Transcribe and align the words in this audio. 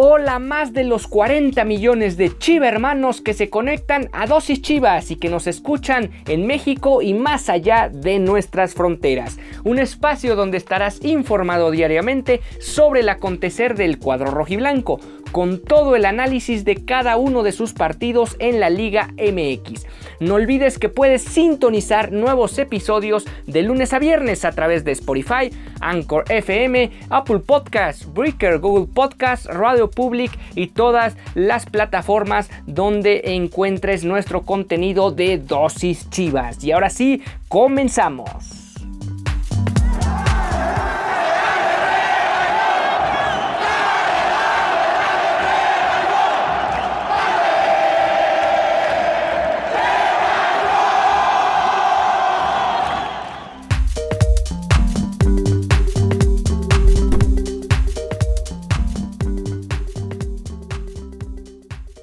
Hola 0.00 0.38
más 0.38 0.72
de 0.72 0.84
los 0.84 1.08
40 1.08 1.64
millones 1.64 2.16
de 2.16 2.30
Chiva 2.38 2.68
hermanos 2.68 3.20
que 3.20 3.34
se 3.34 3.50
conectan 3.50 4.08
a 4.12 4.28
Dosis 4.28 4.62
Chivas 4.62 5.10
y 5.10 5.16
que 5.16 5.28
nos 5.28 5.48
escuchan 5.48 6.12
en 6.28 6.46
México 6.46 7.02
y 7.02 7.14
más 7.14 7.48
allá 7.48 7.90
de 7.92 8.20
nuestras 8.20 8.74
fronteras. 8.74 9.40
Un 9.64 9.80
espacio 9.80 10.36
donde 10.36 10.56
estarás 10.56 11.04
informado 11.04 11.72
diariamente 11.72 12.42
sobre 12.60 13.00
el 13.00 13.08
acontecer 13.08 13.74
del 13.74 13.98
cuadro 13.98 14.30
rojiblanco, 14.30 15.00
con 15.32 15.62
todo 15.62 15.96
el 15.96 16.04
análisis 16.04 16.64
de 16.64 16.84
cada 16.84 17.16
uno 17.16 17.42
de 17.42 17.52
sus 17.52 17.72
partidos 17.72 18.36
en 18.38 18.60
la 18.60 18.70
Liga 18.70 19.08
MX. 19.16 19.86
No 20.20 20.34
olvides 20.34 20.78
que 20.78 20.88
puedes 20.88 21.22
sintonizar 21.22 22.10
nuevos 22.10 22.58
episodios 22.58 23.24
de 23.46 23.62
lunes 23.62 23.92
a 23.92 23.98
viernes 23.98 24.44
a 24.44 24.52
través 24.52 24.84
de 24.84 24.92
Spotify, 24.92 25.50
Anchor 25.80 26.24
FM, 26.28 26.90
Apple 27.08 27.38
Podcasts, 27.38 28.12
Breaker, 28.12 28.58
Google 28.58 28.92
Podcasts, 28.92 29.46
Radio 29.46 29.88
Public 29.88 30.32
y 30.56 30.68
todas 30.68 31.16
las 31.34 31.66
plataformas 31.66 32.50
donde 32.66 33.22
encuentres 33.26 34.04
nuestro 34.04 34.42
contenido 34.42 35.12
de 35.12 35.38
dosis 35.38 36.10
chivas. 36.10 36.64
Y 36.64 36.72
ahora 36.72 36.90
sí, 36.90 37.22
comenzamos. 37.48 38.57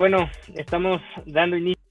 Bueno, 0.07 0.29
estamos 0.53 1.01
dando 1.25 1.57
inicio 1.57 1.81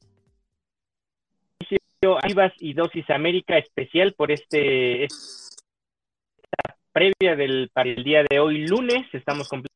a 2.16 2.28
Chivas 2.28 2.52
y 2.60 2.72
Dosis 2.72 3.10
América 3.10 3.58
especial 3.58 4.14
por 4.14 4.30
este 4.30 5.06
esta 5.06 6.76
previa 6.92 7.34
del 7.34 7.70
para 7.74 7.90
el 7.90 8.04
día 8.04 8.22
de 8.22 8.38
hoy 8.38 8.68
lunes. 8.68 9.12
Estamos 9.12 9.48
completamente 9.48 9.74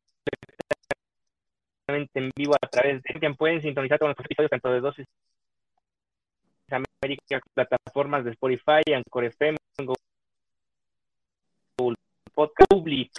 en 2.15 2.31
vivo 2.37 2.55
a 2.55 2.69
través 2.69 3.03
de 3.03 3.35
pueden 3.35 3.61
sintonizar 3.61 3.99
con 3.99 4.11
los 4.11 4.21
episodios 4.21 4.51
tanto 4.53 4.71
de 4.71 4.83
Dosis 4.83 5.07
América, 6.71 7.41
plataformas 7.55 8.25
de 8.25 8.31
Spotify, 8.31 8.83
Anchor 8.95 9.25
FM, 9.25 9.59
Google 11.77 11.97
Podcast 12.33 12.71
Public. 12.71 13.11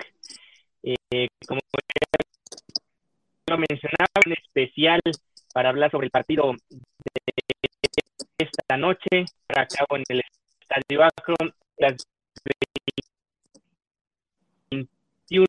Eh, 0.81 1.27
como 1.45 1.59
para 5.53 5.69
hablar 5.69 5.91
sobre 5.91 6.05
el 6.05 6.11
partido 6.11 6.53
de 6.69 6.79
esta 8.37 8.77
noche, 8.77 9.25
para 9.47 9.67
cabo 9.67 9.97
en 9.97 10.03
el 10.09 10.21
Estadio 10.61 11.03
Akron, 11.03 11.53
las 11.77 11.95
21, 14.71 15.47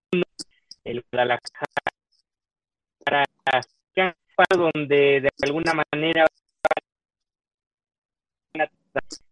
el 0.84 1.05
Guadalajara, 1.12 3.27
donde 4.56 5.20
de 5.20 5.31
alguna 5.42 5.75
manera 5.75 6.27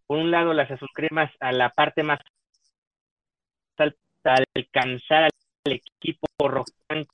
por 0.07 0.17
un 0.17 0.31
lado 0.31 0.53
las 0.53 0.71
azulcremas 0.71 1.31
a 1.39 1.51
la 1.51 1.69
parte 1.69 2.03
más 2.03 2.19
alta 3.77 4.35
alcanzar 4.55 5.29
al 5.65 5.73
equipo 5.73 6.27
rojo 6.39 6.65
en 6.89 7.05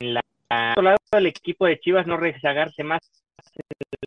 en 0.00 0.14
la 0.50 0.70
otro 0.72 0.82
lado 0.82 0.98
el 1.12 1.26
equipo 1.26 1.66
de 1.66 1.78
Chivas 1.80 2.06
no 2.06 2.16
rezagarse 2.16 2.82
más 2.82 3.00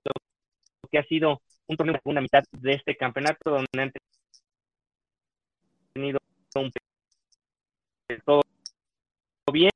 lo 0.03 0.89
que 0.89 0.97
ha 0.97 1.03
sido 1.03 1.41
un 1.67 1.77
torneo 1.77 1.93
de 1.93 1.99
segunda 1.99 2.21
mitad 2.21 2.43
de 2.51 2.73
este 2.73 2.95
campeonato 2.97 3.49
donde 3.49 3.81
han 3.81 3.91
tenido 5.93 6.19
un 6.55 6.71
todo 8.25 8.41
bien. 9.51 9.71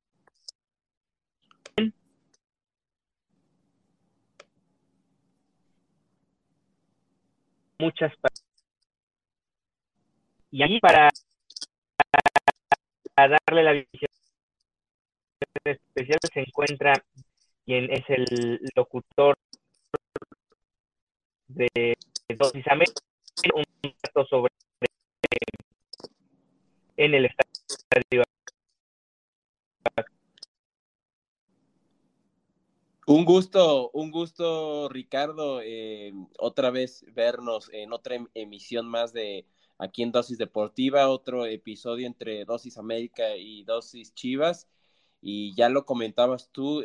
Muchas 7.78 8.14
y 10.56 10.64
ahí 10.64 10.80
para, 10.80 11.09
para 13.14 13.38
darle 13.46 13.64
la 13.64 13.72
visión 13.74 14.15
especial 15.72 16.20
se 16.34 16.42
encuentra 16.42 16.94
quien 17.66 17.92
es 17.92 18.03
el 18.09 18.59
locutor 18.76 19.36
de 21.48 21.96
Dosis 22.38 22.68
América, 22.68 23.02
un 23.53 23.64
dato 24.04 24.25
sobre 24.28 24.52
en 26.98 27.14
el 27.14 27.25
estadio. 27.25 28.24
Un 33.08 33.24
gusto, 33.24 33.92
un 33.92 34.09
gusto, 34.09 34.90
Ricardo, 34.90 35.62
eh, 35.62 36.12
otra 36.40 36.72
vez 36.72 37.06
vernos 37.14 37.70
en 37.72 37.94
otra 37.94 38.16
em-, 38.16 38.28
emisión 38.34 38.88
más 38.88 39.14
de 39.14 39.46
aquí 39.78 40.02
en 40.02 40.12
Dosis 40.12 40.40
Deportiva, 40.40 41.09
otro 41.09 41.46
episodio 41.46 42.08
entre 42.08 42.46
Dosis 42.46 42.80
América 42.80 43.36
y 43.36 43.64
Dosis 43.64 44.16
Chivas 44.16 44.68
y 45.28 45.56
ya 45.56 45.69
lo 45.69 45.86
comentabas 45.88 46.50
tú, 46.52 46.84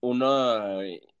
una, 0.00 0.78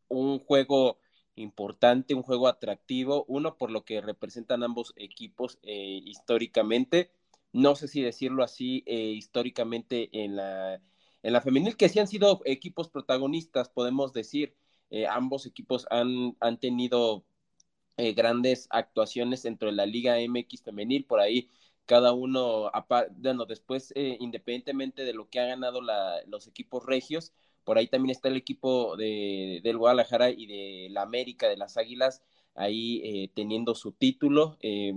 un 0.08 0.38
juego 0.40 0.98
importante, 1.36 2.14
un 2.14 2.22
juego 2.22 2.48
atractivo, 2.48 3.24
uno 3.28 3.56
por 3.56 3.70
lo 3.70 3.84
que 3.86 4.02
representan 4.02 4.62
ambos 4.62 4.92
equipos 4.96 5.58
eh, 5.62 6.00
históricamente, 6.04 7.10
no 7.52 7.74
sé 7.76 7.88
si 7.88 8.02
decirlo 8.02 8.44
así, 8.44 8.82
eh, 8.86 9.12
históricamente 9.12 10.10
en 10.12 10.36
la, 10.36 10.74
en 11.22 11.32
la 11.32 11.40
femenil, 11.40 11.76
que 11.78 11.88
sí 11.88 11.98
han 11.98 12.08
sido 12.08 12.42
equipos 12.44 12.90
protagonistas, 12.90 13.70
podemos 13.70 14.12
decir, 14.12 14.54
eh, 14.90 15.06
ambos 15.06 15.46
equipos 15.46 15.86
han, 15.90 16.36
han 16.40 16.60
tenido 16.60 17.24
grandes 17.96 18.66
actuaciones 18.70 19.44
dentro 19.44 19.68
de 19.68 19.74
la 19.76 19.86
Liga 19.86 20.18
MX 20.18 20.62
femenil, 20.62 21.04
por 21.06 21.20
ahí 21.20 21.48
cada 21.86 22.12
uno, 22.12 22.70
bueno, 23.16 23.44
después, 23.46 23.92
eh, 23.94 24.16
independientemente 24.20 25.04
de 25.04 25.12
lo 25.12 25.28
que 25.28 25.40
ha 25.40 25.46
ganado 25.46 25.80
los 26.26 26.46
equipos 26.46 26.84
regios, 26.86 27.32
por 27.64 27.78
ahí 27.78 27.88
también 27.88 28.10
está 28.10 28.28
el 28.28 28.36
equipo 28.36 28.96
de, 28.96 29.60
del 29.62 29.78
Guadalajara 29.78 30.30
y 30.30 30.46
de 30.46 30.88
la 30.90 31.02
América, 31.02 31.48
de 31.48 31.56
las 31.56 31.76
Águilas, 31.76 32.22
ahí 32.54 33.00
eh, 33.04 33.30
teniendo 33.34 33.74
su 33.74 33.92
título. 33.92 34.56
Eh, 34.60 34.92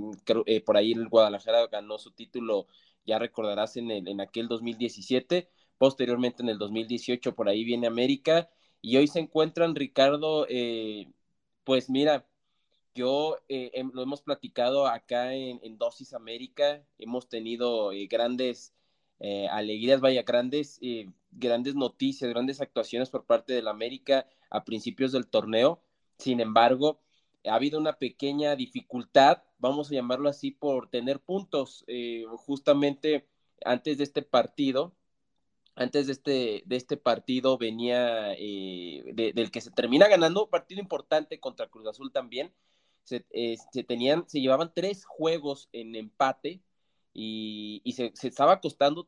por 0.66 0.78
ahí 0.78 0.92
el 0.92 1.08
Guadalajara 1.10 1.68
ganó 1.68 1.98
su 1.98 2.12
título, 2.12 2.68
ya 3.06 3.20
recordarás, 3.20 3.78
en, 3.78 3.92
el, 3.92 4.08
en 4.08 4.22
aquel 4.22 4.48
2017. 4.48 5.50
Posteriormente, 5.78 6.44
en 6.44 6.50
el 6.50 6.58
2018, 6.58 7.36
por 7.36 7.50
ahí 7.50 7.64
viene 7.64 7.88
América. 7.88 8.50
Y 8.82 8.98
hoy 8.98 9.08
se 9.08 9.20
encuentran, 9.20 9.76
Ricardo, 9.76 10.46
pues 11.64 11.90
mira, 11.90 12.26
yo 12.98 13.38
eh, 13.48 13.72
em, 13.76 13.92
lo 13.94 14.02
hemos 14.02 14.22
platicado 14.22 14.88
acá 14.88 15.34
en, 15.36 15.78
Dosis 15.78 16.14
América, 16.14 16.84
hemos 16.98 17.30
tenido 17.30 17.92
eh, 17.92 18.08
grandes 18.08 18.74
eh, 19.20 19.48
alegrías, 19.50 20.02
vaya, 20.02 20.24
grandes, 20.24 20.80
grandes 21.32 21.76
noticias, 21.76 22.30
grandes 22.32 22.60
actuaciones 22.60 23.10
por 23.10 23.26
parte 23.26 23.54
del 23.54 23.68
América 23.68 24.28
a 24.50 24.64
principios 24.66 25.12
del 25.12 25.28
torneo. 25.28 25.80
Sin 26.18 26.40
embargo, 26.40 27.00
ha 27.46 27.54
habido 27.56 27.80
una 27.80 27.94
pequeña 27.94 28.56
dificultad, 28.56 29.44
vamos 29.60 29.92
a 29.92 29.94
llamarlo 29.94 30.30
así, 30.30 30.52
por 30.52 30.90
tener 30.90 31.20
puntos. 31.20 31.86
justamente 32.38 33.28
antes 33.64 33.98
de 34.00 34.04
este 34.06 34.24
partido, 34.24 34.96
antes 35.76 36.08
de 36.08 36.14
este, 36.14 36.64
de 36.66 36.76
este 36.76 36.98
partido 36.98 37.58
venía 37.60 38.30
del 38.30 39.52
que 39.52 39.62
se 39.62 39.72
termina 39.72 40.08
ganando, 40.08 40.46
un 40.46 40.50
partido 40.50 40.82
importante 40.82 41.40
contra 41.40 41.68
Cruz 41.68 41.88
Azul 41.88 42.12
también, 42.12 42.54
se, 43.08 43.84
tenían, 43.84 44.28
se 44.28 44.42
llevaban 44.42 44.72
tres 44.74 45.06
juegos 45.06 45.70
en 45.72 45.96
empate 45.96 46.62
y, 47.14 47.82
se, 47.96 48.14
estaba 48.28 48.60
costando, 48.60 49.06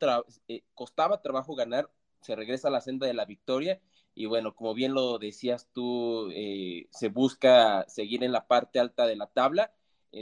eh, 0.48 0.64
costaba 0.74 1.22
trabajo 1.22 1.56
ganar, 1.56 1.92
se 2.22 2.36
regresa 2.36 2.70
a 2.70 2.72
la 2.72 2.82
senda 2.82 3.08
de 3.08 3.14
la 3.14 3.26
victoria 3.26 3.82
y 4.16 4.26
bueno, 4.26 4.56
como 4.56 4.74
bien 4.74 4.94
lo 4.94 5.20
decías 5.20 5.70
tú, 5.74 6.30
eh, 6.34 6.88
se 6.92 7.10
busca 7.10 7.86
seguir 7.88 8.24
en 8.24 8.32
la 8.32 8.48
parte 8.48 8.80
alta 8.80 9.06
de 9.06 9.16
la 9.16 9.28
tabla 9.28 9.74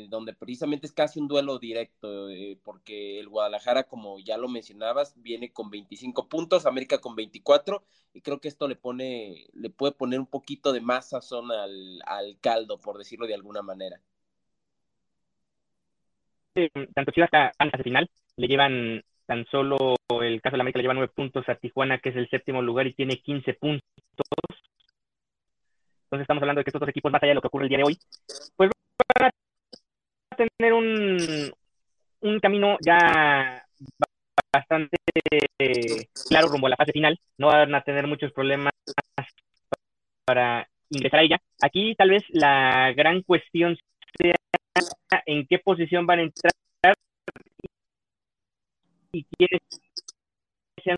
donde 0.10 0.34
precisamente 0.34 0.88
es 0.88 0.94
casi 0.94 1.20
un 1.20 1.28
duelo 1.28 1.60
directo, 1.60 2.30
eh, 2.30 2.60
porque 2.64 3.20
el 3.20 3.30
Guadalajara, 3.30 3.84
como 3.84 4.20
ya 4.20 4.38
lo 4.38 4.48
mencionabas, 4.48 5.14
viene 5.22 5.52
con 5.52 5.70
25 5.70 6.28
puntos, 6.28 6.66
América 6.66 7.00
con 7.00 7.16
24, 7.16 7.84
y 8.14 8.22
creo 8.22 8.40
que 8.40 8.48
esto 8.48 8.68
le 8.68 8.76
pone, 8.76 9.48
le 9.54 9.70
puede 9.70 9.94
poner 9.94 10.20
un 10.20 10.28
poquito 10.28 10.74
de 10.74 10.82
más 10.82 11.10
sazón 11.10 11.52
al, 11.52 12.02
al 12.06 12.38
caldo, 12.40 12.80
por 12.80 12.98
decirlo 12.98 13.28
de 13.28 13.36
alguna 13.36 13.62
manera. 13.62 14.02
tanto 16.94 17.12
Chivas 17.12 17.30
hasta 17.32 17.84
final 17.84 18.10
le 18.36 18.48
llevan 18.48 19.04
Tan 19.28 19.46
solo 19.52 19.98
el 20.22 20.42
caso 20.42 20.54
de 20.54 20.58
la 20.58 20.62
América 20.62 20.80
le 20.80 20.84
lleva 20.84 20.94
nueve 20.94 21.12
puntos 21.14 21.48
a 21.50 21.56
Tijuana, 21.56 22.00
que 22.00 22.10
es 22.10 22.16
el 22.16 22.30
séptimo 22.30 22.62
lugar 22.62 22.88
y 22.88 22.94
tiene 22.94 23.18
15 23.18 23.56
puntos. 23.56 23.84
Entonces 26.06 26.22
estamos 26.22 26.42
hablando 26.42 26.60
de 26.60 26.64
que 26.64 26.70
estos 26.70 26.80
dos 26.80 26.88
equipos, 26.88 27.12
más 27.12 27.22
allá 27.22 27.32
de 27.32 27.36
lo 27.36 27.42
que 27.42 27.48
ocurre 27.48 27.66
el 27.66 27.70
día 27.70 27.80
de 27.80 27.84
hoy, 27.84 27.98
pues 28.56 28.72
van 29.20 29.28
a 29.28 29.32
tener 30.38 30.74
un, 30.74 31.52
un 32.22 32.40
camino 32.40 32.78
ya 32.86 33.66
bastante 34.54 34.98
claro 36.30 36.48
rumbo 36.48 36.68
a 36.68 36.72
la 36.72 36.76
fase 36.78 36.92
final. 36.94 37.20
No 37.38 37.48
van 37.48 37.76
a 37.76 37.84
tener 37.84 38.08
muchos 38.08 38.32
problemas 38.32 38.74
para 40.26 40.68
ingresar 40.90 41.20
a 41.20 41.24
ella. 41.24 41.38
Aquí 41.62 41.96
tal 41.96 42.10
vez 42.10 42.24
la 42.30 42.94
gran 42.94 43.22
cuestión 43.24 43.78
sea 44.20 44.36
en 45.26 45.46
qué 45.48 45.60
posición 45.60 46.06
van 46.06 46.20
a 46.20 46.24
entrar 46.24 46.54
y 49.12 49.24
quiénes 49.24 49.62
sean 50.84 50.98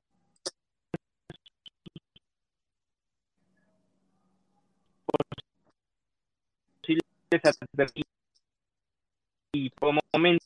y 9.53 9.69
por 9.71 9.93
momento 10.13 10.45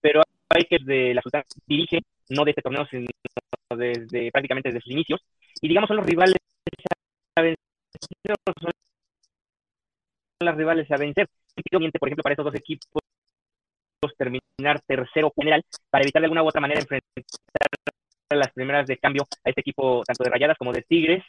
pero 0.00 0.22
hay 0.48 0.64
que 0.64 0.78
de 0.84 1.14
la 1.14 1.22
Sultana 1.22 1.44
dirige 1.66 2.00
no 2.30 2.44
de 2.44 2.50
este 2.50 2.62
torneo 2.62 2.86
sino 2.86 3.06
desde 3.76 4.30
prácticamente 4.30 4.68
desde 4.68 4.80
sus 4.80 4.92
inicios. 4.92 5.20
Y 5.60 5.68
digamos 5.68 5.88
son 5.88 5.96
los 5.96 6.06
rivales 6.06 6.36
a 7.36 7.42
vencer 7.42 7.58
son 8.60 8.72
las 10.40 10.56
rivales 10.56 10.90
a 10.90 10.96
vencer. 10.96 11.28
Por 11.98 12.08
ejemplo 12.08 12.22
para 12.22 12.34
estos 12.34 12.44
dos 12.44 12.54
equipos 12.54 13.02
terminar 14.16 14.80
tercero 14.86 15.32
general 15.34 15.64
para 15.90 16.02
evitar 16.02 16.22
de 16.22 16.26
alguna 16.26 16.42
u 16.42 16.48
otra 16.48 16.60
manera 16.60 16.80
enfrentar 16.80 17.10
las 18.30 18.52
primeras 18.52 18.86
de 18.86 18.98
cambio 18.98 19.26
a 19.44 19.48
este 19.48 19.60
equipo 19.60 20.02
tanto 20.04 20.24
de 20.24 20.30
Rayadas 20.30 20.56
como 20.58 20.72
de 20.72 20.82
Tigres 20.82 21.24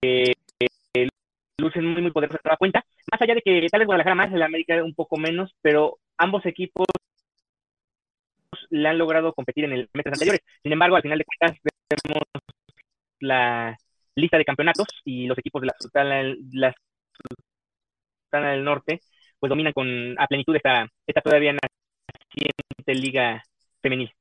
que 0.00 0.34
lucen 1.58 1.86
muy 1.86 2.02
muy 2.02 2.10
poderosos 2.10 2.40
a 2.44 2.50
la 2.50 2.56
cuenta 2.56 2.84
más 3.10 3.20
allá 3.20 3.34
de 3.34 3.42
que 3.42 3.66
tal 3.70 3.80
vez 3.80 3.86
Guadalajara 3.86 4.14
más 4.14 4.32
el 4.32 4.42
América 4.42 4.82
un 4.82 4.94
poco 4.94 5.16
menos 5.16 5.54
pero 5.62 5.98
ambos 6.18 6.44
equipos 6.46 6.86
le 8.70 8.88
han 8.88 8.98
logrado 8.98 9.32
competir 9.32 9.64
en 9.64 9.72
el 9.72 9.88
meses 9.92 10.12
anteriores 10.12 10.40
sin 10.62 10.72
embargo 10.72 10.96
al 10.96 11.02
final 11.02 11.18
de 11.18 11.24
cuentas 11.24 11.58
vemos 11.62 12.22
la 13.20 13.76
lista 14.14 14.38
de 14.38 14.44
campeonatos 14.44 14.88
y 15.04 15.26
los 15.26 15.38
equipos 15.38 15.62
de 15.62 15.66
la 15.66 15.74
Sultana, 15.78 16.14
del 18.50 18.64
Norte 18.64 19.00
pues 19.38 19.48
dominan 19.48 19.72
con 19.72 20.18
a 20.18 20.26
plenitud 20.26 20.54
esta, 20.54 20.86
esta 21.06 21.20
todavía 21.22 21.52
naciente 21.52 22.94
liga 22.94 23.42
femenil. 23.82 24.12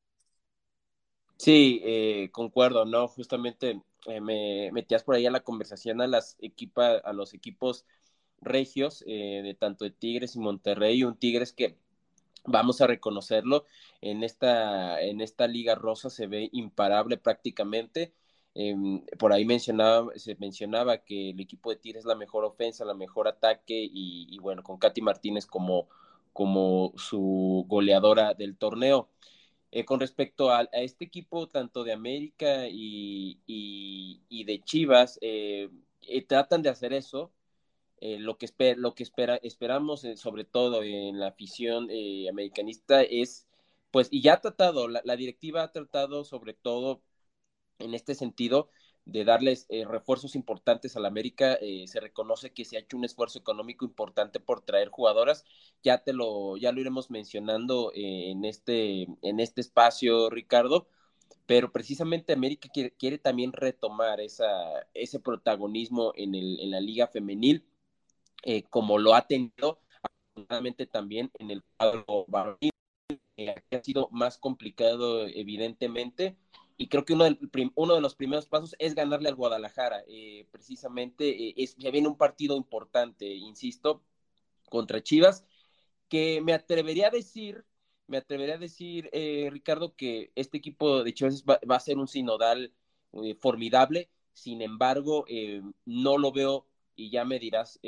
Sí, 1.37 1.81
eh, 1.83 2.29
concuerdo, 2.31 2.85
¿no? 2.85 3.07
Justamente 3.07 3.81
eh, 4.07 4.21
me 4.21 4.71
metías 4.71 5.03
por 5.03 5.15
ahí 5.15 5.25
a 5.25 5.31
la 5.31 5.41
conversación 5.41 6.01
a 6.01 6.07
las 6.07 6.37
equipa, 6.39 6.97
a 6.97 7.13
los 7.13 7.33
equipos 7.33 7.85
regios, 8.41 9.03
eh, 9.07 9.41
de 9.43 9.53
tanto 9.55 9.85
de 9.85 9.91
Tigres 9.91 10.35
y 10.35 10.39
Monterrey, 10.39 11.03
un 11.03 11.17
Tigres 11.17 11.53
que 11.53 11.77
vamos 12.45 12.81
a 12.81 12.87
reconocerlo, 12.87 13.65
en 14.01 14.23
esta, 14.23 15.01
en 15.01 15.21
esta 15.21 15.47
liga 15.47 15.75
rosa 15.75 16.09
se 16.09 16.27
ve 16.27 16.49
imparable 16.53 17.17
prácticamente. 17.17 18.13
Em, 18.55 19.05
por 19.17 19.31
ahí 19.33 19.45
mencionaba, 19.45 20.11
se 20.15 20.35
mencionaba 20.35 20.99
que 20.99 21.31
el 21.31 21.39
equipo 21.39 21.69
de 21.69 21.77
Tigres 21.77 22.01
es 22.01 22.05
la 22.05 22.15
mejor 22.15 22.45
ofensa, 22.45 22.83
la 22.85 22.93
mejor 22.93 23.27
ataque 23.27 23.87
y, 23.91 24.37
bueno, 24.39 24.63
con 24.63 24.77
Katy 24.77 25.01
Martínez 25.01 25.45
como, 25.45 25.87
como 26.33 26.93
su 26.97 27.65
goleadora 27.67 28.33
del 28.33 28.57
torneo. 28.57 29.09
Eh, 29.71 29.85
con 29.85 29.99
respecto 29.99 30.51
a, 30.51 30.63
este 30.73 31.05
equipo, 31.05 31.47
tanto 31.47 31.83
de 31.83 31.93
América 31.93 32.67
y, 32.69 33.39
y, 33.45 34.43
de 34.43 34.61
Chivas, 34.63 35.19
eh, 35.21 35.69
eh, 36.01 36.25
tratan 36.25 36.61
de 36.63 36.69
hacer 36.69 36.93
eso. 36.93 37.31
Lo 38.01 38.37
que, 38.37 38.47
lo 38.77 38.95
que 38.95 39.03
espera, 39.03 39.35
esperamos, 39.43 40.05
sobre 40.15 40.45
todo 40.45 40.83
en 40.83 41.19
la 41.19 41.27
afición 41.27 41.89
americanista, 42.29 43.01
es, 43.01 43.47
pues, 43.91 44.07
y 44.11 44.21
ya 44.21 44.33
ha 44.35 44.41
tratado, 44.41 44.87
la 44.87 45.15
directiva 45.15 45.63
ha 45.63 45.71
tratado 45.71 46.23
sobre 46.23 46.53
todo 46.53 47.01
en 47.79 47.93
este 47.93 48.15
sentido 48.15 48.69
de 49.05 49.25
darles 49.25 49.65
eh, 49.69 49.85
refuerzos 49.85 50.35
importantes 50.35 50.95
a 50.95 50.99
la 50.99 51.07
América, 51.07 51.57
eh, 51.61 51.85
se 51.87 51.99
reconoce 51.99 52.51
que 52.51 52.65
se 52.65 52.77
ha 52.77 52.79
hecho 52.81 52.97
un 52.97 53.05
esfuerzo 53.05 53.39
económico 53.39 53.85
importante 53.85 54.39
por 54.39 54.61
traer 54.61 54.89
jugadoras, 54.89 55.45
ya 55.83 56.03
te 56.03 56.13
lo, 56.13 56.57
ya 56.57 56.71
lo 56.71 56.81
iremos 56.81 57.09
mencionando 57.09 57.91
eh, 57.95 58.31
en, 58.31 58.45
este, 58.45 59.07
en 59.21 59.39
este 59.39 59.61
espacio, 59.61 60.29
Ricardo, 60.29 60.87
pero 61.45 61.71
precisamente 61.71 62.33
América 62.33 62.69
quiere, 62.71 63.17
también 63.17 63.53
retomar 63.53 64.19
esa, 64.21 64.47
ese 64.93 65.19
protagonismo 65.19 66.13
en, 66.15 66.35
el, 66.35 66.59
en 66.59 66.71
la 66.71 66.79
liga 66.79 67.07
femenil, 67.07 67.65
como 68.69 68.97
lo 68.97 69.15
ha 69.15 69.27
tenido 69.27 69.81
afortunadamente 70.01 70.85
también 70.87 71.31
en 71.39 71.51
el 71.51 71.63
cuadro 71.77 72.25
varonil, 72.27 72.71
que 73.35 73.55
ha 73.71 73.83
sido 73.83 74.09
más 74.11 74.37
complicado 74.37 75.27
evidentemente, 75.27 76.37
y 76.81 76.87
creo 76.87 77.03
que 77.03 77.13
uno, 77.13 77.25
uno 77.75 77.95
de 77.95 78.01
los 78.01 78.15
primeros 78.15 78.47
pasos 78.47 78.73
es 78.79 78.95
ganarle 78.95 79.27
al 79.27 79.35
Guadalajara. 79.35 80.01
Eh, 80.07 80.47
precisamente 80.49 81.49
eh, 81.49 81.53
es, 81.57 81.75
ya 81.75 81.91
viene 81.91 82.07
un 82.07 82.17
partido 82.17 82.55
importante, 82.55 83.25
insisto, 83.27 84.01
contra 84.69 85.03
Chivas, 85.03 85.45
que 86.07 86.41
me 86.41 86.53
atrevería 86.53 87.07
a 87.07 87.11
decir, 87.11 87.65
me 88.07 88.17
atrevería 88.17 88.55
a 88.55 88.59
decir, 88.59 89.09
eh, 89.11 89.49
Ricardo, 89.51 89.93
que 89.97 90.31
este 90.35 90.57
equipo 90.57 91.03
de 91.03 91.13
Chivas 91.13 91.43
va, 91.43 91.59
a 91.75 91.79
ser 91.81 91.97
un 91.97 92.07
sinodal 92.07 92.73
formidable. 93.41 94.09
Sin 94.31 94.61
embargo, 94.61 95.25
no 95.85 96.17
lo 96.17 96.31
veo 96.31 96.68
y 96.99 97.09
ya 97.11 97.25
me 97.25 97.39
dirás, 97.39 97.79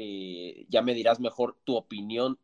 ya 0.70 0.82
me 0.82 0.94
dirás 0.94 1.20
mejor 1.20 1.58
tu 1.64 1.76
opinión, 1.76 2.40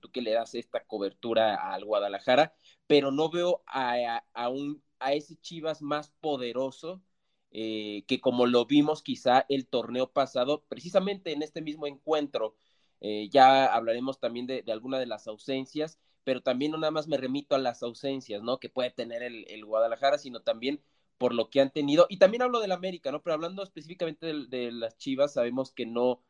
tú 0.00 0.10
que 0.10 0.22
le 0.22 0.32
das 0.32 0.54
esta 0.54 0.84
cobertura 0.84 1.72
al 1.72 1.84
Guadalajara, 1.84 2.54
pero 2.86 3.10
no 3.12 3.30
veo 3.30 3.62
a, 3.66 4.24
a 4.32 4.48
un 4.48 4.82
a 4.98 5.12
ese 5.12 5.36
Chivas 5.36 5.82
más 5.82 6.10
poderoso 6.20 7.02
eh, 7.50 8.04
que 8.06 8.20
como 8.20 8.46
lo 8.46 8.66
vimos 8.66 9.02
quizá 9.02 9.46
el 9.48 9.66
torneo 9.66 10.12
pasado, 10.12 10.64
precisamente 10.68 11.32
en 11.32 11.42
este 11.42 11.62
mismo 11.62 11.86
encuentro, 11.86 12.56
eh, 13.00 13.28
ya 13.30 13.66
hablaremos 13.66 14.20
también 14.20 14.46
de, 14.46 14.64
alguna 14.68 14.98
de 14.98 15.06
las 15.06 15.26
ausencias, 15.28 15.98
pero 16.24 16.42
también 16.42 16.72
no 16.72 16.78
nada 16.78 16.90
más 16.90 17.08
me 17.08 17.16
remito 17.16 17.54
a 17.54 17.58
las 17.58 17.82
ausencias, 17.82 18.42
¿no? 18.42 18.58
Que 18.58 18.68
puede 18.68 18.90
tener 18.90 19.22
el 19.22 19.64
Guadalajara, 19.64 20.18
sino 20.18 20.40
también 20.40 20.82
por 21.18 21.34
lo 21.34 21.50
que 21.50 21.60
han 21.60 21.72
tenido, 21.72 22.06
y 22.08 22.18
también 22.18 22.42
hablo 22.42 22.60
del 22.60 22.72
América, 22.72 23.12
¿no? 23.12 23.22
Pero 23.22 23.34
hablando 23.34 23.62
específicamente 23.62 24.26
de, 24.48 24.72
las 24.72 24.96
Chivas, 24.98 25.34
sabemos 25.34 25.72
que 25.72 25.86
no, 25.86 26.22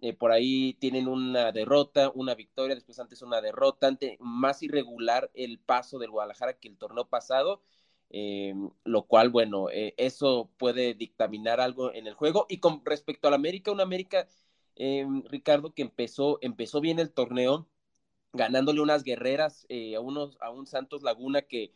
eh, 0.00 0.14
por 0.14 0.32
ahí 0.32 0.74
tienen 0.74 1.08
una 1.08 1.52
derrota, 1.52 2.10
una 2.14 2.34
victoria, 2.34 2.74
después 2.74 2.98
antes 2.98 3.22
una 3.22 3.40
derrota, 3.40 3.86
ante, 3.88 4.16
más 4.20 4.62
irregular 4.62 5.30
el 5.34 5.58
paso 5.60 5.98
del 5.98 6.10
Guadalajara 6.10 6.58
que 6.58 6.68
el 6.68 6.76
torneo 6.78 7.08
pasado, 7.08 7.62
eh, 8.10 8.54
lo 8.84 9.06
cual, 9.06 9.30
bueno, 9.30 9.70
eh, 9.70 9.94
eso 9.96 10.50
puede 10.58 10.94
dictaminar 10.94 11.60
algo 11.60 11.92
en 11.92 12.06
el 12.06 12.14
juego. 12.14 12.46
Y 12.48 12.58
con 12.58 12.84
respecto 12.84 13.28
al 13.28 13.34
América, 13.34 13.72
un 13.72 13.80
América, 13.80 14.28
eh, 14.76 15.06
Ricardo, 15.30 15.72
que 15.74 15.82
empezó, 15.82 16.38
empezó 16.42 16.80
bien 16.80 16.98
el 16.98 17.12
torneo, 17.12 17.68
ganándole 18.32 18.80
unas 18.80 19.04
guerreras 19.04 19.66
a, 19.96 20.00
unos, 20.00 20.38
a 20.40 20.50
un 20.50 20.66
Santos 20.66 21.02
Laguna 21.02 21.42
que, 21.42 21.72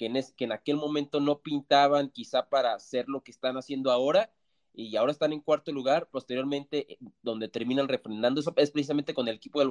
que, 0.00 0.06
en 0.06 0.14
que 0.34 0.44
en 0.44 0.52
aquel 0.52 0.76
momento 0.76 1.20
no 1.20 1.40
pintaban 1.40 2.08
quizá 2.08 2.48
para 2.48 2.72
hacer 2.72 3.06
lo 3.06 3.22
que 3.22 3.30
están 3.30 3.58
haciendo 3.58 3.90
ahora. 3.90 4.32
Y 4.72 4.96
ahora 4.96 5.12
están 5.12 5.34
en 5.34 5.40
cuarto 5.40 5.72
lugar, 5.72 6.08
posteriormente, 6.10 6.96
donde 7.20 7.48
terminan 7.48 7.86
refrendando. 7.86 8.40
Eso 8.40 8.54
es 8.56 8.70
precisamente 8.70 9.12
con 9.12 9.28
el 9.28 9.34
equipo 9.34 9.60
del 9.60 9.68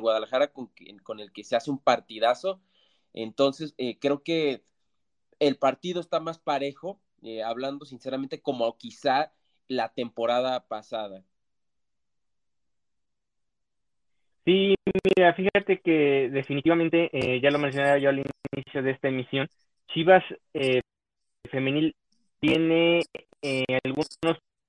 Guadalajara, 0.00 0.52
con, 0.52 0.70
con 1.02 1.20
el 1.20 1.32
que 1.32 1.44
se 1.44 1.56
hace 1.56 1.70
un 1.70 1.78
partidazo. 1.78 2.60
Entonces, 3.14 3.74
creo 4.00 4.22
que 4.22 4.62
el 5.38 5.56
partido 5.56 6.00
está 6.00 6.20
más 6.20 6.38
parejo, 6.38 7.00
eh, 7.22 7.42
hablando 7.42 7.86
sinceramente, 7.86 8.42
como 8.42 8.76
quizá 8.76 9.32
la 9.66 9.94
temporada 9.94 10.66
pasada. 10.66 11.24
Sí, 14.44 14.74
mira, 15.16 15.32
fíjate 15.32 15.80
que 15.80 16.28
definitivamente, 16.30 17.08
eh, 17.12 17.40
ya 17.40 17.50
lo 17.50 17.58
mencionaba 17.58 17.98
yo 17.98 18.10
al 18.10 18.22
inicio 18.52 18.82
de 18.82 18.90
esta 18.90 19.08
emisión, 19.08 19.48
Chivas 19.92 20.24
eh, 20.54 20.80
Femenil 21.50 21.94
tiene 22.40 23.02
algunos 23.84 24.06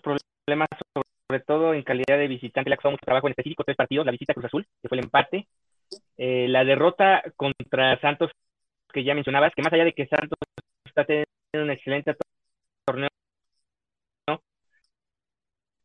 problemas, 0.02 0.70
sobre 1.28 1.40
todo 1.46 1.74
en 1.74 1.84
calidad 1.84 2.18
de 2.18 2.28
visitante, 2.28 2.70
le 2.70 2.74
ha 2.74 2.78
costado 2.78 2.94
mucho 2.94 3.06
trabajo 3.06 3.28
en 3.28 3.32
específico 3.32 3.64
tres 3.64 3.78
partidos, 3.78 4.06
la 4.06 4.12
visita 4.12 4.34
a 4.34 4.36
Cruz 4.36 4.46
Azul, 4.46 4.68
que 4.82 4.88
fue 4.88 4.98
el 4.98 5.04
empate, 5.06 5.48
la 6.18 6.64
derrota 6.64 7.24
contra 7.36 8.00
Santos, 8.00 8.32
que 8.92 9.04
ya 9.04 9.14
mencionabas, 9.14 9.54
que 9.56 9.62
más 9.62 9.74
allá 9.74 9.86
de 9.86 9.94
que 9.94 10.08
Santos 10.08 10.38
está 10.86 11.06
teniendo 11.06 11.28
un 11.56 11.72
excelente 11.72 12.16
torneo. 12.86 13.10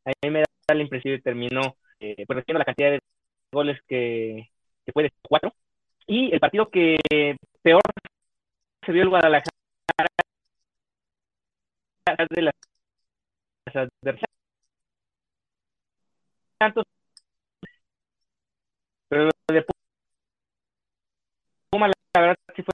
A 0.04 0.12
mí 0.22 0.30
me 0.30 0.40
da 0.40 0.74
la 0.74 0.82
impresión 0.82 1.16
que 1.16 1.22
terminó, 1.22 1.76
eh, 2.00 2.24
pues 2.26 2.44
la 2.46 2.64
cantidad 2.64 2.90
de 2.90 3.00
goles 3.52 3.78
que, 3.88 4.50
que 4.84 4.92
fue 4.92 5.04
de 5.04 5.10
cuatro, 5.22 5.54
Y 6.06 6.32
el 6.32 6.40
partido 6.40 6.68
que 6.70 6.96
peor 7.62 7.82
se 8.86 8.92
vio 8.92 9.02
el 9.02 9.08
Guadalajara 9.08 9.50
de 12.30 12.42
las 12.42 12.54
adversarias. 13.74 14.30
Pero 19.08 19.30
de 19.50 19.64
Puma, 21.70 21.88
la 21.88 22.20
verdad, 22.20 22.36
sí 22.54 22.62
fue 22.62 22.72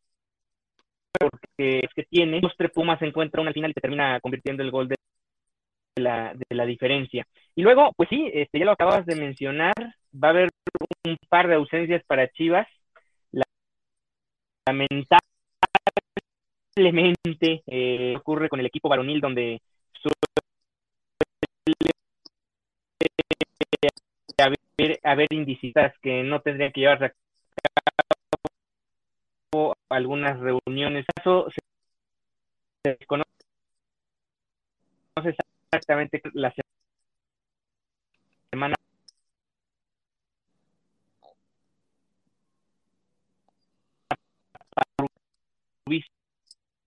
porque 1.18 1.80
es 1.80 1.94
que 1.94 2.04
tiene, 2.04 2.40
los 2.40 2.54
tres 2.56 2.70
Pumas 2.72 2.98
se 2.98 3.06
encuentra 3.06 3.40
una 3.40 3.52
final 3.52 3.70
y 3.70 3.74
termina 3.74 4.20
convirtiendo 4.20 4.62
el 4.62 4.70
gol 4.70 4.88
de 4.88 4.96
la, 5.96 6.34
de 6.34 6.56
la 6.56 6.66
diferencia. 6.66 7.26
Y 7.54 7.62
luego, 7.62 7.92
pues 7.96 8.08
sí, 8.08 8.30
este, 8.34 8.58
ya 8.58 8.64
lo 8.64 8.72
acabas 8.72 9.06
de 9.06 9.16
mencionar, 9.16 9.74
va 10.12 10.28
a 10.28 10.30
haber 10.30 10.50
un 11.06 11.16
par 11.28 11.48
de 11.48 11.54
ausencias 11.54 12.02
para 12.06 12.28
Chivas. 12.28 12.66
Lamentablemente 16.74 17.62
eh, 17.66 18.14
ocurre 18.16 18.48
con 18.48 18.60
el 18.60 18.66
equipo 18.66 18.88
varonil 18.88 19.20
donde 19.20 19.60
haber, 24.38 25.00
haber 25.02 25.32
indicitas 25.32 25.92
que 26.00 26.22
no 26.22 26.40
tendrían 26.40 26.72
que 26.72 26.80
llevarse 26.80 27.04
a 27.06 27.12
cabo 29.50 29.74
algunas 29.90 30.38
reuniones. 30.40 31.04
Eso 31.16 31.48
se 31.50 32.96
desconoce 32.98 33.28
exactamente 35.70 36.22
la 36.32 36.52
semana 38.50 38.74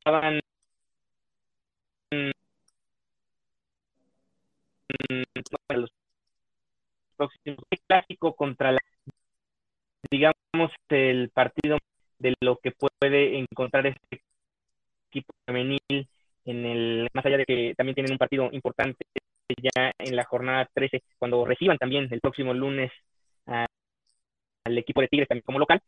estaban 0.05 0.39
los 5.75 5.91
próximos. 7.17 7.59
Clásico 7.87 8.35
contra 8.35 8.71
la 8.71 8.79
digamos 10.09 10.71
el 10.89 11.29
partido 11.29 11.77
de 12.19 12.35
lo 12.41 12.57
que 12.57 12.71
puede 12.71 13.37
encontrar 13.37 13.87
este 13.87 14.21
equipo 15.09 15.33
femenil 15.45 16.07
en 16.45 16.65
el 16.65 17.09
más 17.13 17.25
allá 17.25 17.37
de 17.37 17.45
que 17.45 17.73
también 17.75 17.95
tienen 17.95 18.13
un 18.13 18.17
partido 18.17 18.49
importante 18.51 19.05
ya 19.61 19.91
en 19.97 20.15
la 20.15 20.23
jornada 20.25 20.69
13 20.73 21.03
cuando 21.17 21.45
reciban 21.45 21.77
también 21.77 22.07
el 22.11 22.21
próximo 22.21 22.53
lunes 22.53 22.91
al 23.45 24.77
equipo 24.77 25.01
de 25.01 25.07
Tigres 25.07 25.27
también 25.27 25.43
como 25.45 25.59
local 25.59 25.81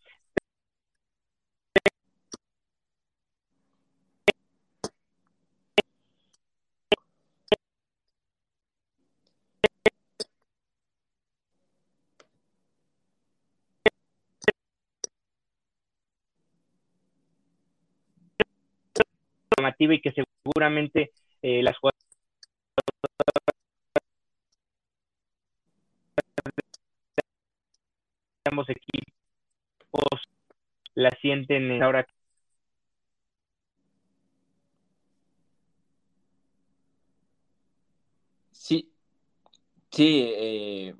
y 19.60 20.02
que 20.02 20.12
seguramente 20.44 21.12
eh, 21.42 21.62
las 21.64 21.78
jugadoras 21.78 21.98
de 28.46 28.50
ambos 28.50 28.68
equipos 28.70 29.04
la 30.96 31.12
sienten 31.22 31.82
ahora 31.82 32.06
Sí, 38.52 38.92
sí, 39.92 40.24
eh, 40.36 40.96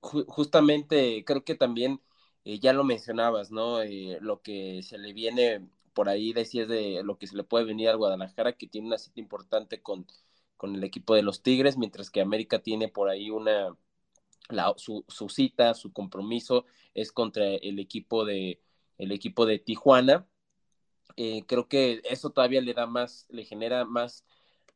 justamente 0.00 1.24
creo 1.24 1.44
que 1.44 1.54
también 1.54 2.00
eh, 2.44 2.58
ya 2.60 2.72
lo 2.72 2.84
mencionabas, 2.84 3.50
¿no? 3.50 3.82
Eh, 3.82 4.18
lo 4.20 4.42
que 4.42 4.82
se 4.82 4.98
le 4.98 5.12
viene 5.12 5.68
por 5.94 6.08
ahí 6.08 6.32
decías 6.32 6.68
de 6.68 7.02
lo 7.04 7.18
que 7.18 7.26
se 7.26 7.36
le 7.36 7.44
puede 7.44 7.64
venir 7.64 7.88
al 7.88 7.96
Guadalajara, 7.96 8.54
que 8.54 8.66
tiene 8.66 8.88
una 8.88 8.98
cita 8.98 9.20
importante 9.20 9.80
con, 9.82 10.06
con 10.56 10.74
el 10.74 10.84
equipo 10.84 11.14
de 11.14 11.22
los 11.22 11.42
Tigres, 11.42 11.78
mientras 11.78 12.10
que 12.10 12.20
América 12.20 12.60
tiene 12.62 12.88
por 12.88 13.08
ahí 13.08 13.30
una, 13.30 13.76
su, 14.76 15.04
cita, 15.28 15.74
su 15.74 15.92
compromiso 15.92 16.66
es 16.94 17.12
contra 17.12 17.46
el 17.46 17.78
equipo 17.78 18.24
de, 18.24 18.60
el 18.98 19.12
equipo 19.12 19.46
de 19.46 19.58
Tijuana. 19.58 20.26
Eh, 21.16 21.44
creo 21.46 21.68
que 21.68 22.02
eso 22.04 22.30
todavía 22.30 22.60
le 22.60 22.74
da 22.74 22.86
más, 22.86 23.26
le 23.30 23.44
genera 23.44 23.84
más, 23.84 24.24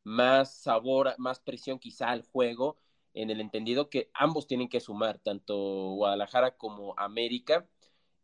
más 0.03 0.55
sabor, 0.55 1.13
más 1.17 1.39
presión 1.39 1.79
quizá 1.79 2.09
al 2.09 2.23
juego, 2.23 2.77
en 3.13 3.29
el 3.29 3.41
entendido 3.41 3.89
que 3.89 4.09
ambos 4.13 4.47
tienen 4.47 4.69
que 4.69 4.79
sumar, 4.79 5.19
tanto 5.19 5.55
Guadalajara 5.95 6.55
como 6.57 6.93
América 6.97 7.67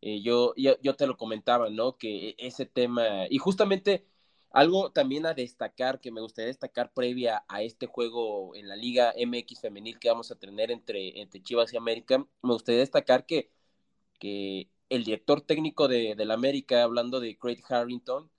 eh, 0.00 0.22
yo, 0.22 0.54
yo, 0.56 0.96
te 0.96 1.06
lo 1.06 1.16
comentaba, 1.16 1.70
¿no? 1.70 1.96
Que 1.98 2.30
e, 2.30 2.36
ese 2.38 2.66
tema, 2.66 3.26
y 3.30 3.38
justamente 3.38 4.06
algo 4.50 4.90
también 4.92 5.26
a 5.26 5.34
destacar, 5.34 6.00
que 6.00 6.10
me 6.12 6.20
gustaría 6.20 6.48
destacar 6.48 6.92
previa 6.92 7.44
a 7.48 7.62
este 7.62 7.86
juego 7.86 8.54
en 8.56 8.68
la 8.68 8.76
Liga 8.76 9.12
MX 9.16 9.60
femenil 9.60 9.98
que 9.98 10.08
vamos 10.08 10.30
a 10.30 10.36
tener 10.38 10.70
entre, 10.70 11.20
entre 11.20 11.42
Chivas 11.42 11.72
y 11.72 11.76
América, 11.76 12.18
me 12.42 12.52
gustaría 12.52 12.80
destacar 12.80 13.26
que, 13.26 13.50
que 14.18 14.70
el 14.90 15.04
director 15.04 15.40
técnico 15.42 15.88
de, 15.88 16.14
la 16.16 16.34
América, 16.34 16.82
hablando 16.82 17.20
de 17.20 17.36
Craig 17.38 17.62
Harrington, 17.68 18.30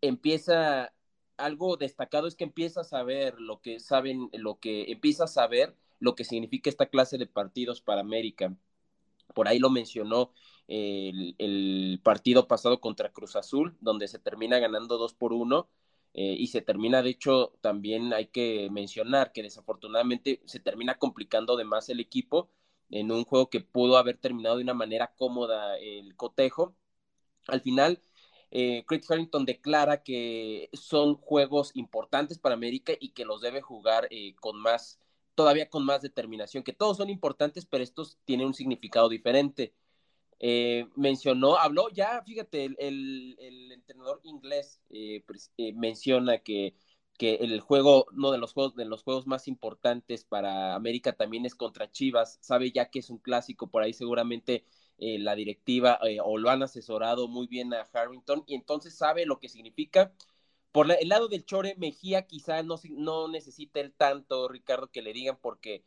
empieza, 0.00 0.94
algo 1.36 1.76
destacado 1.76 2.28
es 2.28 2.36
que 2.36 2.44
empieza 2.44 2.82
a 2.82 2.84
saber 2.84 3.40
lo 3.40 3.60
que 3.62 3.80
saben, 3.80 4.30
lo 4.32 4.58
que 4.60 4.92
empieza 4.92 5.24
a 5.24 5.28
saber 5.28 5.76
lo 6.00 6.14
que 6.16 6.24
significa 6.24 6.70
esta 6.70 6.86
clase 6.86 7.18
de 7.18 7.26
partidos 7.26 7.80
para 7.80 8.00
América. 8.00 8.56
Por 9.34 9.48
ahí 9.48 9.58
lo 9.58 9.70
mencionó 9.70 10.32
el, 10.68 12.00
partido 12.02 12.48
pasado 12.48 12.80
contra 12.80 13.12
Cruz 13.12 13.36
Azul, 13.36 13.76
donde 13.80 14.08
se 14.08 14.18
termina 14.18 14.58
ganando 14.58 14.98
dos 14.98 15.14
por 15.14 15.32
uno. 15.32 15.68
Eh, 16.14 16.36
y 16.38 16.48
se 16.48 16.60
termina, 16.60 17.02
de 17.02 17.10
hecho, 17.10 17.54
también 17.62 18.12
hay 18.12 18.26
que 18.26 18.68
mencionar 18.70 19.32
que 19.32 19.42
desafortunadamente 19.42 20.42
se 20.44 20.60
termina 20.60 20.98
complicando 20.98 21.56
de 21.56 21.64
más 21.64 21.88
el 21.88 22.00
equipo 22.00 22.50
en 22.90 23.10
un 23.10 23.24
juego 23.24 23.48
que 23.50 23.60
pudo 23.60 23.96
haber 23.96 24.18
terminado 24.18 24.56
de 24.58 24.62
una 24.62 24.74
manera 24.74 25.14
cómoda 25.16 25.78
el 25.78 26.14
cotejo. 26.16 26.76
Al 27.48 27.62
final, 27.62 28.00
eh, 28.50 28.84
Craig 28.86 29.02
Harrington 29.08 29.46
declara 29.46 30.02
que 30.02 30.68
son 30.74 31.16
juegos 31.16 31.72
importantes 31.74 32.38
para 32.38 32.54
América 32.54 32.92
y 33.00 33.10
que 33.12 33.24
los 33.24 33.40
debe 33.40 33.62
jugar 33.62 34.08
eh, 34.10 34.34
con 34.40 34.60
más, 34.60 35.00
todavía 35.34 35.70
con 35.70 35.86
más 35.86 36.02
determinación, 36.02 36.62
que 36.62 36.74
todos 36.74 36.98
son 36.98 37.08
importantes, 37.08 37.64
pero 37.64 37.82
estos 37.82 38.18
tienen 38.26 38.46
un 38.48 38.54
significado 38.54 39.08
diferente. 39.08 39.74
Eh, 40.44 40.88
mencionó, 40.96 41.56
habló 41.56 41.88
ya, 41.90 42.20
fíjate, 42.24 42.64
el, 42.78 43.36
entrenador 43.70 44.20
inglés 44.24 44.80
eh, 44.90 45.24
eh, 45.56 45.72
menciona 45.74 46.38
que, 46.38 46.74
el 47.20 47.60
juego, 47.60 48.06
uno 48.12 48.32
de 48.32 48.38
los 48.38 48.52
juegos, 48.52 48.74
de 48.74 48.84
los 48.84 49.04
juegos 49.04 49.28
más 49.28 49.46
importantes 49.46 50.24
para 50.24 50.74
América 50.74 51.12
también 51.12 51.46
es 51.46 51.54
contra 51.54 51.88
Chivas, 51.88 52.38
sabe 52.40 52.72
ya 52.72 52.90
que 52.90 52.98
es 52.98 53.10
un 53.10 53.18
clásico, 53.18 53.70
por 53.70 53.84
ahí 53.84 53.92
seguramente 53.92 54.64
la 54.98 55.36
directiva 55.36 56.00
o 56.24 56.38
lo 56.38 56.50
han 56.50 56.64
asesorado 56.64 57.28
muy 57.28 57.46
bien 57.46 57.72
a 57.74 57.88
Harrington 57.92 58.42
y 58.48 58.56
entonces 58.56 58.96
sabe 58.96 59.24
lo 59.26 59.38
que 59.38 59.48
significa. 59.48 60.12
Por 60.72 60.90
el 60.90 61.08
lado 61.08 61.28
del 61.28 61.44
Chore 61.44 61.76
Mejía 61.78 62.26
quizá 62.26 62.64
no, 62.64 62.76
no 62.90 63.28
necesite 63.28 63.80
el 63.80 63.92
tanto, 63.92 64.48
Ricardo, 64.48 64.90
que 64.90 65.02
le 65.02 65.12
digan 65.12 65.38
porque 65.40 65.84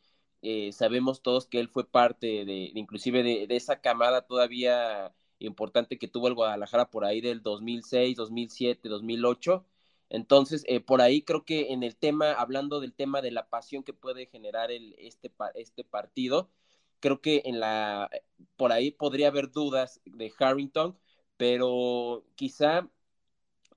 eh, 0.48 0.72
sabemos 0.74 1.24
todos 1.24 1.48
que 1.48 1.60
él 1.60 1.70
fue 1.70 1.90
parte 1.90 2.46
de, 2.46 2.72
inclusive 2.76 3.24
de, 3.24 3.48
esa 3.50 3.82
camada 3.82 4.28
todavía 4.28 5.12
importante 5.40 5.98
que 5.98 6.08
tuvo 6.08 6.28
el 6.28 6.36
Guadalajara 6.36 6.92
por 6.92 7.04
ahí 7.04 7.20
del 7.20 7.42
2006, 7.42 8.16
2007, 8.16 8.88
2008. 8.88 9.66
Entonces, 10.10 10.64
eh, 10.68 10.82
por 10.82 11.02
ahí 11.02 11.24
creo 11.24 11.46
que 11.46 11.74
en 11.74 11.82
el 11.82 11.96
tema, 11.96 12.34
hablando 12.34 12.80
del 12.80 12.94
tema 12.94 13.22
de 13.24 13.32
la 13.32 13.50
pasión 13.50 13.84
que 13.84 13.94
puede 13.94 14.28
generar 14.28 14.72
el, 14.72 14.94
este, 15.00 15.34
este 15.56 15.84
partido, 15.84 16.52
creo 17.00 17.22
que 17.22 17.42
en 17.46 17.60
la, 17.60 18.12
por 18.56 18.72
ahí 18.72 18.92
podría 18.92 19.30
haber 19.30 19.52
dudas 19.52 20.00
de 20.06 20.32
Harrington, 20.38 20.96
pero 21.38 22.24
quizá 22.36 22.88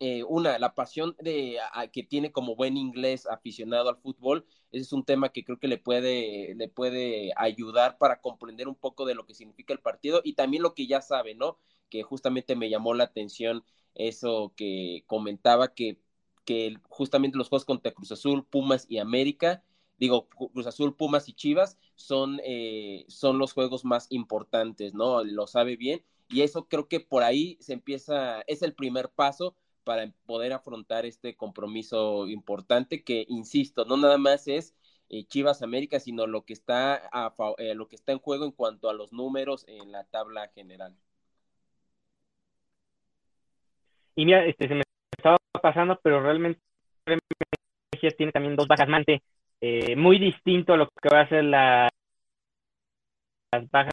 eh, 0.01 0.23
una, 0.25 0.59
la 0.59 0.75
pasión 0.75 1.17
de, 1.21 1.59
que 1.93 2.03
tiene 2.03 2.31
como 2.31 2.57
buen 2.57 2.77
inglés 2.77 3.27
aficionado 3.27 3.89
al 3.89 3.97
fútbol, 3.97 4.47
ese 4.73 4.83
es 4.83 4.93
un 4.93 5.05
tema 5.05 5.31
que 5.31 5.45
creo 5.45 5.59
que 5.59 5.69
le 5.69 5.79
puede, 5.79 6.55
le 6.55 6.69
puede 6.69 7.33
ayudar 7.37 7.99
para 7.99 8.21
comprender 8.21 8.69
un 8.69 8.75
poco 8.75 9.07
de 9.07 9.15
lo 9.15 9.27
que 9.27 9.35
significa 9.35 9.73
el 9.73 9.81
partido 9.81 10.21
y 10.25 10.35
también 10.35 10.63
lo 10.63 10.75
que 10.75 10.87
ya 10.87 11.01
sabe, 11.01 11.35
¿no? 11.35 11.59
Que 11.91 12.03
justamente 12.03 12.57
me 12.57 12.71
llamó 12.71 12.95
la 12.95 13.05
atención 13.05 13.65
eso 13.95 14.53
que 14.57 15.05
comentaba, 15.07 15.75
que, 15.75 15.99
que 16.45 16.77
justamente 16.89 17.39
los 17.39 17.49
juegos 17.49 17.65
contra 17.65 17.93
Cruz 17.93 18.13
Azul, 18.13 18.45
Pumas 18.45 18.87
y 18.89 18.99
América, 18.99 19.63
digo, 19.99 20.29
Cruz 20.29 20.67
Azul, 20.67 20.95
Pumas 20.97 21.29
y 21.29 21.33
Chivas 21.35 21.79
son, 21.97 22.41
eh, 22.45 23.05
son 23.09 23.39
los 23.39 23.53
juegos 23.53 23.85
más 23.85 24.07
importantes, 24.11 24.95
¿no? 24.95 25.25
Lo 25.25 25.47
sabe 25.47 25.77
bien 25.77 26.03
y 26.29 26.43
eso 26.43 26.69
creo 26.69 26.89
que 26.89 27.01
por 27.01 27.23
ahí 27.23 27.57
se 27.61 27.73
empieza, 27.73 28.43
es 28.47 28.63
el 28.63 28.75
primer 28.75 29.11
paso 29.11 29.57
para 29.89 30.07
poder 30.27 30.53
afrontar 30.53 31.07
este 31.07 31.35
compromiso 31.35 32.29
importante 32.29 33.03
que, 33.03 33.25
insisto, 33.27 33.87
no 33.87 33.97
nada 33.97 34.19
más 34.19 34.47
es 34.47 34.77
eh, 35.09 35.25
Chivas 35.25 35.63
América, 35.63 35.99
sino 35.99 36.27
lo 36.27 36.45
que, 36.45 36.53
está 36.53 37.09
a, 37.11 37.33
eh, 37.57 37.75
lo 37.75 37.89
que 37.89 37.97
está 37.97 38.13
en 38.13 38.19
juego 38.19 38.45
en 38.45 38.53
cuanto 38.53 38.91
a 38.91 38.93
los 38.93 39.15
números 39.15 39.65
en 39.67 39.91
la 39.91 40.05
tabla 40.05 40.49
general. 40.49 40.95
Y 44.15 44.27
mira, 44.27 44.45
este, 44.45 44.69
se 44.69 44.75
me 44.75 44.83
estaba 45.17 45.39
pasando, 45.63 45.99
pero 46.03 46.21
realmente 46.21 46.61
tiene 48.19 48.33
también 48.33 48.57
dos 48.57 48.69
bajas 48.69 48.91
mante, 48.91 49.23
eh, 49.63 49.97
muy 49.97 50.19
distinto 50.19 50.75
a 50.75 50.77
lo 50.77 50.91
que 51.01 51.09
va 51.11 51.23
a 51.23 51.29
ser 51.31 51.45
la, 51.45 51.89
las 53.53 53.71
bajas 53.71 53.93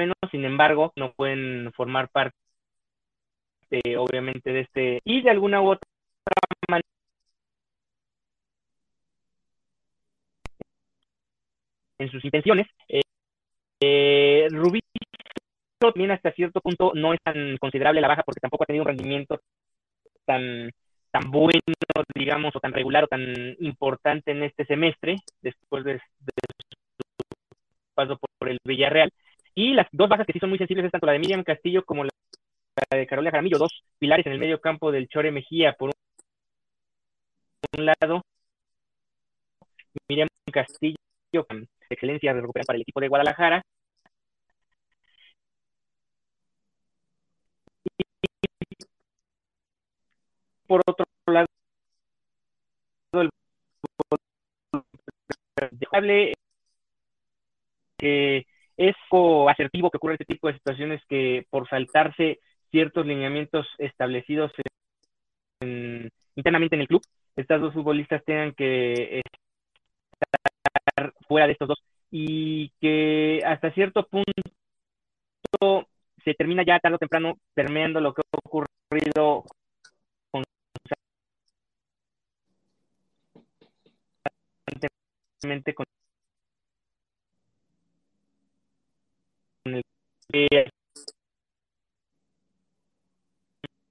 menos, 0.00 0.14
sin 0.30 0.44
embargo, 0.44 0.92
no 0.96 1.12
pueden 1.12 1.72
formar 1.74 2.08
parte, 2.10 2.34
obviamente, 3.98 4.52
de 4.52 4.60
este, 4.60 5.00
y 5.04 5.22
de 5.22 5.30
alguna 5.30 5.60
u 5.62 5.70
otra 5.70 5.88
manera, 6.68 6.86
en 11.98 12.10
sus 12.10 12.24
intenciones. 12.24 12.66
Eh, 12.88 13.02
eh, 13.80 14.48
Rubí 14.50 14.80
también 15.78 16.10
hasta 16.10 16.32
cierto 16.32 16.60
punto 16.60 16.92
no 16.94 17.14
es 17.14 17.20
tan 17.22 17.56
considerable 17.58 18.00
la 18.00 18.08
baja 18.08 18.22
porque 18.22 18.40
tampoco 18.40 18.64
ha 18.64 18.66
tenido 18.66 18.82
un 18.82 18.88
rendimiento 18.88 19.40
tan 20.26 20.70
tan 21.10 21.30
bueno, 21.30 21.60
digamos, 22.14 22.54
o 22.54 22.60
tan 22.60 22.72
regular 22.72 23.04
o 23.04 23.08
tan 23.08 23.56
importante 23.60 24.30
en 24.30 24.44
este 24.44 24.64
semestre, 24.64 25.16
después 25.42 25.84
de, 25.84 25.98
su 25.98 26.04
paso 27.94 28.18
por 28.38 28.48
el 28.48 28.58
Villarreal. 28.64 29.10
Y 29.54 29.74
las 29.74 29.86
dos 29.92 30.08
bajas 30.08 30.26
que 30.26 30.32
sí 30.32 30.38
son 30.38 30.50
muy 30.50 30.58
sensibles 30.58 30.86
es 30.86 30.92
tanto 30.92 31.06
la 31.06 31.12
de 31.12 31.18
Miriam 31.18 31.44
Castillo 31.44 31.84
como 31.84 32.04
la 32.04 32.10
de 32.90 33.06
Carolina 33.06 33.30
Jaramillo, 33.30 33.58
dos 33.58 33.84
pilares 33.98 34.26
en 34.26 34.32
el 34.32 34.38
medio 34.38 34.60
campo 34.60 34.90
del 34.92 35.08
Chore 35.08 35.30
Mejía, 35.30 35.74
por 35.74 35.90
un 37.76 37.86
lado, 37.86 38.22
Miriam 40.08 40.28
Castillo, 40.52 40.96
excelencia 41.88 42.34
de 42.34 42.42
para 42.42 42.76
el 42.76 42.82
equipo 42.82 43.00
de 43.00 43.08
Guadalajara. 43.08 43.62
Y 47.84 48.04
por 50.66 50.80
otro 50.86 51.04
lado, 51.26 51.46
el 53.12 53.30
que 57.98 58.46
es 58.80 58.96
asertivo 59.50 59.90
que 59.90 59.98
ocurre 59.98 60.14
este 60.14 60.24
tipo 60.24 60.48
de 60.48 60.54
situaciones 60.54 61.02
que 61.06 61.46
por 61.50 61.68
saltarse 61.68 62.40
ciertos 62.70 63.04
lineamientos 63.04 63.66
establecidos 63.76 64.50
internamente 66.34 66.76
en 66.76 66.80
el 66.80 66.88
club, 66.88 67.02
estas 67.36 67.60
dos 67.60 67.74
futbolistas 67.74 68.24
tengan 68.24 68.52
que 68.54 69.20
estar 70.86 71.12
fuera 71.28 71.46
de 71.46 71.52
estos 71.52 71.68
dos 71.68 71.78
y 72.10 72.70
que 72.80 73.42
hasta 73.44 73.70
cierto 73.72 74.06
punto 74.06 74.32
se 76.24 76.32
termina 76.32 76.64
ya 76.64 76.80
tarde 76.80 76.94
o 76.94 76.98
temprano 76.98 77.34
permeando 77.52 78.00
lo 78.00 78.14
que 78.14 78.22
ha 78.22 78.38
ocurrido 78.38 79.44
con 80.30 80.42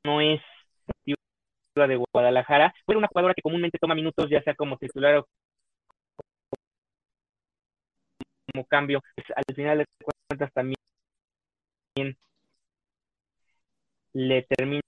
no 0.06 0.22
es 0.22 0.42
de 1.76 1.96
Guadalajara, 2.14 2.74
fue 2.86 2.98
una 2.98 3.08
jugadora 3.08 3.34
que 3.34 3.42
comúnmente 3.42 3.78
toma 3.80 3.96
minutos, 3.96 4.30
ya 4.30 4.42
sea 4.44 4.54
como 4.56 4.78
titular 4.78 5.16
o 5.18 5.26
como 8.52 8.66
cambio, 8.66 9.02
pues, 9.16 9.28
al 9.36 9.56
final 9.56 9.78
de 9.80 9.86
cuentas 10.30 10.52
también 10.54 10.76
le 14.14 14.44
termina 14.44 14.82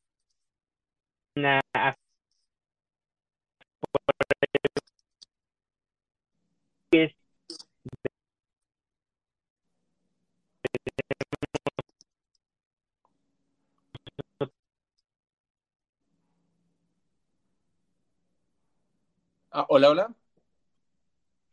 Ah, 19.52 19.66
hola, 19.68 19.90
hola. 19.90 20.16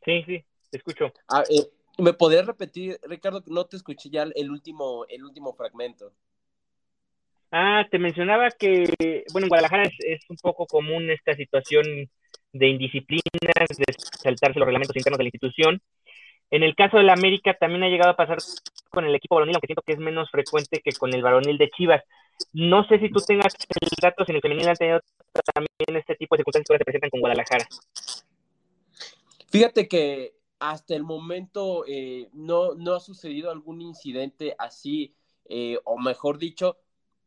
Sí, 0.05 0.23
sí, 0.25 0.45
te 0.71 0.79
escucho. 0.79 1.13
Ah, 1.29 1.43
eh, 1.51 1.69
¿Me 1.99 2.13
podrías 2.13 2.47
repetir, 2.47 2.99
Ricardo? 3.03 3.43
No 3.47 3.67
te 3.67 3.77
escuché 3.77 4.09
ya 4.09 4.23
el 4.23 4.51
último, 4.51 5.05
el 5.09 5.25
último 5.25 5.53
fragmento. 5.55 6.13
Ah, 7.51 7.87
te 7.91 7.99
mencionaba 7.99 8.51
que, 8.51 9.25
bueno, 9.33 9.47
en 9.47 9.49
Guadalajara 9.49 9.85
es, 9.85 10.21
un 10.29 10.37
poco 10.37 10.67
común 10.67 11.11
esta 11.11 11.35
situación 11.35 11.85
de 12.53 12.69
indisciplinas, 12.69 13.69
de 13.77 13.85
saltarse 13.99 14.59
los 14.59 14.67
reglamentos 14.67 14.97
internos 14.97 15.19
de 15.19 15.25
la 15.25 15.29
institución. 15.29 15.83
En 16.51 16.63
el 16.63 16.77
caso 16.77 16.99
de 16.99 17.05
la 17.05 17.15
América 17.15 17.55
también 17.55 17.83
ha 17.83 17.89
llegado 17.89 18.13
a 18.13 18.17
pasar 18.17 18.39
con 18.91 19.07
el 19.07 19.15
equipo 19.15 19.35
varonil, 19.35 19.57
aunque 19.57 19.67
siento 19.67 19.83
que 19.83 19.95
es 19.95 19.99
menos 19.99 20.31
frecuente 20.31 20.81
que 20.85 20.93
con 20.93 21.13
el 21.13 21.23
varonil 21.23 21.59
de 21.59 21.71
Chivas. 21.71 22.05
No 22.53 22.87
sé 22.87 22.99
si 22.99 23.11
tú 23.11 23.21
tengas 23.21 23.55
el 23.55 23.89
dato, 24.01 24.25
si 24.25 24.33
en 24.33 24.37
el 24.37 24.43
femenil 24.43 24.69
han 24.69 24.77
tenido 24.77 25.01
también 25.55 26.01
este 26.01 26.15
tipo 26.17 26.35
de 26.35 26.41
circunstancias 26.41 26.69
que 26.69 26.79
se 26.79 26.85
presentan 26.85 27.11
con 27.11 27.21
Guadalajara. 27.21 27.67
Fíjate 29.51 29.89
que 29.89 30.35
hasta 30.59 30.95
el 30.95 31.05
momento 31.05 31.85
eh, 31.87 32.29
no, 32.33 32.75
no 32.75 32.95
ha 32.95 33.01
sucedido 33.01 33.51
algún 33.51 33.81
incidente 33.81 34.55
así, 34.59 35.15
eh, 35.47 35.79
o 35.85 35.99
mejor 35.99 36.39
dicho, 36.39 36.79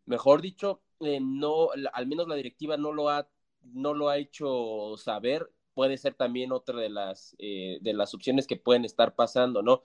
mejor 0.06 0.42
dicho, 0.42 0.82
eh, 1.00 1.20
no, 1.22 1.70
al 1.94 2.08
menos 2.08 2.28
la 2.28 2.36
directiva 2.36 2.78
no 2.78 2.92
lo 2.92 3.10
ha, 3.10 3.28
no 3.64 3.94
lo 3.94 4.10
ha 4.10 4.18
hecho 4.18 4.96
saber. 4.98 5.52
Puede 5.74 5.98
ser 5.98 6.14
también 6.16 6.52
otra 6.52 6.78
de 6.80 6.90
las, 6.90 7.34
de 7.40 7.94
las 7.94 8.14
opciones 8.14 8.46
que 8.46 8.58
pueden 8.58 8.84
estar 8.84 9.16
pasando, 9.16 9.64
¿no? 9.64 9.84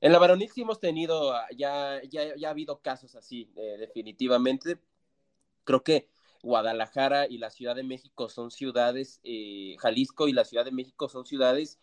En 0.00 0.12
la 0.12 0.18
varonil 0.18 0.50
sí 0.50 0.62
hemos 0.62 0.80
tenido, 0.80 1.32
ah, 1.32 1.46
ya, 1.56 2.00
ya, 2.08 2.36
ya 2.36 2.48
ha 2.48 2.50
habido 2.50 2.80
casos 2.80 3.14
así, 3.14 3.50
definitivamente. 3.78 4.78
Creo 5.64 5.82
que 5.82 6.08
Guadalajara 6.46 7.26
y 7.28 7.38
la 7.38 7.50
Ciudad 7.50 7.74
de 7.76 7.82
México 7.82 8.28
son 8.28 8.50
ciudades, 8.50 9.20
eh, 9.24 9.76
Jalisco 9.78 10.28
y 10.28 10.32
la 10.32 10.44
Ciudad 10.44 10.64
de 10.64 10.70
México 10.70 11.08
son 11.08 11.26
ciudades 11.26 11.80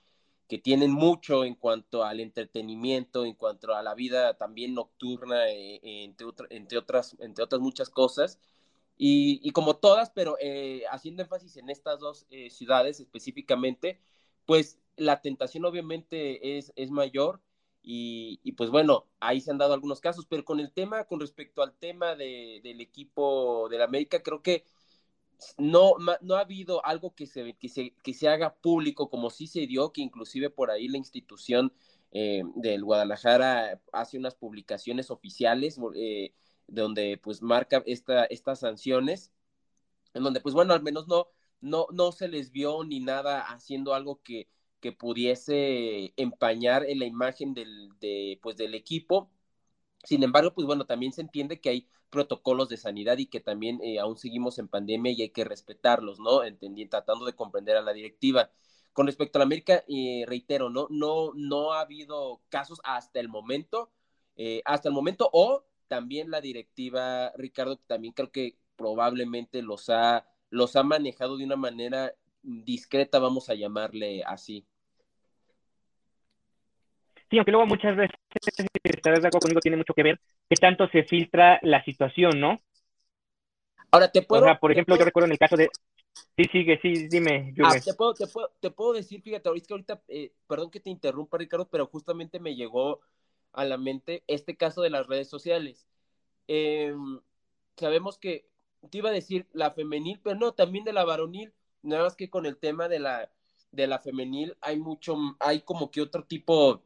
que 0.47 0.57
tienen 0.57 0.91
mucho 0.91 1.45
en 1.45 1.55
cuanto 1.55 2.03
al 2.03 2.19
entretenimiento, 2.19 3.25
en 3.25 3.33
cuanto 3.35 3.75
a 3.75 3.83
la 3.83 3.93
vida 3.95 4.37
también 4.37 4.73
nocturna, 4.73 5.49
eh, 5.49 5.79
entre, 5.83 6.27
entre, 6.49 6.77
otras, 6.77 7.15
entre 7.19 7.43
otras 7.43 7.61
muchas 7.61 7.89
cosas. 7.89 8.39
Y, 8.97 9.51
como 9.51 9.75
todas, 9.77 10.11
pero 10.11 10.37
eh, 10.39 10.83
haciendo 10.91 11.23
énfasis 11.23 11.57
en 11.57 11.69
estas 11.69 11.99
dos 11.99 12.27
ciudades 12.49 12.99
específicamente, 12.99 13.99
pues 14.45 14.79
la 14.95 15.21
tentación 15.21 15.65
obviamente 15.65 16.57
es, 16.57 16.71
es 16.75 16.91
mayor 16.91 17.41
y, 17.85 18.53
pues 18.53 18.69
bueno, 18.69 19.07
ahí 19.19 19.41
se 19.41 19.51
han 19.51 19.57
dado 19.57 19.73
algunos 19.73 19.99
casos, 19.99 20.25
pero 20.25 20.45
con 20.45 20.59
el 20.61 20.71
tema, 20.71 21.03
con 21.03 21.19
respecto 21.19 21.61
al 21.61 21.73
tema 21.75 22.15
de, 22.15 22.61
del 22.63 22.79
equipo 22.79 23.67
del 23.69 23.81
América, 23.81 24.23
creo 24.23 24.41
que 24.41 24.63
no, 25.57 25.95
no 26.21 26.35
ha 26.35 26.39
habido 26.41 26.85
algo 26.85 27.13
que 27.13 27.27
se, 27.27 27.55
que, 27.55 27.67
se, 27.69 27.93
que 28.03 28.13
se 28.13 28.29
haga 28.29 28.55
público 28.55 29.09
como 29.09 29.29
sí 29.29 29.47
se 29.47 29.67
dio, 29.67 29.91
que 29.91 30.01
inclusive 30.01 30.49
por 30.49 30.71
ahí 30.71 30.87
la 30.87 30.97
institución 30.97 31.73
eh, 32.11 32.43
del 32.55 32.83
Guadalajara 32.85 33.81
hace 33.91 34.17
unas 34.17 34.35
publicaciones 34.35 35.11
oficiales 35.11 35.77
eh, 35.95 36.33
donde 36.67 37.17
pues 37.17 37.41
marca 37.41 37.83
esta, 37.85 38.25
estas 38.25 38.59
sanciones, 38.59 39.33
en 40.13 40.23
donde 40.23 40.39
pues 40.39 40.55
bueno, 40.55 40.73
al 40.73 40.83
menos 40.83 41.07
no, 41.07 41.27
no, 41.59 41.87
no 41.91 42.11
se 42.11 42.27
les 42.29 42.51
vio 42.51 42.83
ni 42.83 42.99
nada 42.99 43.41
haciendo 43.41 43.93
algo 43.93 44.21
que 44.21 44.47
que 44.83 44.91
pudiese 44.91 46.13
empañar 46.17 46.83
en 46.85 46.99
la 46.99 47.05
imagen 47.05 47.53
del, 47.53 47.97
de, 48.01 48.37
pues, 48.43 48.57
del 48.57 48.75
equipo. 48.75 49.31
Sin 50.03 50.23
embargo, 50.23 50.53
pues 50.53 50.67
bueno, 50.67 50.85
también 50.85 51.13
se 51.13 51.21
entiende 51.21 51.61
que 51.61 51.69
hay 51.69 51.87
protocolos 52.09 52.67
de 52.67 52.75
sanidad 52.75 53.17
y 53.17 53.27
que 53.27 53.39
también 53.39 53.79
eh, 53.81 53.99
aún 53.99 54.17
seguimos 54.17 54.59
en 54.59 54.67
pandemia 54.67 55.13
y 55.13 55.21
hay 55.21 55.29
que 55.29 55.45
respetarlos, 55.45 56.19
¿no? 56.19 56.43
Entendiendo, 56.43 56.91
tratando 56.91 57.25
de 57.25 57.33
comprender 57.33 57.77
a 57.77 57.81
la 57.81 57.93
directiva. 57.93 58.51
Con 58.91 59.07
respecto 59.07 59.37
a 59.37 59.41
la 59.41 59.45
América, 59.45 59.85
eh, 59.87 60.25
reitero, 60.27 60.69
¿no? 60.69 60.87
No, 60.89 61.31
no 61.33 61.71
ha 61.73 61.81
habido 61.81 62.41
casos 62.49 62.81
hasta 62.83 63.21
el 63.21 63.29
momento, 63.29 63.89
eh, 64.35 64.61
hasta 64.65 64.89
el 64.89 64.95
momento, 64.95 65.29
o 65.31 65.65
también 65.87 66.29
la 66.29 66.41
directiva, 66.41 67.31
Ricardo, 67.37 67.77
también 67.77 68.13
creo 68.13 68.31
que 68.33 68.57
probablemente 68.75 69.61
los 69.61 69.89
ha, 69.89 70.27
los 70.49 70.75
ha 70.75 70.83
manejado 70.83 71.37
de 71.37 71.45
una 71.45 71.55
manera 71.55 72.13
discreta, 72.41 73.19
vamos 73.19 73.49
a 73.49 73.55
llamarle 73.55 74.23
así. 74.25 74.67
Sí, 77.29 77.37
aunque 77.37 77.51
luego 77.51 77.65
muchas 77.65 77.95
veces, 77.95 78.15
estarás 78.83 79.21
de 79.21 79.27
acuerdo 79.27 79.45
conmigo, 79.45 79.61
tiene 79.61 79.77
mucho 79.77 79.93
que 79.93 80.03
ver 80.03 80.19
que 80.49 80.55
tanto 80.55 80.87
se 80.89 81.03
filtra 81.03 81.59
la 81.63 81.83
situación, 81.83 82.39
¿no? 82.39 82.61
Ahora 83.91 84.11
te 84.11 84.21
puedo. 84.21 84.45
por 84.59 84.71
ejemplo, 84.71 84.97
yo 84.97 85.05
recuerdo 85.05 85.27
en 85.27 85.33
el 85.33 85.37
caso 85.37 85.55
de. 85.55 85.69
Sí, 86.37 86.43
sigue, 86.51 86.79
sí, 86.81 87.07
dime. 87.07 87.53
Ah, 87.63 87.73
te, 87.83 87.93
puedo, 87.93 88.13
te, 88.13 88.27
puedo, 88.27 88.51
te 88.59 88.69
puedo 88.69 88.93
decir, 88.93 89.21
fíjate, 89.21 89.49
ahorita, 89.49 90.01
eh, 90.07 90.31
perdón 90.47 90.69
que 90.69 90.79
te 90.79 90.89
interrumpa, 90.89 91.37
Ricardo, 91.37 91.67
pero 91.69 91.87
justamente 91.87 92.39
me 92.39 92.55
llegó 92.55 93.01
a 93.51 93.65
la 93.65 93.77
mente 93.77 94.23
este 94.27 94.55
caso 94.55 94.81
de 94.81 94.89
las 94.89 95.07
redes 95.07 95.29
sociales. 95.29 95.87
Em, 96.47 97.19
sabemos 97.77 98.17
que 98.17 98.47
te 98.89 98.97
iba 98.97 99.09
a 99.09 99.13
decir 99.13 99.47
la 99.53 99.71
femenil, 99.71 100.19
pero 100.23 100.35
no, 100.35 100.53
también 100.53 100.85
de 100.85 100.93
la 100.93 101.05
varonil, 101.05 101.53
nada 101.81 102.03
más 102.03 102.15
que 102.15 102.29
con 102.29 102.45
el 102.45 102.57
tema 102.57 102.87
de 102.89 102.99
la, 102.99 103.29
de 103.71 103.87
la 103.87 103.99
femenil 103.99 104.55
hay 104.61 104.77
mucho, 104.77 105.15
hay 105.39 105.61
como 105.61 105.91
que 105.91 106.01
otro 106.01 106.23
tipo, 106.23 106.81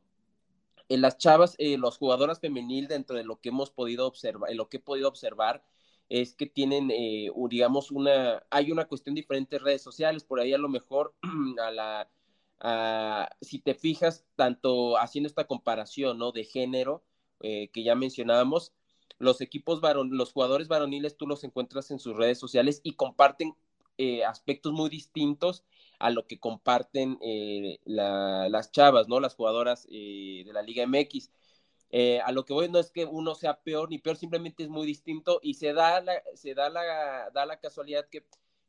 en 0.90 1.02
las 1.02 1.18
chavas, 1.18 1.56
eh, 1.60 1.78
las 1.78 1.98
jugadoras 1.98 2.40
femenil 2.40 2.88
dentro 2.88 3.18
de 3.18 3.24
lo 3.24 3.40
que 3.40 3.50
hemos 3.50 3.72
podido 3.72 4.08
observar, 4.08 4.50
en 4.52 4.58
lo 4.58 4.70
que 4.70 4.78
he 4.78 4.80
podido 4.80 5.08
observar, 5.08 5.64
es 6.10 6.36
que 6.36 6.46
tienen, 6.46 6.90
eh, 6.92 7.30
digamos, 7.50 7.92
una, 7.92 8.44
hay 8.50 8.72
una 8.72 8.86
cuestión 8.88 9.16
de 9.16 9.22
diferentes 9.22 9.62
redes 9.62 9.82
sociales, 9.82 10.24
por 10.24 10.40
ahí 10.40 10.54
a 10.54 10.58
lo 10.58 10.70
mejor 10.70 11.14
a 11.62 11.72
la, 11.72 12.10
si 13.42 13.60
te 13.60 13.74
fijas, 13.76 14.26
tanto 14.36 14.98
haciendo 14.98 15.28
esta 15.28 15.46
comparación, 15.48 16.18
¿no? 16.18 16.32
De 16.32 16.44
género 16.44 17.04
eh, 17.42 17.70
que 17.70 17.84
ya 17.84 17.96
mencionábamos, 17.96 18.74
los 19.20 19.42
equipos 19.42 19.82
varon, 19.82 20.16
los 20.18 20.32
jugadores 20.34 20.68
varoniles 20.68 21.18
tú 21.18 21.28
los 21.28 21.44
encuentras 21.44 21.92
en 21.92 22.00
sus 22.00 22.16
redes 22.16 22.40
sociales 22.40 22.82
y 22.84 22.94
comparten 22.94 23.56
eh, 23.98 24.24
aspectos 24.24 24.74
muy 24.74 24.90
distintos 24.90 25.64
a 26.00 26.10
lo 26.10 26.28
que 26.28 26.40
comparten 26.40 27.20
las 27.86 28.72
chavas, 28.72 29.08
¿no? 29.08 29.20
Las 29.20 29.36
jugadoras 29.36 29.88
de 29.88 30.50
la 30.54 30.62
Liga 30.62 30.84
MX. 30.84 31.32
Eh, 31.90 32.20
a 32.20 32.32
lo 32.32 32.44
que 32.44 32.54
voy 32.54 32.70
no 32.70 32.80
es 32.80 32.92
que 32.92 33.06
uno 33.06 33.34
sea 33.34 33.62
peor 33.62 33.90
ni 33.90 33.98
peor, 33.98 34.18
simplemente 34.18 34.64
es 34.64 34.70
muy 34.70 34.86
distinto 34.86 35.40
y 35.42 35.54
se 35.54 35.72
da 35.74 36.02
la, 36.02 36.22
se 36.36 36.54
da 36.54 36.70
la, 36.70 37.30
da 37.34 37.46
la 37.46 37.60
casualidad 37.60 38.10
que, 38.10 38.26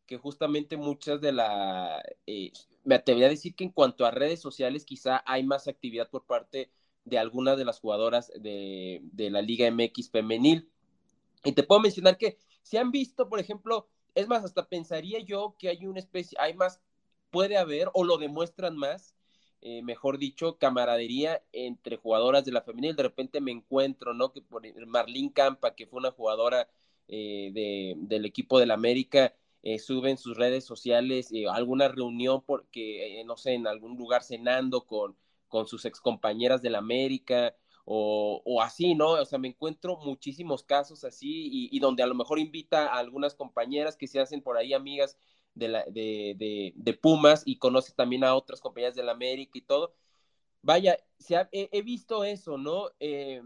que 0.07 0.19
justamente 0.19 0.77
muchas 0.77 1.21
de 1.21 1.33
la, 1.33 2.01
eh, 2.27 2.53
me 2.85 2.95
atrevería 2.95 3.27
a 3.27 3.31
decir 3.31 3.57
que 3.57 3.64
en 3.64 3.71
cuanto 3.71 4.07
a 4.07 4.12
redes 4.12 4.41
sociales 4.41 4.85
quizá 4.85 5.23
hay 5.27 5.43
más 5.43 5.67
actividad 5.67 6.09
por 6.11 6.27
parte 6.27 6.71
de 7.05 7.19
algunas 7.19 7.59
de 7.59 7.64
las 7.64 7.81
jugadoras 7.81 8.31
de, 8.38 9.01
de 9.03 9.31
la 9.31 9.43
Liga 9.43 9.67
MX 9.67 10.11
femenil. 10.11 10.71
Y 11.45 11.53
te 11.53 11.62
puedo 11.62 11.81
mencionar 11.81 12.19
que 12.19 12.38
si 12.62 12.77
han 12.77 12.91
visto, 12.91 13.29
por 13.29 13.41
ejemplo, 13.41 13.88
es 14.14 14.29
más, 14.29 14.45
hasta 14.45 14.69
pensaría 14.69 15.21
yo 15.21 15.57
que 15.59 15.69
hay 15.71 15.87
una 15.87 16.01
especie, 16.01 16.38
hay 16.41 16.55
más, 16.55 16.81
puede 17.31 17.57
haber, 17.57 17.88
o 17.95 18.05
lo 18.05 18.19
demuestran 18.19 18.77
más, 18.77 19.14
eh, 19.61 19.83
mejor 19.83 20.19
dicho, 20.19 20.57
camaradería 20.59 21.43
entre 21.53 21.97
jugadoras 21.97 22.45
de 22.45 22.53
la 22.53 22.62
femenil. 22.62 22.95
De 22.95 23.03
repente 23.03 23.41
me 23.41 23.51
encuentro, 23.51 24.14
¿no? 24.14 24.33
Que 24.33 24.41
por 24.41 24.62
Marlene 24.87 25.33
Campa, 25.33 25.75
que 25.75 25.87
fue 25.87 25.99
una 25.99 26.12
jugadora 26.12 26.69
eh, 27.09 27.51
de, 27.53 27.95
del 27.99 28.25
equipo 28.25 28.59
del 28.61 28.71
América, 28.71 29.35
eh, 29.62 29.79
sube 29.81 30.11
en 30.11 30.19
sus 30.19 30.37
redes 30.37 30.64
sociales 30.64 31.31
alguna 31.51 31.88
reunión 31.88 32.43
porque, 32.47 33.23
no 33.27 33.37
sé, 33.37 33.55
en 33.55 33.67
algún 33.67 33.97
lugar 33.97 34.23
cenando 34.23 34.87
con, 34.87 35.17
con 35.49 35.67
sus 35.67 35.85
excompañeras 35.85 36.62
del 36.62 36.77
América. 36.77 37.55
O, 37.91 38.43
o, 38.45 38.61
así, 38.61 38.95
¿no? 38.95 39.12
O 39.12 39.25
sea, 39.25 39.38
me 39.38 39.49
encuentro 39.49 39.97
muchísimos 39.97 40.62
casos 40.62 41.05
así 41.05 41.49
y, 41.51 41.75
y, 41.75 41.81
donde 41.81 42.03
a 42.03 42.07
lo 42.07 42.14
mejor 42.14 42.38
invita 42.38 42.88
a 42.88 42.99
algunas 42.99 43.35
compañeras 43.35 43.97
que 43.97 44.07
se 44.07 44.21
hacen 44.21 44.43
por 44.43 44.59
ahí 44.59 44.75
amigas 44.75 45.17
de, 45.59 45.68
la, 45.68 45.85
de, 45.85 46.73
de, 46.75 46.94
Pumas 46.94 47.42
y 47.47 47.59
conoce 47.59 47.92
también 47.92 48.25
a 48.25 48.35
otras 48.35 48.61
compañías 48.61 48.94
del 48.94 49.09
América 49.09 49.53
y 49.55 49.62
todo. 49.62 49.94
Vaya, 50.62 50.99
se 51.18 51.37
he, 51.53 51.83
visto 51.83 52.25
eso, 52.25 52.59
¿no? 52.59 52.90
Eh, 53.01 53.42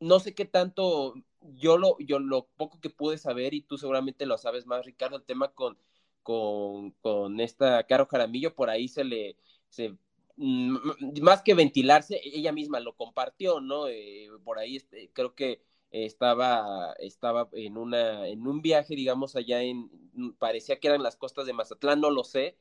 no 0.00 0.20
sé 0.20 0.34
qué 0.34 0.44
tanto, 0.44 1.14
yo 1.40 1.78
lo, 1.78 1.98
yo 2.00 2.18
lo 2.18 2.48
poco 2.56 2.80
que 2.80 2.90
pude 2.90 3.18
saber, 3.18 3.54
y 3.54 3.62
tú 3.62 3.78
seguramente 3.78 4.26
lo 4.26 4.38
sabes 4.38 4.66
más, 4.66 4.84
Ricardo, 4.86 5.16
el 5.16 5.24
tema 5.24 5.52
con, 5.52 5.78
con, 6.22 6.92
con 7.02 7.40
esta 7.40 7.84
Caro 7.84 8.06
Jaramillo, 8.06 8.54
por 8.54 8.70
ahí 8.70 8.88
se 8.88 9.04
le, 9.04 9.36
se, 9.68 9.96
mm, 10.36 10.76
más 11.22 11.42
que 11.42 11.54
ventilarse, 11.54 12.20
ella 12.24 12.52
misma 12.52 12.80
lo 12.80 12.96
compartió, 12.96 13.60
¿no? 13.60 13.88
Eh, 13.88 14.28
por 14.44 14.58
ahí 14.58 14.76
este, 14.76 15.10
creo 15.12 15.34
que 15.34 15.62
estaba, 15.90 16.92
estaba 16.98 17.48
en, 17.52 17.78
una, 17.78 18.26
en 18.28 18.46
un 18.46 18.62
viaje, 18.62 18.94
digamos, 18.96 19.36
allá 19.36 19.62
en, 19.62 19.90
parecía 20.38 20.80
que 20.80 20.88
eran 20.88 21.02
las 21.02 21.16
costas 21.16 21.46
de 21.46 21.52
Mazatlán, 21.52 22.00
no 22.00 22.10
lo 22.10 22.24
sé. 22.24 22.58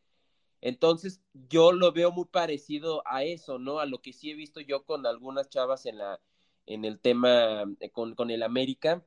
Entonces, 0.61 1.21
yo 1.33 1.71
lo 1.71 1.91
veo 1.93 2.11
muy 2.11 2.25
parecido 2.25 3.03
a 3.05 3.23
eso, 3.23 3.59
¿no? 3.59 3.79
A 3.79 3.85
lo 3.85 4.01
que 4.01 4.13
sí 4.13 4.31
he 4.31 4.35
visto 4.35 4.59
yo 4.61 4.85
con 4.85 5.05
algunas 5.05 5.49
chavas 5.49 5.85
en 5.85 5.97
la, 5.99 6.19
en 6.65 6.85
el 6.85 6.99
tema 6.99 7.65
eh, 7.79 7.91
con, 7.91 8.15
con 8.15 8.31
el 8.31 8.43
América. 8.43 9.05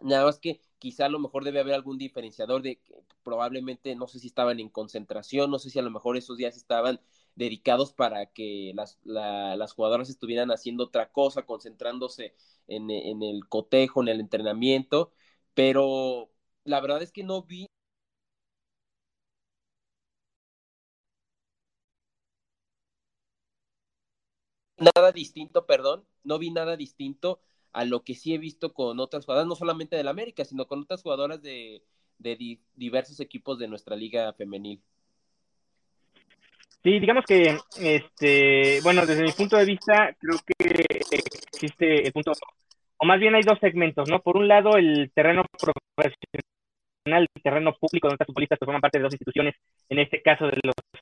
Nada 0.00 0.24
más 0.26 0.38
que 0.38 0.60
quizá 0.78 1.06
a 1.06 1.08
lo 1.08 1.18
mejor 1.18 1.44
debe 1.44 1.60
haber 1.60 1.74
algún 1.74 1.98
diferenciador 1.98 2.62
de 2.62 2.78
que 2.80 2.94
probablemente, 3.24 3.94
no 3.96 4.06
sé 4.06 4.20
si 4.20 4.28
estaban 4.28 4.60
en 4.60 4.68
concentración, 4.68 5.50
no 5.50 5.58
sé 5.58 5.70
si 5.70 5.78
a 5.78 5.82
lo 5.82 5.90
mejor 5.90 6.16
esos 6.16 6.36
días 6.36 6.56
estaban 6.56 7.00
dedicados 7.38 7.92
para 7.92 8.26
que 8.26 8.72
las, 8.74 8.98
las 9.04 9.72
jugadoras 9.72 10.10
estuvieran 10.10 10.50
haciendo 10.50 10.84
otra 10.84 11.10
cosa, 11.12 11.46
concentrándose 11.46 12.34
en, 12.66 12.90
en, 12.90 13.22
el 13.22 13.48
cotejo, 13.48 14.02
en 14.02 14.08
el 14.08 14.20
entrenamiento, 14.20 15.12
pero 15.54 16.30
la 16.64 16.80
verdad 16.80 17.02
es 17.02 17.12
que 17.12 17.22
no 17.24 17.42
vi 17.44 17.68
nada 24.76 25.12
distinto, 25.12 25.66
perdón, 25.66 26.04
no 26.24 26.38
vi 26.38 26.50
nada 26.50 26.76
distinto 26.76 27.40
a 27.72 27.84
lo 27.84 28.02
que 28.04 28.14
sí 28.14 28.34
he 28.34 28.38
visto 28.38 28.72
con 28.74 28.98
otras 29.00 29.24
jugadoras, 29.24 29.48
no 29.48 29.54
solamente 29.56 29.96
del 29.96 30.08
América, 30.08 30.44
sino 30.44 30.66
con 30.66 30.80
otras 30.82 31.02
jugadoras 31.02 31.42
de, 31.42 31.82
de 32.18 32.58
diversos 32.74 33.20
equipos 33.20 33.58
de 33.58 33.68
nuestra 33.68 33.96
liga 33.96 34.32
femenil. 34.34 34.82
Sí, 36.82 37.00
digamos 37.00 37.24
que, 37.26 37.56
este, 37.80 38.80
bueno, 38.82 39.04
desde 39.04 39.24
mi 39.24 39.32
punto 39.32 39.56
de 39.56 39.64
vista, 39.64 40.14
creo 40.18 40.38
que 40.46 40.86
existe 41.52 42.06
el 42.06 42.12
punto, 42.12 42.32
o 42.98 43.06
más 43.06 43.18
bien 43.20 43.34
hay 43.34 43.42
dos 43.42 43.58
segmentos, 43.60 44.08
¿no? 44.08 44.20
Por 44.20 44.36
un 44.36 44.46
lado, 44.48 44.76
el 44.76 45.10
terreno 45.14 45.44
profesional, 45.94 47.26
el 47.34 47.42
terreno 47.42 47.74
público, 47.74 48.08
donde 48.08 48.18
los 48.20 48.26
futbolistas 48.26 48.58
que 48.58 48.64
forman 48.64 48.80
parte 48.80 48.98
de 48.98 49.04
dos 49.04 49.12
instituciones, 49.12 49.54
en 49.88 49.98
este 49.98 50.22
caso 50.22 50.46
de 50.46 50.58
los 50.62 50.74
que 50.92 51.00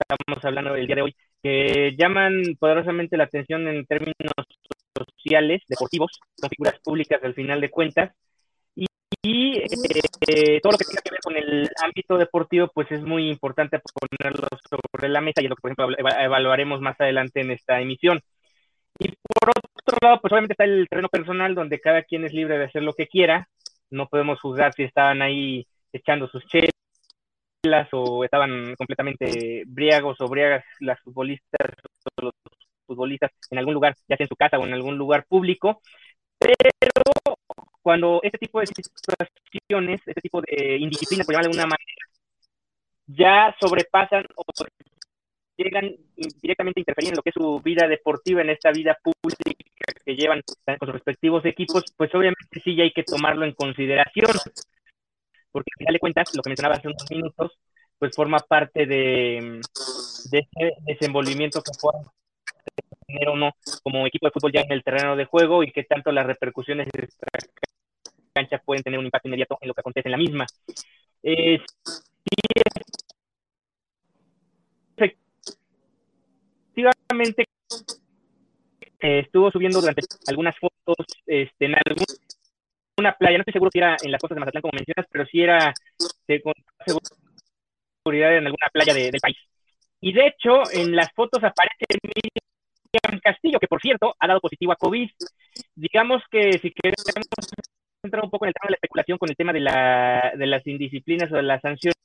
estamos 0.00 0.44
hablando 0.44 0.74
el 0.74 0.86
día 0.86 0.96
de 0.96 1.02
hoy, 1.02 1.16
que 1.42 1.94
llaman 1.98 2.42
poderosamente 2.58 3.16
la 3.16 3.24
atención 3.24 3.68
en 3.68 3.84
términos 3.86 4.14
sociales, 5.16 5.62
deportivos, 5.68 6.18
con 6.40 6.50
figuras 6.50 6.80
públicas 6.82 7.22
al 7.22 7.34
final 7.34 7.60
de 7.60 7.70
cuentas, 7.70 8.12
y 9.22 9.58
eh, 9.58 10.60
todo 10.60 10.72
lo 10.72 10.78
que 10.78 10.84
tenga 10.84 11.02
que 11.02 11.10
ver 11.10 11.20
con 11.22 11.36
el 11.36 11.68
ámbito 11.82 12.18
deportivo, 12.18 12.68
pues 12.72 12.90
es 12.92 13.02
muy 13.02 13.28
importante 13.28 13.80
ponerlo 13.80 14.46
sobre 14.68 15.08
la 15.08 15.20
mesa 15.20 15.40
y 15.40 15.44
es 15.44 15.50
lo 15.50 15.56
que, 15.56 15.62
por 15.62 15.72
ejemplo, 15.72 15.96
evaluaremos 16.18 16.80
más 16.80 17.00
adelante 17.00 17.40
en 17.40 17.50
esta 17.50 17.80
emisión. 17.80 18.20
Y 18.98 19.08
por 19.08 19.50
otro 19.50 19.98
lado, 20.02 20.20
pues 20.20 20.32
obviamente 20.32 20.54
está 20.54 20.64
el 20.64 20.88
terreno 20.88 21.08
personal 21.08 21.54
donde 21.54 21.80
cada 21.80 22.02
quien 22.02 22.24
es 22.24 22.32
libre 22.32 22.58
de 22.58 22.64
hacer 22.64 22.82
lo 22.82 22.92
que 22.94 23.06
quiera. 23.06 23.48
No 23.90 24.08
podemos 24.08 24.40
juzgar 24.40 24.72
si 24.74 24.84
estaban 24.84 25.22
ahí 25.22 25.66
echando 25.92 26.28
sus 26.28 26.44
chelas 26.46 27.88
o 27.92 28.24
estaban 28.24 28.74
completamente 28.76 29.64
briagos 29.66 30.20
o 30.20 30.28
briagas 30.28 30.64
las 30.80 31.00
futbolistas 31.00 31.70
o 32.16 32.22
los 32.24 32.34
futbolistas 32.86 33.30
en 33.50 33.58
algún 33.58 33.74
lugar, 33.74 33.94
ya 34.08 34.16
sea 34.16 34.24
en 34.24 34.28
su 34.28 34.36
casa 34.36 34.58
o 34.58 34.66
en 34.66 34.74
algún 34.74 34.96
lugar 34.98 35.24
público. 35.28 35.80
Pero 36.38 36.54
cuando 37.82 38.20
este 38.22 38.38
tipo 38.38 38.60
de 38.60 38.66
situaciones, 38.66 40.00
este 40.06 40.20
tipo 40.20 40.40
de 40.40 40.76
indisciplina, 40.78 41.24
por 41.24 41.34
llamarlo 41.34 41.52
de 41.52 41.60
alguna 41.60 41.76
manera, 41.76 42.04
ya 43.06 43.56
sobrepasan 43.60 44.24
o 44.36 44.42
llegan 45.56 45.96
directamente 46.40 46.80
a 46.80 46.82
interferir 46.82 47.10
en 47.10 47.16
lo 47.16 47.22
que 47.22 47.30
es 47.30 47.34
su 47.34 47.60
vida 47.60 47.88
deportiva, 47.88 48.42
en 48.42 48.50
esta 48.50 48.70
vida 48.70 48.96
pública 49.02 49.52
que 50.04 50.14
llevan 50.14 50.42
con 50.78 50.86
sus 50.86 50.94
respectivos 50.94 51.44
equipos, 51.44 51.84
pues 51.96 52.14
obviamente 52.14 52.60
sí 52.62 52.76
ya 52.76 52.84
hay 52.84 52.92
que 52.92 53.02
tomarlo 53.02 53.44
en 53.44 53.52
consideración, 53.52 54.30
porque 55.50 55.70
al 55.74 55.78
final 55.78 55.94
de 55.94 56.36
lo 56.36 56.42
que 56.42 56.50
mencionaba 56.50 56.76
hace 56.76 56.88
unos 56.88 57.10
minutos, 57.10 57.58
pues 57.98 58.14
forma 58.14 58.38
parte 58.38 58.86
de, 58.86 59.60
de 60.30 60.38
ese 60.38 60.72
desenvolvimiento 60.86 61.60
que 61.62 61.72
puedan 61.80 62.06
tener 63.08 63.28
o 63.28 63.36
no 63.36 63.52
como 63.82 64.06
equipo 64.06 64.26
de 64.26 64.32
fútbol 64.32 64.52
ya 64.52 64.60
en 64.60 64.72
el 64.72 64.84
terreno 64.84 65.16
de 65.16 65.24
juego 65.24 65.64
y 65.64 65.72
que 65.72 65.84
tanto 65.84 66.12
las 66.12 66.26
repercusiones 66.26 66.88
de 66.92 67.04
esta 67.04 67.26
cancha 68.34 68.58
pueden 68.58 68.82
tener 68.82 68.98
un 68.98 69.06
impacto 69.06 69.28
inmediato 69.28 69.56
en 69.60 69.68
lo 69.68 69.74
que 69.74 69.80
acontece 69.80 70.08
en 70.08 70.12
la 70.12 70.18
misma. 70.18 70.46
Eh, 71.22 71.58
efectivamente 74.96 77.44
eh, 79.00 79.20
estuvo 79.20 79.50
subiendo 79.50 79.80
durante 79.80 80.02
algunas 80.26 80.54
fotos 80.58 81.06
este, 81.26 81.66
en 81.66 81.74
algún 81.74 82.04
playa, 83.18 83.38
no 83.38 83.42
estoy 83.42 83.52
seguro 83.52 83.70
si 83.72 83.78
era 83.78 83.96
en 84.02 84.12
las 84.12 84.20
costas 84.20 84.36
de 84.36 84.40
Mazatlán 84.40 84.62
como 84.62 84.72
mencionas, 84.74 85.06
pero 85.10 85.24
sí 85.26 85.40
era 85.40 85.72
seguridad 88.04 88.36
en 88.36 88.46
alguna 88.46 88.66
playa 88.72 88.94
del 88.94 89.20
país. 89.20 89.36
Y 90.00 90.12
de 90.12 90.28
hecho, 90.28 90.62
en 90.72 90.94
las 90.94 91.12
fotos 91.12 91.42
aparece 91.42 91.86
Miriam 92.02 92.37
Castillo, 93.22 93.58
que 93.58 93.66
por 93.66 93.80
cierto 93.80 94.14
ha 94.18 94.26
dado 94.26 94.40
positivo 94.40 94.72
a 94.72 94.76
COVID. 94.76 95.10
Digamos 95.74 96.22
que 96.30 96.52
si 96.58 96.70
queremos 96.72 97.04
entrar 98.02 98.24
un 98.24 98.30
poco 98.30 98.44
en 98.44 98.48
el 98.48 98.54
tema 98.54 98.68
de 98.68 98.70
la 98.70 98.76
especulación 98.76 99.18
con 99.18 99.28
el 99.28 99.36
tema 99.36 99.52
de, 99.52 99.60
la, 99.60 100.32
de 100.36 100.46
las 100.46 100.66
indisciplinas 100.66 101.30
o 101.32 101.36
de 101.36 101.42
las 101.42 101.60
sanciones, 101.60 101.96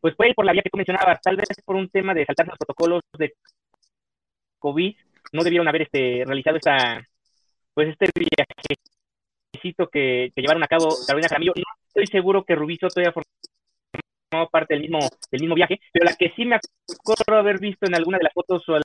pues 0.00 0.14
puede 0.14 0.30
ir 0.30 0.36
por 0.36 0.44
la 0.44 0.52
vía 0.52 0.62
que 0.62 0.70
tú 0.70 0.76
mencionabas, 0.76 1.20
tal 1.20 1.36
vez 1.36 1.48
por 1.64 1.76
un 1.76 1.88
tema 1.88 2.14
de 2.14 2.24
saltar 2.24 2.46
los 2.46 2.58
protocolos 2.58 3.02
de 3.18 3.34
COVID, 4.58 4.96
no 5.32 5.44
debieron 5.44 5.68
haber 5.68 5.82
este, 5.82 6.22
realizado 6.24 6.56
esta, 6.56 7.04
pues 7.74 7.88
este 7.88 8.06
viajecito 8.14 9.88
que, 9.88 10.32
que 10.34 10.42
llevaron 10.42 10.62
a 10.62 10.68
cabo 10.68 10.88
Carolina 11.06 11.28
Jaramillo. 11.28 11.52
No 11.56 11.62
estoy 11.88 12.06
seguro 12.06 12.44
que 12.44 12.54
Rubizo 12.54 12.88
todavía 12.88 13.12
formado 13.12 14.50
parte 14.50 14.74
del 14.74 14.82
mismo, 14.82 15.00
del 15.30 15.40
mismo 15.40 15.54
viaje, 15.54 15.80
pero 15.92 16.04
la 16.04 16.14
que 16.14 16.32
sí 16.36 16.44
me 16.44 16.56
acuerdo 16.56 17.40
haber 17.40 17.58
visto 17.58 17.86
en 17.86 17.94
alguna 17.94 18.18
de 18.18 18.24
las 18.24 18.32
fotos 18.32 18.68
o 18.68 18.76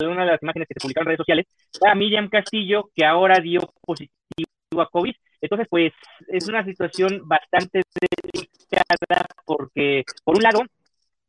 alguna 0.00 0.24
de 0.24 0.32
las 0.32 0.42
imágenes 0.42 0.68
que 0.68 0.74
se 0.74 0.80
publicaron 0.80 1.06
en 1.06 1.08
redes 1.08 1.18
sociales, 1.18 1.46
a 1.84 1.94
Miriam 1.94 2.28
Castillo, 2.28 2.90
que 2.94 3.04
ahora 3.04 3.40
dio 3.40 3.60
positivo 3.80 4.80
a 4.80 4.88
COVID. 4.88 5.14
Entonces, 5.40 5.66
pues 5.68 5.92
es 6.28 6.48
una 6.48 6.64
situación 6.64 7.22
bastante 7.26 7.82
delicada 8.00 9.26
porque, 9.44 10.04
por 10.24 10.36
un 10.36 10.42
lado, 10.42 10.60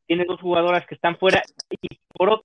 tiene 0.05 0.25
dos 0.25 0.39
jugadoras 0.41 0.85
que 0.87 0.95
están 0.95 1.17
fuera 1.17 1.41
y 1.69 1.99
por 2.13 2.29
otro, 2.29 2.43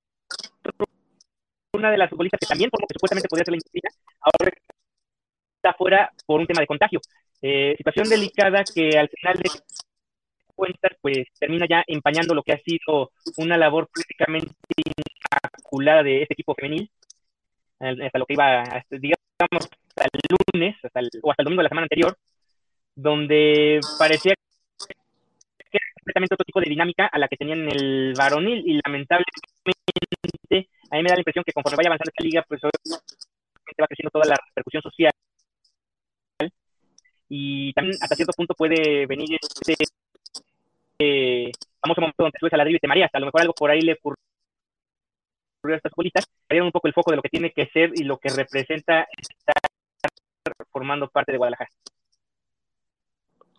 una 1.72 1.90
de 1.90 1.98
las 1.98 2.10
futbolistas 2.10 2.38
que 2.40 2.46
también, 2.46 2.70
por 2.70 2.80
lo 2.80 2.86
que 2.86 2.94
supuestamente 2.94 3.28
podría 3.28 3.44
ser 3.44 3.52
la 3.52 3.56
indisciplina, 3.56 3.90
ahora 4.20 4.52
está 5.56 5.74
fuera 5.74 6.12
por 6.26 6.40
un 6.40 6.46
tema 6.46 6.60
de 6.60 6.66
contagio. 6.66 7.00
Eh, 7.42 7.74
situación 7.76 8.08
delicada 8.08 8.64
que 8.64 8.98
al 8.98 9.08
final 9.08 9.34
de 9.36 9.50
cuentas, 10.54 10.92
pues 11.00 11.26
termina 11.38 11.66
ya 11.68 11.82
empañando 11.86 12.34
lo 12.34 12.42
que 12.42 12.52
ha 12.52 12.58
sido 12.58 13.10
una 13.36 13.56
labor 13.56 13.88
prácticamente 13.92 14.54
de 15.82 16.22
este 16.22 16.34
equipo 16.34 16.54
femenil, 16.54 16.90
hasta 17.80 18.18
lo 18.18 18.26
que 18.26 18.34
iba, 18.34 18.62
digamos, 18.90 19.68
hasta 19.96 20.18
el 20.18 20.36
lunes, 20.54 20.76
hasta 20.82 21.00
o 21.22 21.30
hasta 21.30 21.42
el 21.42 21.44
domingo 21.44 21.60
de 21.60 21.64
la 21.64 21.68
semana 21.68 21.84
anterior, 21.84 22.16
donde 22.94 23.80
parecía 23.98 24.34
que 24.78 25.78
era 25.78 25.86
completamente 25.94 26.34
otro 26.34 26.44
tipo 26.44 26.60
de 26.60 26.70
dinámica 26.70 27.06
a 27.06 27.18
la 27.18 27.28
que 27.28 27.36
tenían 27.36 27.62
en 27.62 27.72
el 27.72 28.14
varonil 28.16 28.62
y 28.66 28.80
lamentablemente 28.84 30.68
a 30.90 30.96
mí 30.96 31.02
me 31.02 31.08
da 31.08 31.16
la 31.16 31.20
impresión 31.20 31.44
que 31.44 31.52
conforme 31.52 31.76
vaya 31.76 31.88
avanzando 31.88 32.10
esta 32.10 32.24
liga, 32.24 32.44
pues 32.46 32.60
obviamente 32.62 33.82
va 33.82 33.86
creciendo 33.88 34.10
toda 34.10 34.26
la 34.26 34.36
repercusión 34.48 34.82
social 34.82 35.12
y 37.28 37.72
también 37.72 37.96
hasta 38.00 38.14
cierto 38.14 38.32
punto 38.36 38.54
puede 38.54 39.06
venir 39.06 39.38
este 39.40 39.74
eh, 40.98 41.50
famoso 41.80 42.00
momento 42.00 42.22
donde 42.22 42.38
subes 42.38 42.52
a 42.52 42.56
ladrillo 42.58 42.76
y 42.76 42.80
te 42.80 42.86
mareas, 42.88 43.10
a 43.12 43.18
lo 43.18 43.26
mejor 43.26 43.40
algo 43.40 43.54
por 43.54 43.70
ahí 43.70 43.80
le 43.80 43.94
ocurrió 43.94 44.16
a 45.72 45.76
estas 45.76 45.92
bolitas, 45.96 46.24
un 46.50 46.70
poco 46.70 46.88
el 46.88 46.94
foco 46.94 47.10
de 47.10 47.16
lo 47.16 47.22
que 47.22 47.28
tiene 47.28 47.52
que 47.52 47.66
ser 47.66 47.90
y 47.94 48.04
lo 48.04 48.18
que 48.18 48.28
representa 48.28 49.06
estar 49.16 49.54
formando 50.70 51.08
parte 51.08 51.32
de 51.32 51.38
Guadalajara. 51.38 51.70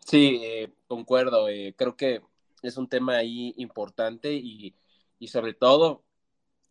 Sí, 0.05 0.39
eh, 0.43 0.71
concuerdo. 0.87 1.49
Eh, 1.49 1.73
creo 1.75 1.95
que 1.95 2.21
es 2.61 2.77
un 2.77 2.87
tema 2.87 3.17
ahí 3.17 3.53
importante 3.57 4.33
y, 4.33 4.75
y, 5.19 5.27
sobre 5.27 5.53
todo 5.53 6.03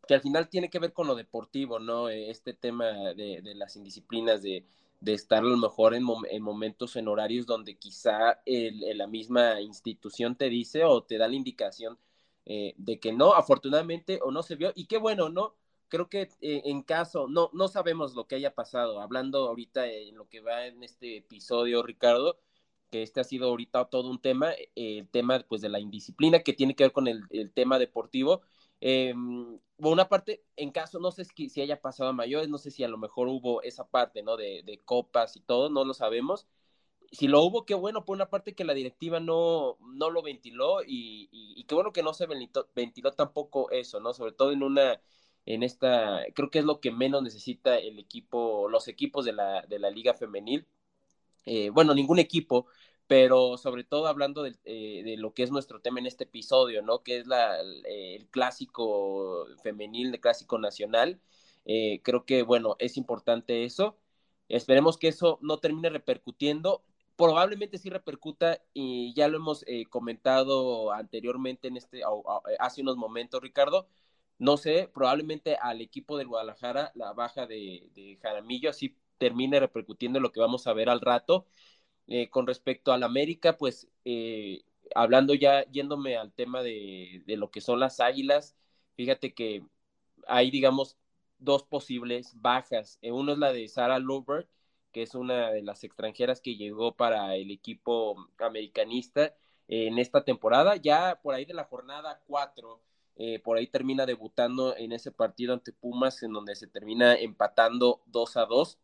que 0.07 0.15
al 0.15 0.21
final 0.21 0.49
tiene 0.49 0.71
que 0.71 0.79
ver 0.79 0.93
con 0.93 1.07
lo 1.07 1.15
deportivo, 1.15 1.79
¿no? 1.79 2.09
Eh, 2.09 2.31
este 2.31 2.55
tema 2.55 2.87
de, 3.15 3.41
de 3.43 3.55
las 3.55 3.75
indisciplinas, 3.77 4.43
de, 4.43 4.65
de, 5.01 5.15
estar 5.15 5.39
a 5.39 5.47
lo 5.47 5.57
mejor 5.57 5.95
en, 5.95 6.07
en 6.31 6.43
momentos, 6.43 6.95
en 6.97 7.09
horarios 7.09 7.47
donde 7.47 7.77
quizá 7.77 8.41
el, 8.47 8.97
la 8.97 9.07
misma 9.07 9.61
institución 9.61 10.37
te 10.37 10.49
dice 10.49 10.85
o 10.85 11.03
te 11.03 11.19
da 11.19 11.27
la 11.27 11.35
indicación 11.35 11.99
de 12.47 13.01
que 13.01 13.13
no, 13.13 13.35
afortunadamente, 13.35 14.21
o 14.23 14.31
no 14.31 14.43
se 14.43 14.57
vio. 14.57 14.73
Y 14.75 14.87
qué 14.87 14.99
bueno, 14.99 15.29
¿no? 15.29 15.55
creo 15.95 16.09
que 16.09 16.23
eh, 16.41 16.63
en 16.65 16.83
caso, 16.83 17.29
no, 17.29 17.51
no 17.53 17.69
sabemos 17.69 18.15
lo 18.15 18.27
que 18.27 18.35
haya 18.37 18.55
pasado, 18.55 19.01
hablando 19.01 19.49
ahorita 19.49 19.87
en 19.87 20.17
lo 20.17 20.29
que 20.29 20.41
va 20.41 20.67
en 20.67 20.83
este 20.83 21.19
episodio, 21.19 21.83
Ricardo, 21.85 22.39
que 22.91 23.03
este 23.03 23.21
ha 23.21 23.25
sido 23.25 23.49
ahorita 23.49 23.87
todo 23.87 24.11
un 24.11 24.21
tema, 24.21 24.53
eh, 24.53 24.69
el 24.75 25.09
tema 25.09 25.45
pues 25.49 25.61
de 25.61 25.69
la 25.69 25.81
indisciplina 25.81 26.41
que 26.41 26.53
tiene 26.53 26.75
que 26.75 26.85
ver 26.85 26.93
con 26.93 27.09
el, 27.09 27.23
tema 27.55 27.79
deportivo. 27.79 28.43
Eh, 28.81 29.15
por 29.77 29.93
una 29.93 30.09
parte, 30.09 30.45
en 30.57 30.71
caso, 30.73 30.99
no 30.99 31.11
sé 31.13 31.25
si, 31.25 31.49
si, 31.49 31.61
haya 31.61 31.81
pasado 31.81 32.11
a 32.11 32.13
mayores, 32.13 32.49
no 32.49 32.59
sé 32.59 32.71
si 32.71 32.85
a 32.85 32.89
lo 32.89 32.99
mejor 32.99 33.29
hubo 33.29 33.63
esa 33.63 33.87
parte, 33.87 34.23
¿no? 34.23 34.37
De, 34.37 34.63
de 34.65 34.81
copas 34.85 35.37
y 35.37 35.41
todo, 35.41 35.71
no 35.71 35.85
lo 35.85 35.95
sabemos. 35.95 36.47
Si 37.15 37.29
lo 37.29 37.43
hubo, 37.43 37.65
qué 37.65 37.75
bueno, 37.75 38.05
por 38.05 38.17
una 38.17 38.31
parte 38.31 38.55
que 38.55 38.65
la 38.65 38.75
directiva 38.75 39.21
no, 39.21 39.79
no 39.81 40.11
lo 40.11 40.23
ventiló 40.23 40.83
y, 40.83 41.29
y, 41.33 41.55
y 41.61 41.65
qué 41.65 41.75
bueno 41.75 41.93
que 41.93 42.03
no 42.03 42.15
se 42.15 42.27
ventiló 42.75 43.13
tampoco 43.13 43.71
eso, 43.71 44.01
¿no? 44.01 44.15
Sobre 44.15 44.33
todo 44.33 44.53
en 44.53 44.63
una 44.63 45.01
en 45.47 45.63
esta, 45.63 46.23
creo 46.35 46.51
que 46.51 46.61
es 46.61 46.65
lo 46.65 46.81
que 46.81 46.91
menos 46.91 47.23
necesita 47.23 47.77
el 47.79 47.99
equipo, 47.99 48.69
los 48.69 48.89
equipos 48.89 49.25
de 49.25 49.33
la, 49.33 49.63
de 49.63 49.79
la 49.79 49.91
liga 49.91 50.15
femenil. 50.15 50.67
Eh, 51.47 51.71
bueno, 51.71 51.95
ningún 51.95 52.19
equipo, 52.19 52.67
pero 53.07 53.59
sobre 53.59 53.85
todo 53.85 54.07
hablando 54.09 54.47
eh, 54.47 54.55
de, 54.65 55.17
lo 55.19 55.35
que 55.35 55.43
es 55.45 55.51
nuestro 55.51 55.81
tema 55.81 56.01
en 56.01 56.07
este 56.07 56.25
episodio, 56.25 56.83
¿no? 56.83 57.03
Que 57.03 57.19
es 57.19 57.27
la, 57.27 57.61
el, 57.61 58.27
clásico 58.31 59.47
femenil, 59.63 60.15
el 60.15 60.21
clásico 60.21 60.59
nacional. 60.59 61.21
Eh, 61.67 62.01
creo 62.03 62.25
que, 62.25 62.43
bueno, 62.43 62.77
es 62.79 62.97
importante 62.97 63.65
eso. 63.65 63.99
Esperemos 64.49 64.99
que 64.99 65.09
eso 65.09 65.39
no 65.43 65.59
termine 65.59 65.91
repercutiendo. 65.91 66.85
Probablemente 67.17 67.79
sí 67.79 67.91
repercuta 67.91 68.61
y 68.73 69.15
ya 69.15 69.29
lo 69.29 69.37
hemos 69.37 69.65
comentado 69.91 70.93
anteriormente 70.93 71.69
en 71.69 71.77
este, 71.77 72.03
hace 72.59 72.83
unos 72.83 72.97
momentos, 72.97 73.41
Ricardo 73.41 73.89
no 74.39 74.57
sé, 74.57 74.91
probablemente 74.93 75.57
al 75.57 75.81
equipo 75.81 76.19
del 76.19 76.29
Guadalajara 76.29 76.93
la 76.95 77.13
baja 77.13 77.47
de, 77.47 78.19
Jaramillo 78.23 78.71
así 78.71 78.97
termine 79.19 79.61
repercutiendo 79.61 80.19
en 80.19 80.23
lo 80.23 80.33
que 80.33 80.41
vamos 80.41 80.67
a 80.67 80.73
ver 80.73 80.89
al 80.89 81.01
rato. 81.01 81.47
Eh, 82.09 82.29
con 82.31 82.47
respecto 82.47 82.93
al 82.93 83.03
América, 83.03 83.57
pues 83.57 83.89
eh, 84.05 84.65
hablando 84.95 85.35
ya, 85.35 85.65
yéndome 85.71 86.17
al 86.17 86.33
tema 86.33 86.63
de, 86.63 87.23
lo 87.27 87.51
que 87.51 87.61
son 87.63 87.81
las 87.81 88.01
águilas, 88.01 88.57
fíjate 88.97 89.35
que 89.35 89.65
hay, 90.29 90.51
digamos, 90.51 90.99
dos 91.39 91.65
posibles 91.65 92.33
bajas. 92.41 92.99
Eh, 93.03 93.13
uno 93.13 93.33
es 93.33 93.39
la 93.39 93.53
de 93.53 93.69
Sara 93.69 93.99
Lubert, 93.99 94.49
que 94.95 95.03
es 95.03 95.15
una 95.15 95.51
de 95.51 95.63
las 95.63 95.85
extranjeras 95.85 96.41
que 96.41 96.57
llegó 96.57 96.97
para 96.97 97.37
el 97.37 97.51
equipo 97.51 98.29
americanista 98.39 99.35
en 99.69 99.99
esta 99.99 100.25
temporada, 100.25 100.77
ya 100.77 101.21
por 101.23 101.35
ahí 101.35 101.45
de 101.45 101.55
la 101.55 101.65
jornada 101.65 102.23
4 102.27 102.81
eh, 103.17 103.39
por 103.41 103.57
ahí 103.57 103.67
termina 103.69 104.07
debutando 104.07 104.77
en 104.77 104.93
ese 104.93 105.13
partido 105.13 105.53
ante 105.55 105.73
Pumas, 105.73 106.23
en 106.23 106.33
donde 106.33 106.57
se 106.57 106.67
termina 106.67 107.15
empatando 107.15 108.03
2 108.07 108.37
a 108.37 108.47
2. 108.47 108.79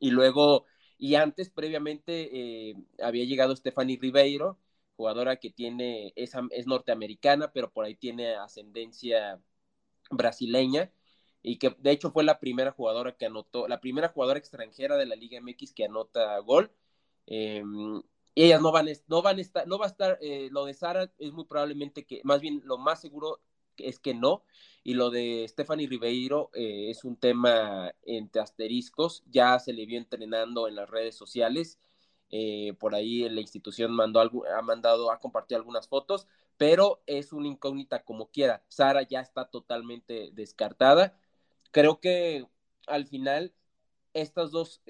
Y 0.00 0.10
luego, 0.10 0.66
y 0.98 1.16
antes, 1.16 1.50
previamente, 1.50 2.70
eh, 2.70 2.74
había 3.02 3.24
llegado 3.24 3.56
Stephanie 3.56 3.98
Ribeiro, 4.00 4.58
jugadora 4.96 5.36
que 5.36 5.50
tiene, 5.50 6.12
es, 6.16 6.32
es 6.50 6.66
norteamericana, 6.66 7.52
pero 7.52 7.70
por 7.72 7.84
ahí 7.84 7.94
tiene 7.96 8.34
ascendencia 8.36 9.40
brasileña 10.10 10.92
y 11.42 11.58
que 11.58 11.70
de 11.78 11.90
hecho 11.90 12.10
fue 12.10 12.24
la 12.24 12.38
primera 12.40 12.72
jugadora 12.72 13.16
que 13.16 13.26
anotó, 13.26 13.68
la 13.68 13.80
primera 13.80 14.08
jugadora 14.08 14.38
extranjera 14.38 14.96
de 14.96 15.06
la 15.06 15.16
Liga 15.16 15.40
MX 15.40 15.72
que 15.72 15.84
anota 15.84 16.38
gol. 16.40 16.70
Eh, 17.26 17.62
ellas 18.34 18.60
no 18.62 18.72
van, 18.72 18.88
no 19.08 19.22
van 19.22 19.38
a 19.38 19.40
estar, 19.40 19.66
no 19.66 19.78
va 19.78 19.86
a 19.86 19.88
estar, 19.88 20.18
eh, 20.22 20.48
lo 20.50 20.64
de 20.64 20.74
Sara 20.74 21.12
es 21.18 21.32
muy 21.32 21.44
probablemente 21.44 22.04
que, 22.04 22.20
más 22.24 22.40
bien 22.40 22.62
lo 22.64 22.78
más 22.78 23.00
seguro 23.00 23.40
es 23.76 23.98
que 23.98 24.14
no, 24.14 24.44
y 24.84 24.94
lo 24.94 25.10
de 25.10 25.46
Stephanie 25.48 25.88
Ribeiro 25.88 26.50
eh, 26.54 26.90
es 26.90 27.04
un 27.04 27.16
tema 27.16 27.92
entre 28.02 28.42
asteriscos, 28.42 29.22
ya 29.26 29.58
se 29.58 29.72
le 29.72 29.86
vio 29.86 29.98
entrenando 29.98 30.68
en 30.68 30.76
las 30.76 30.88
redes 30.88 31.14
sociales, 31.14 31.78
eh, 32.30 32.74
por 32.80 32.94
ahí 32.94 33.28
la 33.28 33.40
institución 33.42 33.92
mandó 33.92 34.18
algo, 34.20 34.44
ha 34.46 34.62
mandado, 34.62 35.12
ha 35.12 35.20
compartido 35.20 35.58
algunas 35.58 35.86
fotos, 35.88 36.26
pero 36.56 37.02
es 37.06 37.32
una 37.32 37.48
incógnita 37.48 38.04
como 38.04 38.30
quiera. 38.30 38.64
Sara 38.68 39.02
ya 39.02 39.20
está 39.20 39.50
totalmente 39.50 40.30
descartada. 40.32 41.14
Creo 41.72 42.00
que 42.00 42.46
al 42.86 43.06
final 43.06 43.52
estas 44.14 44.52
dos 44.52 44.82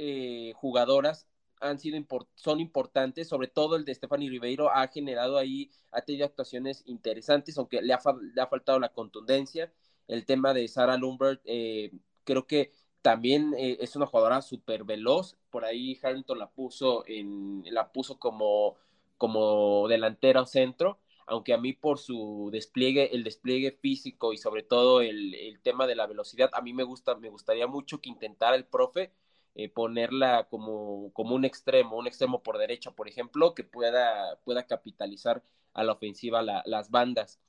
jugadoras 0.54 1.26
han 1.62 1.78
sido 1.78 1.98
son 2.34 2.60
importantes, 2.60 3.28
sobre 3.28 3.48
todo 3.48 3.76
el 3.76 3.84
de 3.84 3.94
Stephanie 3.94 4.28
Ribeiro 4.28 4.70
ha 4.70 4.86
generado 4.88 5.38
ahí, 5.38 5.70
ha 5.92 6.02
tenido 6.02 6.26
actuaciones 6.26 6.82
interesantes, 6.86 7.56
aunque 7.56 7.80
le 7.80 7.94
ha, 7.94 8.00
le 8.34 8.42
ha 8.42 8.46
faltado 8.48 8.78
la 8.80 8.90
contundencia. 8.90 9.72
El 10.08 10.26
tema 10.26 10.52
de 10.52 10.66
Sarah 10.68 10.96
Lumbert, 10.96 11.40
eh, 11.44 11.92
creo 12.24 12.46
que 12.46 12.72
también 13.00 13.54
eh, 13.56 13.78
es 13.80 13.96
una 13.96 14.06
jugadora 14.06 14.42
súper 14.42 14.84
veloz, 14.84 15.36
por 15.50 15.64
ahí 15.64 15.98
Harrington 16.02 16.38
la 16.38 16.50
puso, 16.50 17.04
en, 17.06 17.64
la 17.70 17.92
puso 17.92 18.18
como, 18.18 18.76
como 19.16 19.86
delantera 19.88 20.42
o 20.42 20.46
centro, 20.46 20.98
aunque 21.26 21.54
a 21.54 21.58
mí 21.58 21.72
por 21.72 21.98
su 21.98 22.50
despliegue, 22.52 23.14
el 23.14 23.24
despliegue 23.24 23.72
físico 23.72 24.32
y 24.32 24.38
sobre 24.38 24.62
todo 24.62 25.00
el, 25.00 25.60
tema 25.62 25.86
de 25.86 25.94
la 25.96 26.06
velocidad, 26.06 26.50
a 26.52 26.62
mí 26.62 26.72
me 26.72 26.82
gusta, 26.84 27.14
me 27.16 27.28
gustaría 27.28 27.66
mucho 27.66 28.00
que 28.00 28.10
intentara 28.10 28.56
el 28.56 28.64
profe 28.66 29.12
eh, 29.54 29.68
ponerla 29.68 30.48
como, 30.48 31.12
como 31.12 31.34
un 31.34 31.44
extremo, 31.44 31.96
un 31.98 32.06
extremo 32.06 32.42
por 32.42 32.58
derecha, 32.58 32.92
por 32.92 33.08
ejemplo, 33.08 33.54
que 33.54 33.64
pueda, 33.64 34.36
pueda 34.44 34.66
capitalizar 34.66 35.42
a 35.74 35.84
la 35.84 35.92
ofensiva 35.92 36.42
las 36.42 36.90
bandas. 36.90 37.40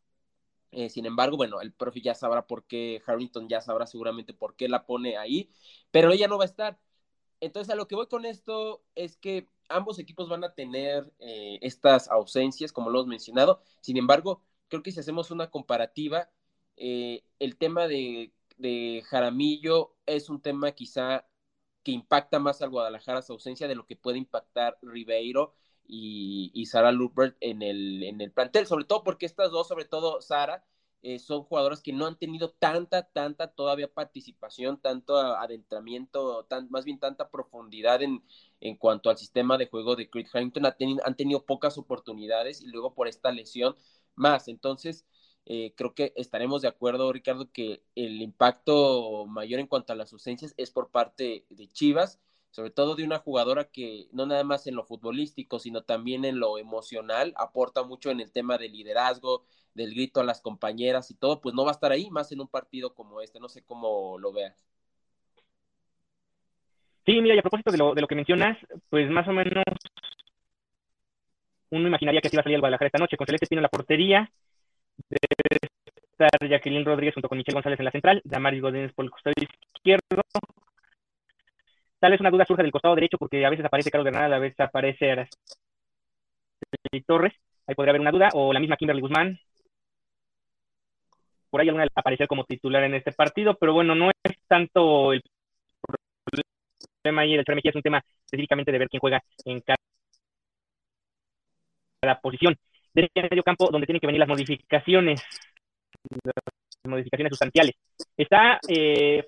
Eh, 0.71 0.89
sin 0.89 1.05
embargo, 1.05 1.37
bueno, 1.37 1.61
el 1.61 1.71
profe 1.73 2.01
ya 2.01 2.15
sabrá 2.15 2.47
por 2.47 2.65
qué, 2.65 3.01
Harrington 3.05 3.47
ya 3.47 3.61
sabrá 3.61 3.85
seguramente 3.87 4.33
por 4.33 4.55
qué 4.55 4.67
la 4.67 4.85
pone 4.85 5.17
ahí, 5.17 5.51
pero 5.91 6.11
ella 6.11 6.27
no 6.27 6.37
va 6.37 6.45
a 6.45 6.47
estar. 6.47 6.79
Entonces, 7.43 7.73
a 7.73 7.75
lo 7.75 7.87
que 7.89 7.95
voy 7.95 8.07
con 8.07 8.25
esto 8.25 8.83
es 8.95 9.17
que 9.17 9.49
ambos 9.67 9.99
equipos 9.99 10.29
van 10.29 10.45
a 10.45 10.53
tener 10.53 11.11
eh, 11.19 11.59
estas 11.61 12.09
ausencias, 12.09 12.71
como 12.71 12.89
lo 12.89 12.99
hemos 12.99 13.07
mencionado. 13.07 13.61
Sin 13.81 13.97
embargo, 13.97 14.41
creo 14.69 14.81
que 14.81 14.91
si 14.93 15.01
hacemos 15.01 15.29
una 15.29 15.51
comparativa, 15.51 16.31
eh, 16.77 17.25
el 17.39 17.57
tema 17.57 17.87
de, 17.89 18.33
de, 18.57 19.03
Jaramillo 19.05 19.95
es 20.05 20.29
un 20.29 20.41
tema 20.41 20.71
quizá 20.71 21.27
que 21.83 21.91
impacta 21.91 22.39
más 22.39 22.61
al 22.61 22.69
Guadalajara 22.69 23.21
su 23.21 23.33
ausencia 23.33 23.67
de 23.67 23.75
lo 23.75 23.85
que 23.85 23.97
puede 23.97 24.17
impactar 24.19 24.77
Ribeiro 24.81 25.53
y, 25.85 26.49
y 26.53 26.65
Sara 26.67 26.91
en 27.41 27.61
el, 27.61 28.03
en 28.03 28.21
el 28.21 28.31
plantel, 28.31 28.67
sobre 28.67 28.85
todo 28.85 29.03
porque 29.03 29.25
estas 29.25 29.51
dos, 29.51 29.67
sobre 29.67 29.85
todo 29.85 30.21
Sara, 30.21 30.63
eh, 31.03 31.19
son 31.19 31.43
jugadoras 31.43 31.81
que 31.81 31.93
no 31.93 32.07
han 32.07 32.17
tenido 32.17 32.51
tanta, 32.51 33.03
tanta 33.03 33.47
todavía 33.49 33.93
participación, 33.93 34.79
tanto 34.81 35.17
adentramiento, 35.17 36.45
tan, 36.45 36.69
más 36.71 36.85
bien 36.85 36.99
tanta 36.99 37.29
profundidad 37.29 38.01
en, 38.01 38.23
en 38.61 38.77
cuanto 38.77 39.09
al 39.09 39.17
sistema 39.17 39.57
de 39.57 39.67
juego 39.67 39.95
de 39.95 40.09
Creed 40.09 40.27
Harrington, 40.33 40.65
han 40.65 41.15
tenido 41.15 41.45
pocas 41.45 41.77
oportunidades 41.77 42.61
y 42.61 42.67
luego 42.67 42.93
por 42.95 43.07
esta 43.07 43.31
lesión 43.31 43.75
más. 44.15 44.47
Entonces, 44.47 45.05
eh, 45.45 45.73
creo 45.75 45.93
que 45.93 46.13
estaremos 46.15 46.61
de 46.61 46.69
acuerdo, 46.69 47.11
Ricardo, 47.11 47.51
que 47.51 47.83
el 47.95 48.21
impacto 48.21 49.25
mayor 49.27 49.59
en 49.59 49.67
cuanto 49.67 49.93
a 49.93 49.95
las 49.97 50.13
ausencias 50.13 50.53
es 50.57 50.71
por 50.71 50.89
parte 50.89 51.45
de 51.49 51.67
Chivas 51.67 52.19
sobre 52.53 52.69
todo 52.69 52.95
de 52.95 53.03
una 53.03 53.17
jugadora 53.17 53.65
que 53.65 54.07
no 54.11 54.27
nada 54.27 54.43
más 54.43 54.67
en 54.67 54.75
lo 54.75 54.83
futbolístico, 54.83 55.57
sino 55.57 55.81
también 55.81 56.23
en 56.23 56.39
lo 56.39 56.59
emocional, 56.59 57.33
aporta 57.35 57.81
mucho 57.81 58.11
en 58.11 58.19
el 58.19 58.31
tema 58.31 58.59
del 58.59 58.73
liderazgo, 58.73 59.43
del 59.73 59.89
grito 59.95 60.21
a 60.21 60.23
las 60.23 60.39
compañeras 60.39 61.09
y 61.09 61.15
todo, 61.15 61.41
pues 61.41 61.55
no 61.55 61.65
va 61.65 61.71
a 61.71 61.73
estar 61.73 61.91
ahí 61.91 62.11
más 62.11 62.31
en 62.31 62.41
un 62.41 62.47
partido 62.47 62.93
como 62.93 63.21
este, 63.21 63.39
no 63.39 63.49
sé 63.49 63.63
cómo 63.65 64.19
lo 64.19 64.31
veas. 64.31 64.55
Sí, 67.07 67.19
mira, 67.21 67.33
y 67.33 67.39
a 67.39 67.41
propósito 67.41 67.71
de 67.71 67.79
lo, 67.79 67.95
de 67.95 68.01
lo 68.01 68.07
que 68.07 68.15
mencionas, 68.15 68.55
pues 68.91 69.09
más 69.09 69.27
o 69.27 69.31
menos 69.31 69.63
uno 71.71 71.87
imaginaría 71.87 72.21
que 72.21 72.29
se 72.29 72.35
iba 72.35 72.41
a 72.41 72.43
salir 72.43 72.57
al 72.57 72.61
Guadalajara 72.61 72.87
esta 72.87 72.99
noche, 72.99 73.17
con 73.17 73.25
Celeste 73.25 73.45
Espino 73.45 73.61
en 73.61 73.63
la 73.63 73.69
portería, 73.69 74.31
debe 75.09 75.57
estar 76.11 76.47
Jacqueline 76.47 76.85
Rodríguez 76.85 77.15
junto 77.15 77.29
con 77.29 77.39
Michelle 77.39 77.55
González 77.55 77.79
en 77.79 77.85
la 77.85 77.91
central, 77.91 78.21
Damaris 78.23 78.61
Godínez 78.61 78.93
por 78.93 79.05
el 79.05 79.11
costado 79.11 79.33
izquierdo, 79.41 80.21
Tal 82.03 82.11
vez 82.11 82.19
una 82.19 82.31
duda 82.31 82.43
surge 82.43 82.63
del 82.63 82.71
costado 82.73 82.95
derecho 82.95 83.17
porque 83.17 83.45
a 83.45 83.49
veces 83.49 83.65
aparece 83.65 83.89
Carlos 83.89 84.03
Bernal, 84.03 84.33
a 84.33 84.37
veces 84.37 84.59
aparece 84.59 85.25
Torres. 87.07 87.31
Ahí 87.65 87.75
podría 87.75 87.91
haber 87.91 88.01
una 88.01 88.11
duda. 88.11 88.27
O 88.33 88.51
la 88.51 88.59
misma 88.59 88.75
Kimberly 88.75 88.99
Guzmán. 89.01 89.39
Por 91.49 91.61
ahí 91.61 91.69
alguna 91.69 91.87
aparecer 91.95 92.27
como 92.27 92.43
titular 92.43 92.83
en 92.83 92.95
este 92.95 93.13
partido, 93.13 93.55
pero 93.55 93.71
bueno, 93.71 93.95
no 93.95 94.09
es 94.09 94.37
tanto 94.49 95.13
el 95.13 95.23
problema 97.01 97.21
ahí 97.21 97.37
del 97.37 97.45
es 97.63 97.75
un 97.75 97.81
tema 97.81 98.03
específicamente 98.25 98.73
de 98.73 98.79
ver 98.79 98.89
quién 98.89 98.99
juega 98.99 99.23
en 99.45 99.61
cada, 99.61 99.79
posición. 102.21 102.53
Desde 102.93 103.11
el 103.15 103.29
medio 103.29 103.43
campo, 103.43 103.69
donde 103.71 103.87
tienen 103.87 104.01
que 104.01 104.07
venir 104.07 104.19
las 104.19 104.27
modificaciones, 104.27 105.23
las 106.11 106.33
modificaciones 106.85 107.31
sustanciales. 107.31 107.75
Está 108.17 108.59
eh, 108.67 109.23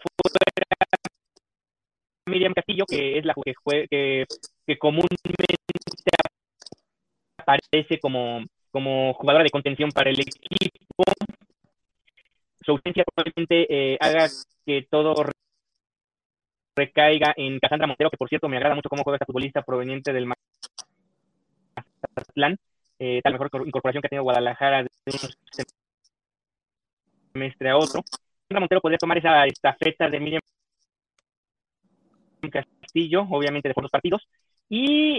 Miriam 2.25 2.53
Castillo, 2.53 2.85
que 2.85 3.17
es 3.19 3.25
la 3.25 3.33
que, 3.33 3.53
que, 3.89 4.25
que 4.65 4.77
comúnmente 4.77 5.45
aparece 7.37 7.99
como, 7.99 8.43
como 8.71 9.13
jugadora 9.13 9.43
de 9.43 9.49
contención 9.51 9.91
para 9.91 10.09
el 10.09 10.19
equipo. 10.19 11.03
Su 12.61 12.71
ausencia 12.71 13.03
probablemente 13.03 13.67
eh, 13.69 13.97
haga 13.99 14.27
que 14.65 14.87
todo 14.89 15.13
recaiga 16.75 17.33
en 17.37 17.59
Casandra 17.59 17.87
Montero, 17.87 18.09
que 18.09 18.17
por 18.17 18.27
cierto 18.27 18.49
me 18.49 18.57
agrada 18.57 18.75
mucho 18.75 18.89
cómo 18.89 19.03
juega 19.03 19.17
esta 19.17 19.27
futbolista 19.27 19.61
proveniente 19.61 20.11
del 20.11 20.25
Mazatlán, 21.75 22.57
eh, 22.99 23.21
tal 23.23 23.33
mejor 23.33 23.49
incorporación 23.65 24.01
que 24.01 24.07
ha 24.07 24.09
tenido 24.09 24.23
Guadalajara 24.23 24.83
de 24.83 24.89
un 25.05 25.19
semestre 27.33 27.69
a 27.69 27.77
otro. 27.77 28.01
Casandra 28.01 28.59
Montero 28.59 28.81
podría 28.81 28.97
tomar 28.97 29.19
esa 29.19 29.45
estafeta 29.45 30.09
de 30.09 30.19
Miriam 30.19 30.41
Castillo, 32.49 33.25
obviamente 33.29 33.69
de 33.69 33.73
por 33.73 33.83
los 33.83 33.91
partidos. 33.91 34.27
Y 34.69 35.17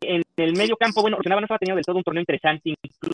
en 0.00 0.22
el 0.36 0.56
medio 0.56 0.76
campo, 0.76 1.02
bueno, 1.02 1.16
Orsenaba 1.16 1.40
no 1.40 1.44
estaba 1.44 1.58
teniendo 1.58 1.76
del 1.76 1.84
todo 1.84 1.98
un 1.98 2.02
torneo 2.02 2.22
interesante, 2.22 2.70
incluso 2.70 3.10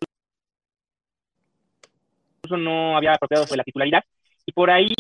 no 2.57 2.97
había 2.97 3.15
apropiado 3.15 3.45
la 3.55 3.65
titularidad. 3.65 4.03
Y 4.47 4.53
por 4.53 4.71
ahí 4.71 4.95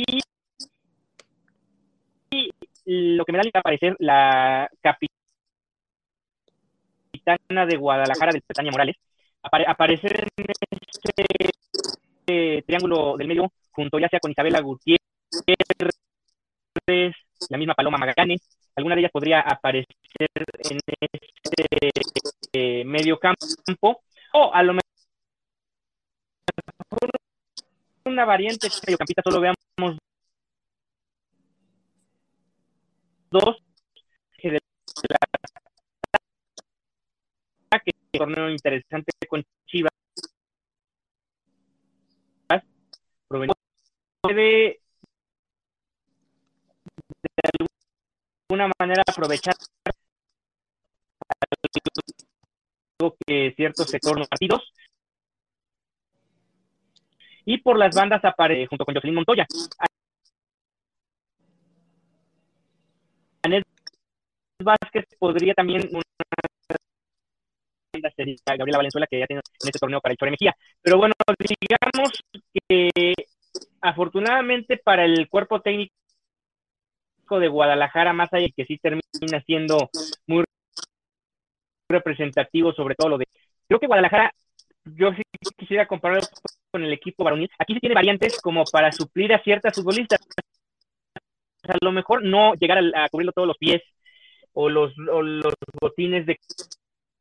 lo 2.85 3.25
que 3.25 3.33
me 3.33 3.38
da 3.38 3.44
a 3.55 3.62
parecer 3.62 3.96
la 3.99 4.68
capitana 4.81 5.09
de 7.66 7.77
Guadalajara 7.77 8.33
del 8.33 8.42
Petania 8.42 8.72
Morales, 8.72 8.96
aparecer 9.42 10.29
en 10.37 10.46
este 12.27 12.62
triángulo 12.66 13.16
del 13.16 13.29
medio 13.29 13.53
junto 13.70 13.99
ya 13.99 14.09
sea 14.09 14.20
con 14.20 14.31
Isabela 14.31 14.61
Gutiérrez, 14.61 14.99
la 17.51 17.59
misma 17.59 17.75
Paloma 17.75 17.99
Magallanes, 17.99 18.40
alguna 18.75 18.94
de 18.94 19.01
ellas 19.03 19.12
podría 19.12 19.40
aparecer 19.40 19.87
en 20.70 20.79
este 20.87 21.90
eh, 22.53 22.85
medio 22.85 23.18
campo, 23.18 24.03
o 24.33 24.53
a 24.53 24.62
lo 24.62 24.75
mejor 24.75 24.85
una 28.05 28.25
variante 28.25 28.68
mediocampista, 28.87 29.22
solo 29.25 29.40
veamos 29.40 29.99
dos 33.31 33.57
que 34.38 34.51
de 34.53 34.61
la 37.70 37.81
que 37.81 37.92
torneo 38.12 38.49
interesante 38.49 39.12
con 39.29 39.42
Chivas 39.66 39.92
puede 47.34 47.66
alguna 48.48 48.72
manera 48.78 49.02
aprovechar 49.06 49.54
que 53.26 53.52
cierto 53.56 53.84
sector 53.84 54.18
los 54.18 54.28
partidos 54.28 54.72
y 57.44 57.58
por 57.58 57.78
las 57.78 57.94
bandas 57.94 58.24
aparece 58.24 58.66
junto 58.66 58.84
con 58.84 58.94
Jocelyn 58.94 59.14
Montoya. 59.14 59.46
Anet 63.44 63.64
Vázquez 64.62 65.04
podría 65.18 65.54
también 65.54 65.88
una 65.92 66.02
Gabriela 68.46 68.78
Valenzuela 68.78 69.06
que 69.06 69.20
ya 69.20 69.26
tiene 69.26 69.40
en 69.40 69.68
este 69.68 69.78
torneo 69.78 70.00
para 70.00 70.12
el 70.12 70.18
Chore 70.18 70.32
Mejía. 70.32 70.54
Pero 70.82 70.98
bueno, 70.98 71.14
digamos 71.38 72.10
que 72.68 73.14
afortunadamente 73.80 74.78
para 74.78 75.04
el 75.04 75.28
cuerpo 75.28 75.60
técnico 75.60 75.94
de 77.34 77.48
Guadalajara, 77.48 78.12
más 78.12 78.32
allá 78.32 78.44
de 78.44 78.52
que 78.52 78.64
sí 78.64 78.78
termina 78.78 79.02
siendo 79.44 79.90
muy 80.26 80.44
representativo 81.88 82.72
sobre 82.72 82.94
todo 82.94 83.10
lo 83.10 83.18
de... 83.18 83.26
Creo 83.68 83.80
que 83.80 83.86
Guadalajara, 83.86 84.32
yo 84.84 85.12
sí 85.12 85.22
quisiera 85.56 85.86
compararlo 85.86 86.26
con 86.70 86.84
el 86.84 86.92
equipo 86.92 87.24
varonil. 87.24 87.50
Aquí 87.58 87.74
sí 87.74 87.81
tiene 87.81 87.94
variantes 87.94 88.40
como 88.40 88.64
para 88.64 88.92
suplir 88.92 89.33
a 89.35 89.42
ciertas 89.42 89.74
futbolistas. 89.74 90.20
a 91.64 91.77
lo 91.81 91.92
mejor 91.92 92.24
no 92.24 92.54
llegar 92.54 92.79
a, 92.79 93.08
cubrirlo 93.08 93.33
todos 93.33 93.48
los 93.48 93.58
pies 93.58 93.83
o 94.52 94.68
los, 94.68 94.96
los 94.96 95.54
botines 95.81 96.24
de 96.27 96.38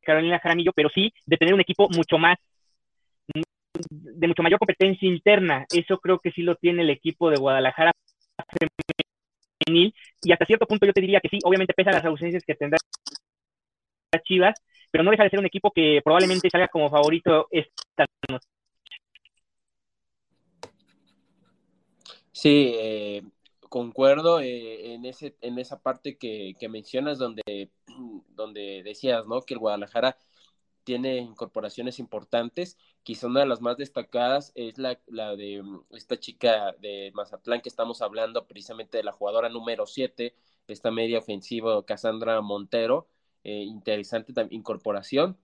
Carolina 0.02 0.40
Jaramillo, 0.40 0.72
pero 0.74 0.90
sí 0.90 1.12
de 1.26 1.38
tener 1.38 1.54
un 1.54 1.62
equipo 1.62 1.90
mucho 1.90 2.18
más 2.18 2.38
de 3.90 4.28
mucho 4.28 4.44
mayor 4.44 4.60
competencia 4.60 5.08
interna. 5.08 5.66
Eso 5.74 5.98
creo 5.98 6.20
que 6.20 6.32
sí 6.32 6.44
lo 6.44 6.56
tiene 6.56 6.84
el 6.84 6.90
equipo 6.90 7.30
de 7.30 7.38
Guadalajara 7.38 7.92
y 9.68 9.94
hasta 10.32 10.46
cierto 10.46 10.66
punto 10.68 10.86
yo 10.86 10.94
te 10.94 11.02
diría 11.02 11.20
que 11.20 11.30
sí, 11.30 11.40
obviamente 11.44 11.74
pesa 11.74 11.92
las 11.92 12.06
ausencias 12.06 12.44
que 12.46 12.56
tendrá 12.56 12.78
Chivas, 14.24 14.56
pero 14.92 15.04
no 15.04 15.12
deja 15.12 15.24
de 15.24 15.30
ser 15.30 15.40
un 15.40 15.46
equipo 15.46 15.72
que 15.72 16.02
probablemente 16.04 16.50
salga 16.50 16.68
como 16.68 16.90
favorito 16.90 17.48
esta 17.52 18.06
noche. 18.30 18.48
Sí, 22.32 22.74
eh, 22.76 23.24
concuerdo 23.70 24.40
eh, 24.40 24.94
en 24.94 25.06
ese 25.06 25.36
en 25.42 25.58
esa 25.58 25.82
parte 25.82 26.18
que, 26.18 26.56
mencionas 26.70 27.18
donde 27.18 27.70
donde 28.30 28.84
decías, 28.84 29.26
¿no? 29.26 29.42
Que 29.42 29.54
el 29.54 29.60
Guadalajara 29.60 30.18
tiene 30.86 31.18
incorporaciones 31.18 32.00
importantes. 32.00 32.78
Quizá 33.04 33.28
una 33.28 33.42
de 33.42 33.48
las 33.48 33.62
más 33.62 33.78
destacadas 33.78 34.52
es 34.56 34.78
la, 34.78 34.98
de 35.36 35.62
mm, 35.64 35.86
esta 35.92 36.20
chica 36.20 36.74
de 36.80 37.12
Mazatlán 37.14 37.62
que 37.62 37.70
estamos 37.70 38.02
hablando, 38.02 38.48
precisamente 38.48 38.98
de 38.98 39.04
la 39.04 39.12
jugadora 39.12 39.50
número 39.50 39.86
7, 39.88 40.36
esta 40.68 40.92
media 40.92 41.20
ofensiva, 41.20 41.86
Cassandra 41.86 42.42
Montero. 42.42 43.10
Eh, 43.44 43.64
interesante 43.64 44.34
incorporación. 44.52 45.38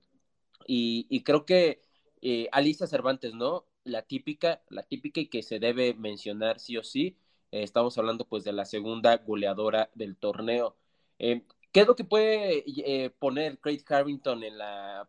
Y, 0.68 1.08
y, 1.10 1.24
creo 1.24 1.46
que 1.46 1.82
eh, 2.22 2.48
Alicia 2.52 2.88
Cervantes, 2.88 3.34
¿no? 3.34 3.66
La 3.84 4.04
típica, 4.04 4.62
la 4.70 4.84
típica 4.84 5.22
y 5.22 5.28
que 5.28 5.44
se 5.44 5.60
debe 5.60 5.94
mencionar 5.96 6.60
sí 6.60 6.78
o 6.78 6.84
sí. 6.84 7.18
Eh, 7.52 7.64
estamos 7.64 7.98
hablando 7.98 8.26
pues 8.28 8.44
de 8.44 8.54
la 8.54 8.66
segunda 8.66 9.18
goleadora 9.18 9.90
del 9.96 10.18
torneo. 10.18 10.78
Eh, 11.20 11.44
¿Qué 11.72 11.82
es 11.82 11.88
lo 11.88 11.96
que 11.96 12.04
puede 12.04 12.64
eh, 12.68 13.10
poner 13.12 13.60
Craig 13.60 13.84
Harrington 13.88 14.42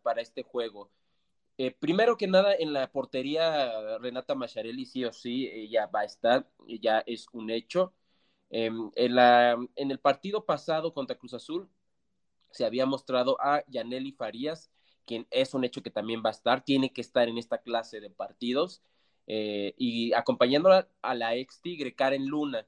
para 0.01 0.21
este 0.21 0.43
juego? 0.43 0.91
Eh, 1.57 1.71
primero 1.71 2.17
que 2.17 2.27
nada, 2.27 2.55
en 2.55 2.73
la 2.73 2.91
portería 2.91 3.97
Renata 3.99 4.35
Macharelli 4.35 4.85
sí 4.85 5.05
o 5.05 5.13
sí 5.13 5.69
ya 5.69 5.87
va 5.87 6.01
a 6.01 6.05
estar, 6.05 6.47
ya 6.67 6.99
es 7.05 7.27
un 7.33 7.49
hecho. 7.51 7.93
Em, 8.49 8.91
en, 8.95 9.91
el 9.91 9.99
partido 9.99 10.45
pasado 10.45 10.93
contra 10.93 11.17
Cruz 11.17 11.33
Azul 11.33 11.69
se 12.51 12.65
había 12.65 12.85
mostrado 12.85 13.37
a 13.41 13.63
Yaneli 13.67 14.13
Farías, 14.13 14.71
quien 15.05 15.27
es 15.31 15.53
un 15.53 15.65
hecho 15.65 15.83
que 15.83 15.91
también 15.91 16.23
va 16.25 16.29
a 16.29 16.31
estar, 16.31 16.63
tiene 16.63 16.93
que 16.93 17.01
estar 17.01 17.27
en 17.29 17.37
esta 17.37 17.59
clase 17.59 17.99
de 18.01 18.09
partidos, 18.09 18.83
y 19.25 20.13
acompañándola 20.13 20.89
a 21.01 21.15
la 21.15 21.35
ex 21.35 21.61
Tigre, 21.61 21.95
Karen 21.95 22.27
Luna, 22.27 22.67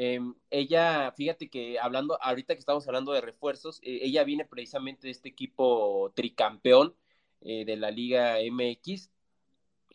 Em, 0.00 0.32
ella, 0.50 1.12
fíjate 1.16 1.50
que 1.50 1.76
hablando, 1.80 2.22
ahorita 2.22 2.54
que 2.54 2.60
estamos 2.60 2.86
hablando 2.86 3.12
de 3.12 3.20
refuerzos, 3.20 3.80
eh, 3.82 3.98
ella 4.02 4.22
viene 4.22 4.44
precisamente 4.44 5.08
de 5.08 5.10
este 5.10 5.28
equipo 5.28 6.12
tricampeón 6.14 6.94
eh, 7.40 7.64
de 7.64 7.76
la 7.76 7.90
Liga 7.90 8.38
MX 8.40 9.10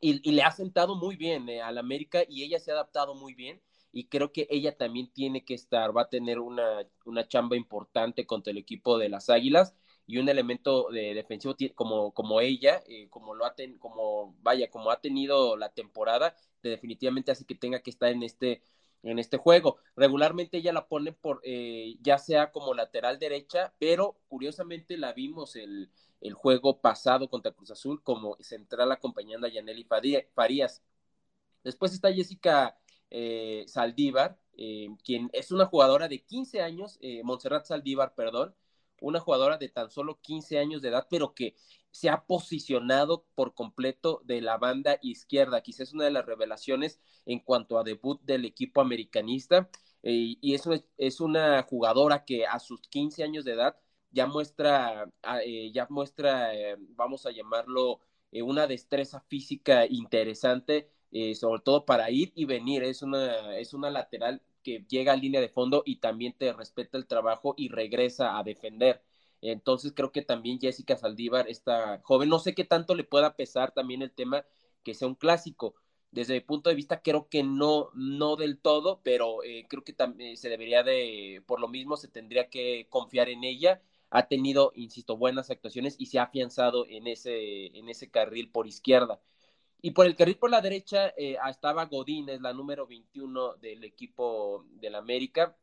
y, 0.01 0.31
le 0.31 0.43
ha 0.43 0.51
sentado 0.51 0.95
muy 0.97 1.15
bien 1.15 1.47
eh, 1.47 1.61
al 1.61 1.77
América 1.77 2.23
y 2.27 2.43
ella 2.43 2.59
se 2.59 2.71
ha 2.71 2.73
adaptado 2.73 3.15
muy 3.15 3.33
bien 3.33 3.61
y 3.93 4.07
creo 4.07 4.33
que 4.33 4.45
ella 4.49 4.75
también 4.77 5.09
tiene 5.13 5.45
que 5.45 5.53
estar, 5.53 5.95
va 5.95 6.01
a 6.03 6.09
tener 6.09 6.39
una, 6.39 6.85
una 7.05 7.25
chamba 7.27 7.55
importante 7.55 8.25
contra 8.25 8.51
el 8.51 8.57
equipo 8.57 8.97
de 8.97 9.07
las 9.07 9.29
Águilas 9.29 9.73
y 10.05 10.17
un 10.17 10.27
elemento 10.27 10.89
de 10.91 11.13
defensivo 11.13 11.55
como, 11.75 12.13
como 12.13 12.41
ella, 12.41 12.83
como 13.09 13.35
lo 13.35 13.45
ha 13.45 13.55
como 13.79 14.35
vaya, 14.41 14.69
como 14.69 14.91
ha 14.91 14.99
tenido 14.99 15.55
la 15.55 15.69
temporada, 15.69 16.35
definitivamente 16.61 17.31
hace 17.31 17.45
que 17.45 17.55
tenga 17.55 17.81
que 17.81 17.91
estar 17.91 18.11
en 18.11 18.23
este 18.23 18.61
en 19.03 19.19
este 19.19 19.37
juego. 19.37 19.77
Regularmente 19.95 20.57
ella 20.57 20.73
la 20.73 20.87
pone 20.87 21.11
por, 21.13 21.41
eh, 21.43 21.97
ya 22.01 22.17
sea 22.17 22.51
como 22.51 22.73
lateral 22.73 23.19
derecha, 23.19 23.73
pero 23.79 24.17
curiosamente 24.27 24.97
la 24.97 25.13
vimos 25.13 25.55
el, 25.55 25.91
el 26.21 26.33
juego 26.33 26.79
pasado 26.81 27.29
contra 27.29 27.51
Cruz 27.51 27.71
Azul 27.71 28.01
como 28.01 28.37
central 28.39 28.91
acompañando 28.91 29.47
a 29.47 29.49
Yaneli 29.49 29.85
Farías. 30.33 30.81
Después 31.63 31.93
está 31.93 32.11
Jessica 32.13 32.77
eh, 33.09 33.65
Saldívar, 33.67 34.39
eh, 34.57 34.89
quien 35.03 35.29
es 35.33 35.51
una 35.51 35.65
jugadora 35.65 36.07
de 36.07 36.23
15 36.23 36.61
años, 36.61 36.99
Montserrat 37.23 37.65
Saldívar, 37.65 38.15
perdón, 38.15 38.55
una 39.01 39.19
jugadora 39.19 39.57
de 39.57 39.69
tan 39.69 39.89
solo 39.91 40.19
15 40.21 40.59
años 40.59 40.81
de 40.81 40.89
edad, 40.89 41.07
pero 41.09 41.33
que 41.33 41.55
se 41.93 42.09
ha 42.09 42.25
posicionado 42.25 43.25
por 43.35 43.53
completo 43.53 44.21
de 44.25 44.41
la 44.41 44.57
banda 44.57 44.97
izquierda. 45.03 45.61
Quizás 45.61 45.89
es 45.89 45.93
una 45.93 46.05
de 46.05 46.11
las 46.11 46.25
revelaciones 46.25 46.99
en 47.25 47.39
cuanto 47.39 47.77
a 47.77 47.83
debut 47.83 48.19
del 48.23 48.45
equipo 48.45 48.81
americanista. 48.81 49.69
Eh, 50.01 50.37
y 50.41 50.55
eso 50.55 50.73
es, 50.97 51.21
una 51.21 51.61
jugadora 51.63 52.25
que 52.25 52.45
a 52.47 52.59
sus 52.59 52.81
15 52.89 53.23
años 53.23 53.45
de 53.45 53.53
edad 53.53 53.77
ya 54.11 54.25
muestra, 54.27 55.09
ah, 55.21 55.39
eh, 55.45 55.71
ya 55.71 55.87
muestra, 55.89 56.53
eh, 56.55 56.77
vamos 56.95 57.25
a 57.25 57.31
llamarlo, 57.31 57.99
una 58.31 58.65
destreza 58.67 59.21
física 59.21 59.85
interesante, 59.85 60.89
sobre 61.35 61.61
todo 61.61 61.85
para 61.85 62.09
ir 62.09 62.31
y 62.35 62.45
venir. 62.45 62.83
Es 62.83 63.03
una, 63.03 63.55
es 63.57 63.73
una 63.75 63.91
lateral 63.91 64.41
que 64.63 64.85
llega 64.89 65.13
a 65.13 65.15
línea 65.15 65.41
de 65.41 65.49
fondo 65.49 65.83
y 65.85 65.97
también 65.97 66.33
te 66.33 66.51
respeta 66.53 66.97
el 66.97 67.05
trabajo 67.05 67.53
y 67.57 67.69
regresa 67.69 68.37
a 68.39 68.43
defender. 68.43 69.03
Entonces 69.51 69.93
creo 69.93 70.11
que 70.11 70.21
también 70.21 70.59
Jessica 70.59 70.95
Saldívar, 70.95 71.49
esta 71.49 71.99
joven, 72.03 72.29
no 72.29 72.39
sé 72.39 72.55
qué 72.55 72.63
tanto 72.63 72.95
le 72.95 73.03
pueda 73.03 73.35
pesar 73.35 73.73
también 73.73 74.01
el 74.01 74.11
tema 74.11 74.45
que 74.83 74.93
sea 74.93 75.07
un 75.07 75.15
clásico. 75.15 75.75
Desde 76.11 76.35
mi 76.35 76.41
punto 76.41 76.69
de 76.69 76.75
vista 76.75 77.01
creo 77.01 77.27
que 77.27 77.43
no, 77.43 77.89
no 77.93 78.35
del 78.37 78.59
todo, 78.59 79.01
pero 79.03 79.43
eh, 79.43 79.65
creo 79.67 79.83
que 79.83 79.93
también 79.93 80.37
se 80.37 80.49
debería 80.49 80.83
de, 80.83 81.43
por 81.45 81.59
lo 81.59 81.67
mismo 81.67 81.97
se 81.97 82.07
tendría 82.07 82.49
que 82.49 82.87
confiar 82.89 83.29
en 83.29 83.43
ella. 83.43 83.81
Ha 84.11 84.27
tenido, 84.27 84.71
insisto, 84.75 85.17
buenas 85.17 85.49
actuaciones 85.49 85.95
y 85.99 86.05
se 86.05 86.19
ha 86.19 86.23
afianzado 86.23 86.85
en 86.87 87.07
ese, 87.07 87.77
en 87.77 87.89
ese 87.89 88.09
carril 88.11 88.49
por 88.49 88.67
izquierda. 88.67 89.19
Y 89.81 89.91
por 89.91 90.05
el 90.05 90.15
carril 90.15 90.37
por 90.37 90.51
la 90.51 90.61
derecha 90.61 91.09
eh, 91.17 91.37
estaba 91.49 91.85
Godínez, 91.87 92.39
la 92.41 92.53
número 92.53 92.87
21 92.87 93.55
del 93.55 93.83
equipo 93.83 94.65
del 94.71 94.95
América, 94.95 95.57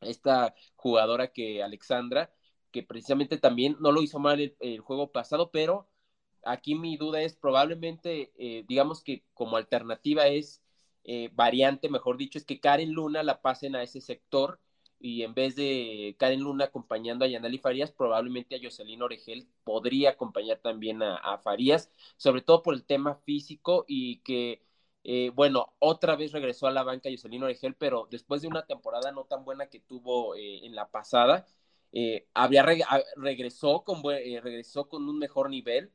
esta 0.00 0.54
jugadora 0.76 1.32
que 1.32 1.62
Alexandra, 1.62 2.32
que 2.72 2.82
precisamente 2.82 3.38
también 3.38 3.76
no 3.80 3.92
lo 3.92 4.02
hizo 4.02 4.18
mal 4.18 4.54
el, 4.58 4.80
juego 4.80 5.12
pasado, 5.12 5.50
pero 5.50 5.88
aquí 6.44 6.74
mi 6.74 6.96
duda 6.96 7.22
es 7.22 7.36
probablemente, 7.36 8.32
eh, 8.36 8.64
digamos 8.68 9.02
que 9.02 9.24
como 9.34 9.56
alternativa 9.56 10.26
es 10.28 10.62
eh, 11.04 11.30
variante, 11.34 11.88
mejor 11.88 12.16
dicho, 12.16 12.38
es 12.38 12.44
que 12.44 12.60
Karen 12.60 12.92
Luna 12.92 13.22
la 13.22 13.42
pasen 13.42 13.76
a 13.76 13.82
ese 13.82 14.00
sector 14.00 14.60
y 15.02 15.22
en 15.24 15.34
vez 15.34 15.56
de 15.56 16.14
Karen 16.18 16.40
Luna 16.40 16.66
acompañando 16.66 17.24
a 17.24 17.28
Yanali 17.28 17.58
Farías, 17.58 17.90
probablemente 17.90 18.54
a 18.54 18.60
Jocelyn 18.62 19.02
Oregel 19.02 19.48
podría 19.64 20.10
acompañar 20.10 20.58
también 20.58 21.02
a, 21.02 21.38
Farías, 21.38 21.90
sobre 22.16 22.40
todo 22.42 22.62
por 22.62 22.74
el 22.74 22.84
tema 22.84 23.16
físico 23.16 23.84
y 23.88 24.18
que, 24.18 24.62
eh, 25.04 25.30
bueno, 25.34 25.74
otra 25.80 26.14
vez 26.16 26.32
regresó 26.32 26.68
a 26.68 26.70
la 26.70 26.84
banca 26.84 27.10
Jocelyn 27.10 27.42
Oregel, 27.42 27.74
pero 27.74 28.06
después 28.10 28.42
de 28.42 28.48
una 28.48 28.64
temporada 28.66 29.10
no 29.10 29.24
tan 29.24 29.44
buena 29.44 29.66
que 29.66 29.80
tuvo 29.80 30.36
eh, 30.36 30.64
en 30.64 30.74
la 30.76 30.88
pasada, 30.88 31.46
eh, 31.92 32.26
había 32.34 32.64
regresó, 33.16 33.84
con, 33.84 34.02
regresó 34.02 34.88
con 34.88 35.08
un 35.08 35.18
mejor 35.18 35.50
nivel 35.50 35.92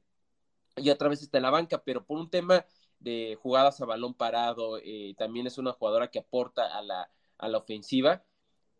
y 0.75 0.89
otra 0.89 1.09
vez 1.09 1.21
está 1.21 1.37
en 1.37 1.43
la 1.43 1.49
banca, 1.49 1.83
pero 1.83 2.05
por 2.05 2.19
un 2.19 2.29
tema 2.29 2.65
de 2.99 3.37
jugadas 3.41 3.81
a 3.81 3.85
balón 3.85 4.13
parado, 4.13 4.79
también 5.17 5.47
es 5.47 5.57
una 5.57 5.73
jugadora 5.73 6.09
que 6.09 6.19
aporta 6.19 6.77
a 6.77 6.81
la, 6.81 7.09
a 7.37 7.47
la 7.47 7.57
ofensiva 7.57 8.23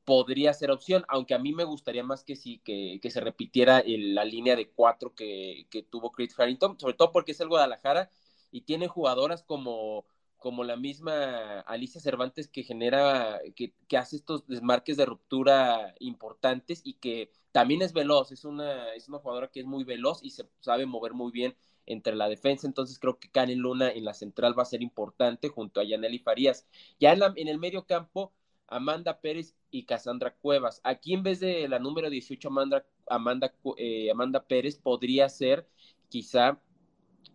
podría 0.07 0.53
ser 0.53 0.71
opción, 0.71 1.03
aunque 1.09 1.33
a 1.33 1.37
mí 1.37 1.51
me 1.51 1.65
gustaría 1.65 2.01
más 2.01 2.23
que 2.23 2.37
sí, 2.37 2.61
que, 2.63 2.97
se 3.11 3.19
repitiera 3.19 3.83
la 3.85 4.23
línea 4.23 4.55
de 4.55 4.69
cuatro 4.69 5.13
que, 5.13 5.67
tuvo 5.89 6.13
Chris 6.13 6.33
Harrington, 6.39 6.79
sobre 6.79 6.93
todo 6.93 7.11
porque 7.11 7.33
es 7.33 7.39
el 7.41 7.49
Guadalajara 7.49 8.09
y 8.49 8.61
tiene 8.61 8.87
jugadoras 8.87 9.43
como, 9.43 10.05
como 10.37 10.63
la 10.63 10.75
misma 10.75 11.61
Alicia 11.61 12.01
Cervantes 12.01 12.47
que 12.47 12.63
genera, 12.63 13.39
que, 13.55 13.73
hace 13.97 14.17
estos 14.17 14.47
desmarques 14.47 14.97
de 14.97 15.05
ruptura 15.05 15.95
importantes 15.99 16.81
y 16.83 16.93
que 16.93 17.31
también 17.51 17.81
es 17.81 17.93
veloz, 17.93 18.31
es 18.31 18.45
una, 18.45 18.93
es 18.93 19.07
una 19.09 19.19
jugadora 19.19 19.49
que 19.49 19.59
es 19.61 19.65
muy 19.65 19.83
veloz 19.83 20.23
y 20.23 20.29
se 20.31 20.47
sabe 20.59 20.85
mover 20.85 21.13
muy 21.13 21.31
bien 21.31 21.55
entre 21.85 22.15
la 22.15 22.29
defensa, 22.29 22.67
entonces 22.67 22.99
creo 22.99 23.17
que 23.17 23.31
Karen 23.31 23.59
Luna 23.59 23.89
en 23.89 24.05
la 24.05 24.13
central 24.13 24.57
va 24.57 24.63
a 24.63 24.65
ser 24.65 24.81
importante 24.81 25.49
junto 25.49 25.79
a 25.79 25.85
Yaneli 25.85 26.19
Farías. 26.19 26.67
Ya 26.99 27.13
en, 27.13 27.21
en 27.35 27.47
el 27.47 27.57
medio 27.59 27.85
campo, 27.85 28.33
Amanda 28.67 29.21
Pérez 29.21 29.55
y 29.71 29.85
Cassandra 29.85 30.35
Cuevas. 30.35 30.81
Aquí 30.83 31.13
en 31.13 31.23
vez 31.23 31.39
de 31.39 31.67
la 31.67 31.79
número 31.79 32.09
18, 32.09 32.47
Amanda, 32.49 32.85
Amanda, 33.09 33.53
eh, 33.77 34.11
Amanda 34.11 34.45
Pérez, 34.45 34.77
podría 34.77 35.29
ser 35.29 35.67
quizá 36.09 36.61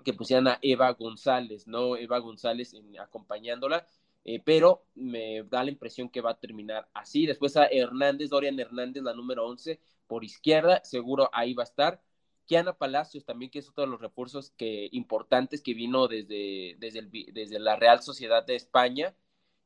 que 0.05 0.13
pusieran 0.15 0.49
a 0.49 0.59
Eva 0.63 0.91
González, 0.93 1.67
¿no? 1.67 1.97
Eva 1.97 2.19
González 2.19 2.75
acompañándola, 2.99 3.87
eh, 4.25 4.41
pero 4.45 4.85
me 4.95 5.43
da 5.45 5.65
la 5.65 5.71
impresión 5.71 6.09
que 6.09 6.21
va 6.21 6.31
a 6.33 6.41
terminar 6.41 6.89
así. 6.95 7.27
Después 7.27 7.57
a 7.57 7.67
Hernández, 7.67 8.31
Dorian 8.31 8.59
Hernández, 8.59 9.03
la 9.03 9.15
número 9.15 9.47
11, 9.47 9.81
por 10.07 10.25
izquierda, 10.25 10.81
seguro 10.85 11.31
ahí 11.33 11.55
va 11.55 11.63
a 11.63 11.65
estar. 11.65 12.03
Kiana 12.47 12.73
Palacios 12.77 13.25
también, 13.25 13.51
que 13.51 13.61
es 13.61 13.69
otro 13.69 13.85
de 13.85 13.91
los 13.91 14.01
recursos 14.01 14.51
que, 14.57 14.89
importantes 14.93 15.63
que 15.63 15.75
vino 15.75 16.09
desde, 16.09 16.77
desde, 16.79 17.09
desde 17.33 17.59
la 17.59 17.77
Real 17.77 18.03
Sociedad 18.03 18.45
de 18.45 18.57
España 18.57 19.15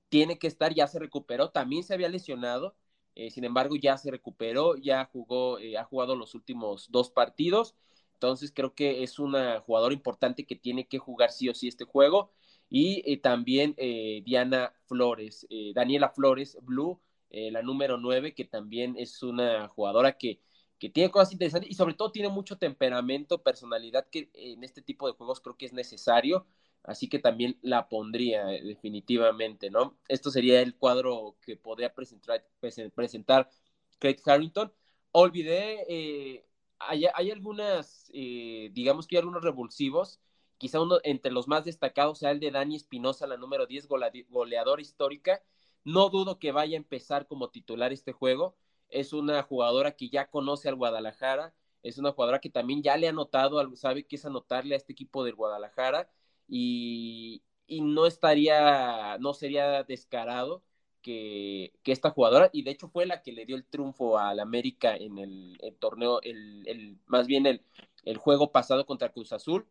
tiene 0.09 0.39
que 0.39 0.47
estar, 0.47 0.75
ya 0.75 0.87
se 0.87 0.99
recuperó, 0.99 1.51
también 1.51 1.85
se 1.85 1.95
había 1.95 2.09
lesionado, 2.09 2.77
eh, 3.15 3.31
sin 3.31 3.45
embargo 3.45 3.77
ya 3.77 3.97
se 3.99 4.11
recuperó, 4.11 4.77
ya 4.77 5.05
jugó, 5.07 5.59
eh, 5.59 5.77
ha 5.79 5.85
jugado 5.85 6.17
los 6.17 6.35
últimos 6.35 6.91
dos 6.91 7.11
partidos, 7.11 7.75
entonces 8.17 8.53
creo 8.55 8.75
que 8.75 9.03
es 9.03 9.19
una 9.19 9.61
jugadora 9.61 9.95
importante 9.95 10.45
que 10.47 10.57
tiene 10.57 10.87
que 10.89 10.99
jugar 10.99 11.31
sí 11.31 11.49
o 11.49 11.55
sí 11.55 11.69
este 11.69 11.85
juego, 11.85 12.33
y 12.69 13.03
eh, 13.11 13.19
también 13.19 13.77
Diana 14.25 14.75
Flores, 14.87 15.47
Daniela 15.75 16.11
Flores, 16.11 16.59
Blue, 16.63 17.01
la 17.31 17.63
número 17.63 17.99
nueve, 17.99 18.35
que 18.35 18.45
también 18.45 18.97
es 18.99 19.23
una 19.23 19.69
jugadora 19.69 20.19
que, 20.19 20.41
que 20.79 20.91
tiene 20.91 21.11
cosas 21.11 21.33
interesantes 21.33 21.71
y 21.71 21.75
sobre 21.75 21.95
todo 21.95 22.11
tiene 22.13 22.29
mucho 22.29 22.59
temperamento, 22.59 23.43
personalidad 23.43 24.09
que 24.11 24.31
en 24.35 24.65
este 24.65 24.83
tipo 24.83 25.07
de 25.07 25.15
juegos 25.15 25.41
creo 25.41 25.57
que 25.57 25.67
es 25.67 25.73
necesario 25.73 26.47
así 26.87 27.09
que 27.09 27.19
también 27.19 27.59
la 27.63 27.89
pondría 27.89 28.53
eh, 28.55 28.63
definitivamente, 28.63 29.71
¿no? 29.71 29.99
Esto 30.09 30.31
sería 30.31 30.61
el 30.63 30.77
cuadro 30.77 31.37
que 31.45 31.57
podría 31.57 31.93
presentar, 31.93 32.47
presentar 32.95 33.51
Craig 33.99 34.19
Harrington. 34.25 34.73
Olvidé 35.13 35.85
eh, 35.89 36.47
hay, 36.79 37.31
algunas, 37.31 38.11
eh, 38.13 38.71
digamos 38.73 39.07
que 39.07 39.17
hay 39.17 39.21
algunos 39.21 39.43
revulsivos. 39.43 40.21
Quizá 40.59 40.81
uno 40.81 40.99
entre 41.05 41.33
los 41.33 41.49
más 41.49 41.65
destacados 41.65 42.19
sea 42.19 42.31
el 42.31 42.41
de 42.41 42.51
Dani 42.51 42.77
Espinosa, 42.77 43.27
la 43.27 43.37
número 43.37 43.67
10, 43.67 43.89
goleadora 44.29 44.81
histórica. 44.83 45.43
No 45.85 46.09
dudo 46.11 46.39
que 46.39 46.53
vaya 46.53 46.77
a 46.77 46.79
empezar 46.79 47.27
como 47.27 47.51
titular 47.51 47.93
este 47.93 48.13
juego. 48.13 48.57
Es 48.89 49.13
una 49.13 49.43
jugadora 49.43 49.93
que 49.97 50.09
ya 50.09 50.29
conoce 50.31 50.69
al 50.69 50.77
Guadalajara. 50.77 51.55
Es 51.83 51.99
una 51.99 52.13
jugadora 52.13 52.41
que 52.41 52.51
también 52.51 52.83
ya 52.83 52.97
le 52.97 53.07
ha 53.07 53.11
anotado, 53.11 53.77
sabe 53.77 54.07
que 54.07 54.17
es 54.17 54.25
anotarle 54.25 54.75
a 54.75 54.79
este 54.79 54.93
equipo 54.93 55.25
del 55.25 55.35
Guadalajara. 55.35 56.11
Y, 56.49 57.43
y 57.67 57.81
no 57.83 58.07
estaría, 58.07 59.19
no 59.19 59.35
sería 59.35 59.83
descarado 59.85 60.65
que, 61.07 61.73
esta 61.85 62.11
jugadora, 62.11 62.51
y 62.53 62.63
de 62.63 62.73
hecho 62.73 62.89
fue 62.89 63.07
la 63.07 63.23
que 63.23 63.33
le 63.33 63.47
dio 63.47 63.55
el 63.55 63.65
triunfo 63.65 64.19
al 64.19 64.41
América 64.41 64.97
en 64.97 65.19
el, 65.19 65.57
torneo, 65.79 66.21
el, 66.23 66.99
más 67.07 67.29
bien 67.29 67.47
el, 67.47 67.63
el 68.05 68.17
juego 68.17 68.51
pasado 68.51 68.87
contra 68.87 69.13
Cruz 69.13 69.33
Azul, 69.33 69.67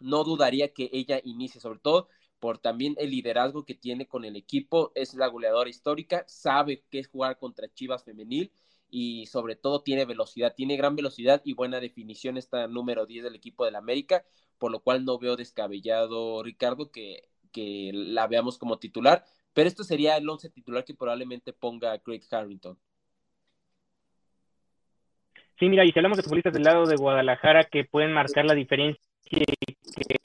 no 0.00 0.24
dudaría 0.24 0.72
que 0.72 0.90
ella 0.92 1.20
inicie, 1.22 1.60
sobre 1.60 1.78
todo 1.78 2.08
por 2.40 2.58
también 2.58 2.94
el 2.98 3.10
liderazgo 3.10 3.64
que 3.64 3.74
tiene 3.74 4.08
con 4.08 4.24
el 4.24 4.34
equipo, 4.36 4.90
es 4.96 5.14
la 5.14 5.28
goleadora 5.28 5.70
histórica, 5.70 6.24
sabe 6.26 6.84
qué 6.90 6.98
es 7.00 7.08
jugar 7.08 7.38
contra 7.38 7.72
Chivas 7.72 8.04
femenil 8.04 8.52
y 8.90 9.26
sobre 9.26 9.54
todo 9.54 9.82
tiene 9.82 10.06
velocidad, 10.06 10.54
tiene 10.56 10.76
gran 10.76 10.96
velocidad 10.96 11.40
y 11.44 11.54
buena 11.54 11.80
definición 11.80 12.36
esta 12.36 12.66
número 12.66 13.06
10 13.06 13.24
del 13.24 13.34
equipo 13.36 13.64
del 13.64 13.76
América, 13.76 14.24
por 14.58 14.72
lo 14.72 14.80
cual 14.80 15.04
no 15.04 15.18
veo 15.18 15.36
descabellado, 15.36 16.42
Ricardo, 16.42 16.90
que, 16.90 17.28
que 17.52 17.90
la 17.92 18.26
veamos 18.26 18.58
como 18.58 18.78
titular, 18.78 19.24
pero 19.54 19.68
esto 19.68 19.84
sería 19.84 20.16
el 20.16 20.28
once 20.28 20.50
titular 20.50 20.84
que 20.84 20.94
probablemente 20.94 21.52
ponga 21.52 21.98
Craig 21.98 22.22
Harrington. 22.30 22.78
Sí, 25.58 25.68
mira, 25.68 25.84
y 25.84 25.90
si 25.90 25.98
hablamos 25.98 26.16
de 26.16 26.22
futbolistas 26.22 26.52
del 26.52 26.62
lado 26.62 26.86
de 26.86 26.94
Guadalajara 26.94 27.64
que 27.64 27.84
pueden 27.84 28.12
marcar 28.12 28.44
la 28.44 28.54
diferencia 28.54 29.02
y 29.24 29.44
que, 29.44 30.16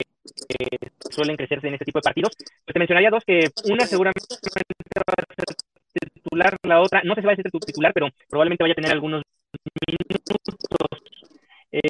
suelen 1.10 1.36
crecerse 1.36 1.68
en 1.68 1.74
este 1.74 1.84
tipo 1.84 1.98
de 1.98 2.02
partidos, 2.02 2.32
pues 2.36 2.72
te 2.72 2.78
mencionaría 2.78 3.10
dos 3.10 3.24
que 3.24 3.48
una 3.64 3.86
seguramente 3.86 4.26
va 4.96 5.02
a 5.06 5.24
ser 5.92 6.10
titular, 6.10 6.56
la 6.62 6.80
otra, 6.80 7.02
no 7.04 7.14
sé 7.14 7.20
si 7.20 7.26
va 7.26 7.32
a 7.32 7.36
ser 7.36 7.50
titular, 7.50 7.92
pero 7.92 8.08
probablemente 8.28 8.64
vaya 8.64 8.72
a 8.72 8.76
tener 8.76 8.92
algunos 8.92 9.22
minutos. 9.88 10.38
Eh, 11.70 11.80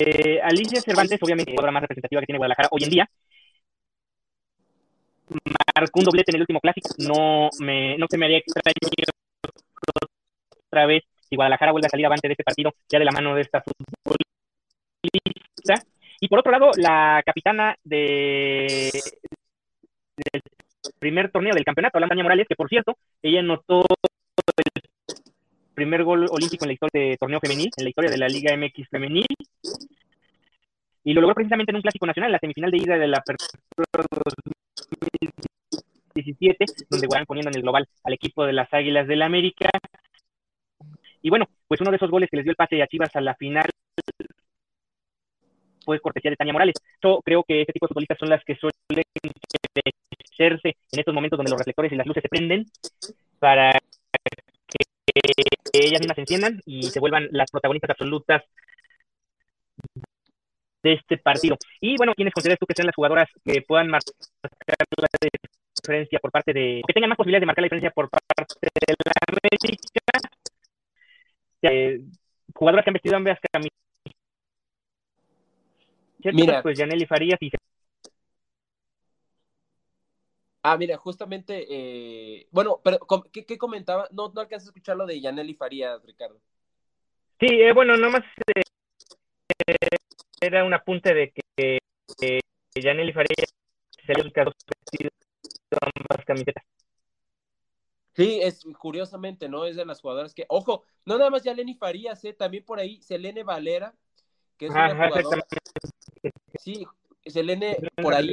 eh, 0.00 0.40
Alicia 0.42 0.80
Cervantes, 0.80 1.20
obviamente, 1.22 1.50
la 1.50 1.54
jugadora 1.54 1.72
más 1.72 1.82
representativa 1.82 2.20
que 2.20 2.26
tiene 2.26 2.38
Guadalajara 2.38 2.68
hoy 2.70 2.84
en 2.84 2.90
día, 2.90 3.10
marcó 5.74 6.00
un 6.00 6.04
doblete 6.04 6.30
en 6.32 6.36
el 6.36 6.42
último 6.42 6.60
clásico. 6.60 6.88
No, 6.98 7.50
me, 7.60 7.96
no 7.98 8.06
se 8.08 8.18
me 8.18 8.26
haría 8.26 8.38
extraño 8.38 8.74
otra 10.68 10.86
vez 10.86 11.02
si 11.28 11.36
Guadalajara 11.36 11.72
vuelve 11.72 11.86
a 11.86 11.90
salir 11.90 12.06
avante 12.06 12.28
de 12.28 12.32
este 12.32 12.44
partido, 12.44 12.72
ya 12.88 12.98
de 12.98 13.04
la 13.04 13.12
mano 13.12 13.34
de 13.34 13.42
esta 13.42 13.62
futbolista. 13.62 14.24
Y 16.20 16.28
por 16.28 16.38
otro 16.40 16.52
lado, 16.52 16.70
la 16.76 17.22
capitana 17.24 17.76
de, 17.84 18.90
del 20.16 20.42
primer 20.98 21.30
torneo 21.30 21.54
del 21.54 21.64
campeonato, 21.64 21.98
Tania 21.98 22.24
Morales, 22.24 22.46
que 22.48 22.56
por 22.56 22.68
cierto, 22.68 22.96
ella 23.22 23.40
anotó 23.40 23.84
el 24.56 24.82
primer 25.74 26.04
gol 26.04 26.26
olímpico 26.30 26.64
en 26.64 26.68
la 26.68 26.74
historia 26.74 27.02
de 27.02 27.16
torneo 27.16 27.40
femenil, 27.40 27.70
en 27.76 27.84
la 27.84 27.90
historia 27.90 28.10
de 28.10 28.18
la 28.18 28.28
Liga 28.28 28.56
MX 28.56 28.88
femenil. 28.88 29.26
Y 31.04 31.12
lo 31.12 31.20
logró 31.20 31.34
precisamente 31.34 31.70
en 31.70 31.76
un 31.76 31.82
clásico 31.82 32.06
nacional, 32.06 32.32
la 32.32 32.38
semifinal 32.38 32.70
de 32.70 32.78
ida 32.78 32.96
de 32.96 33.08
la 33.08 33.18
Apertura 33.18 33.60
17, 36.14 36.64
donde 36.88 37.06
van 37.08 37.26
poniendo 37.26 37.50
en 37.50 37.56
el 37.56 37.62
global 37.62 37.88
al 38.04 38.14
equipo 38.14 38.44
de 38.44 38.52
las 38.52 38.72
Águilas 38.72 39.06
del 39.06 39.18
la 39.18 39.26
América. 39.26 39.70
Y 41.22 41.30
bueno, 41.30 41.46
pues 41.66 41.80
uno 41.80 41.90
de 41.90 41.96
esos 41.96 42.10
goles 42.10 42.28
que 42.30 42.36
les 42.36 42.44
dio 42.44 42.50
el 42.50 42.56
pase 42.56 42.82
a 42.82 42.86
Chivas 42.86 43.14
a 43.16 43.20
la 43.20 43.34
final 43.34 43.68
fue 45.84 46.00
cortesía 46.00 46.30
de 46.30 46.36
Tania 46.36 46.52
Morales. 46.52 46.76
Yo 47.02 47.20
creo 47.24 47.44
que 47.44 47.60
este 47.60 47.72
tipo 47.72 47.86
de 47.86 47.88
futbolistas 47.88 48.18
son 48.18 48.30
las 48.30 48.42
que 48.44 48.56
suelen 48.56 49.04
crecerse 50.08 50.76
en 50.92 50.98
estos 51.00 51.14
momentos 51.14 51.36
donde 51.36 51.50
los 51.50 51.58
reflectores 51.58 51.92
y 51.92 51.96
las 51.96 52.06
luces 52.06 52.22
se 52.22 52.28
prenden 52.28 52.66
para 53.38 53.72
que 53.72 54.80
ellas 55.72 56.00
mismas 56.00 56.14
se 56.14 56.20
enciendan 56.22 56.60
y 56.64 56.84
se 56.84 57.00
vuelvan 57.00 57.28
las 57.30 57.50
protagonistas 57.50 57.90
absolutas 57.90 58.42
de 60.84 60.92
este 60.92 61.16
partido. 61.16 61.56
Y 61.80 61.96
bueno, 61.96 62.12
¿quiénes 62.14 62.34
consideras 62.34 62.58
tú 62.60 62.66
que 62.66 62.74
sean 62.74 62.86
las 62.86 62.94
jugadoras 62.94 63.28
que 63.42 63.62
puedan 63.62 63.88
marcar 63.88 64.12
la 64.98 65.08
diferencia 65.74 66.18
por 66.20 66.30
parte 66.30 66.52
de, 66.52 66.82
que 66.86 66.92
tengan 66.92 67.08
más 67.08 67.16
posibilidades 67.16 67.42
de 67.42 67.46
marcar 67.46 67.62
la 67.62 67.66
diferencia 67.66 67.90
por 67.90 68.10
parte 68.10 68.56
de 68.62 68.94
la 69.04 69.12
América? 69.26 69.78
Eh, 71.62 72.00
jugadoras 72.54 72.84
que 72.84 72.90
han 72.90 72.94
vestido 72.94 73.16
ambas 73.16 73.38
camisetas. 73.50 73.74
Mira, 76.32 76.62
pues 76.62 76.78
Yaneli 76.78 77.06
Farías 77.06 77.40
y 77.40 77.50
Ah, 80.66 80.78
mira, 80.78 80.96
justamente, 80.96 81.66
eh, 81.68 82.46
bueno, 82.50 82.80
pero 82.82 82.98
¿qué, 83.30 83.44
¿qué, 83.44 83.58
comentaba? 83.58 84.08
No, 84.10 84.32
no 84.34 84.40
alcanzas 84.40 84.68
a 84.68 84.70
escuchar 84.70 84.96
lo 84.96 85.04
de 85.04 85.20
Yaneli 85.20 85.54
Farías, 85.54 86.02
Ricardo. 86.02 86.40
Sí, 87.38 87.48
eh, 87.48 87.74
bueno, 87.74 87.98
nomás 87.98 88.22
eh, 88.56 88.62
era 90.40 90.64
un 90.64 90.74
apunte 90.74 91.14
de 91.14 91.32
que 91.32 91.78
eh, 92.20 92.40
Yaneli 92.74 93.12
Farías 93.12 93.54
se 94.04 94.14
le 94.14 94.22
ambas 95.80 96.24
camisetas. 96.26 96.64
Sí, 98.14 98.38
es 98.40 98.64
curiosamente, 98.78 99.48
¿no? 99.48 99.64
Es 99.64 99.76
de 99.76 99.84
las 99.84 100.00
jugadoras 100.00 100.34
que, 100.34 100.46
ojo, 100.48 100.84
no 101.04 101.18
nada 101.18 101.30
más 101.30 101.42
Yaneli 101.42 101.74
Farías, 101.74 102.24
¿eh? 102.24 102.32
también 102.32 102.64
por 102.64 102.78
ahí 102.78 103.02
Selene 103.02 103.42
Valera, 103.42 103.94
que 104.56 104.66
es 104.66 104.70
una 104.70 104.94
jugadora. 104.94 105.46
Sí, 106.60 106.86
Selene 107.26 107.76
por 108.00 108.14
ahí 108.14 108.32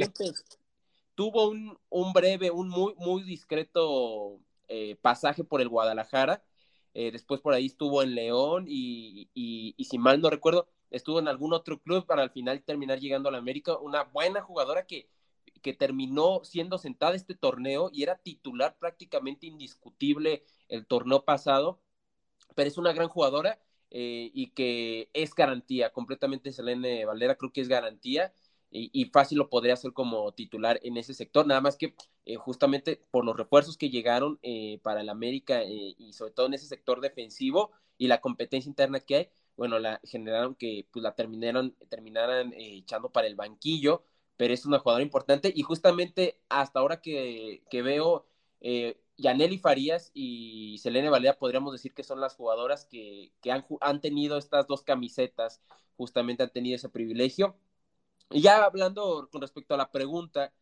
tuvo 1.14 1.48
un, 1.48 1.76
un, 1.88 2.12
breve, 2.12 2.50
un 2.50 2.68
muy, 2.68 2.94
muy 2.96 3.22
discreto 3.22 4.38
eh, 4.68 4.96
pasaje 5.00 5.42
por 5.42 5.60
el 5.60 5.68
Guadalajara. 5.68 6.44
Eh, 6.94 7.10
después 7.10 7.40
por 7.40 7.54
ahí 7.54 7.66
estuvo 7.66 8.02
en 8.02 8.14
León 8.14 8.66
y, 8.68 9.28
y, 9.34 9.74
y 9.76 9.84
si 9.86 9.98
mal 9.98 10.20
no 10.20 10.30
recuerdo, 10.30 10.68
estuvo 10.92 11.18
en 11.18 11.26
algún 11.26 11.52
otro 11.52 11.80
club 11.80 12.06
para 12.06 12.22
al 12.22 12.30
final 12.30 12.62
terminar 12.62 13.00
llegando 13.00 13.28
a 13.28 13.32
la 13.32 13.38
América. 13.38 13.76
Una 13.78 14.04
buena 14.04 14.42
jugadora 14.42 14.86
que, 14.86 15.08
que 15.62 15.72
terminó 15.72 16.44
siendo 16.44 16.78
sentada 16.78 17.14
este 17.14 17.34
torneo 17.34 17.90
y 17.92 18.02
era 18.02 18.18
titular 18.18 18.76
prácticamente 18.78 19.46
indiscutible 19.46 20.44
el 20.68 20.86
torneo 20.86 21.24
pasado, 21.24 21.80
pero 22.54 22.68
es 22.68 22.78
una 22.78 22.92
gran 22.92 23.08
jugadora 23.08 23.58
eh, 23.90 24.30
y 24.34 24.48
que 24.48 25.10
es 25.12 25.34
garantía, 25.34 25.92
completamente 25.92 26.52
Selene 26.52 27.04
Valera 27.04 27.36
creo 27.36 27.52
que 27.52 27.60
es 27.60 27.68
garantía 27.68 28.32
y, 28.74 29.04
fácil 29.12 29.36
lo 29.36 29.50
podría 29.50 29.74
hacer 29.74 29.92
como 29.92 30.32
titular 30.32 30.80
en 30.82 30.96
ese 30.96 31.12
sector, 31.12 31.46
nada 31.46 31.60
más 31.60 31.76
que 31.76 31.94
eh, 32.24 32.36
justamente 32.36 33.02
por 33.10 33.26
los 33.26 33.36
refuerzos 33.36 33.76
que 33.76 33.90
llegaron 33.90 34.38
eh, 34.42 34.80
para 34.82 35.02
el 35.02 35.10
América 35.10 35.62
y 35.62 36.14
sobre 36.14 36.32
todo 36.32 36.46
en 36.46 36.54
ese 36.54 36.66
sector 36.66 37.02
defensivo 37.02 37.70
y 37.98 38.06
la 38.06 38.22
competencia 38.22 38.70
interna 38.70 39.00
que 39.00 39.14
hay, 39.14 39.30
bueno, 39.62 39.78
la 39.78 40.00
generaron 40.02 40.56
que 40.56 40.88
pues 40.90 41.04
la 41.04 41.14
terminaron, 41.14 41.76
terminaran 41.88 42.52
eh, 42.52 42.78
echando 42.78 43.12
para 43.12 43.28
el 43.28 43.36
banquillo, 43.36 44.02
pero 44.36 44.52
es 44.52 44.66
una 44.66 44.80
jugadora 44.80 45.04
importante 45.04 45.52
y 45.54 45.62
justamente 45.62 46.40
hasta 46.48 46.80
ahora 46.80 47.00
que, 47.00 47.62
que 47.70 47.80
veo, 47.80 48.26
eh, 48.60 48.98
Farías 49.60 50.10
y 50.14 50.78
Selene 50.78 51.10
Valera 51.10 51.38
podríamos 51.38 51.72
decir 51.72 51.94
que 51.94 52.02
son 52.02 52.20
las 52.20 52.34
jugadoras 52.34 52.86
que, 52.86 53.32
que 53.40 53.52
han, 53.52 53.64
han, 53.80 54.00
tenido 54.00 54.36
estas 54.36 54.66
dos 54.66 54.82
camisetas, 54.82 55.62
justamente 55.96 56.42
han 56.42 56.50
tenido 56.50 56.74
ese 56.74 56.88
privilegio. 56.88 57.56
Y 58.30 58.42
ya 58.42 58.64
hablando 58.64 59.28
con 59.30 59.42
respecto 59.42 59.74
a 59.74 59.76
la 59.76 59.92
pregunta, 59.92 60.52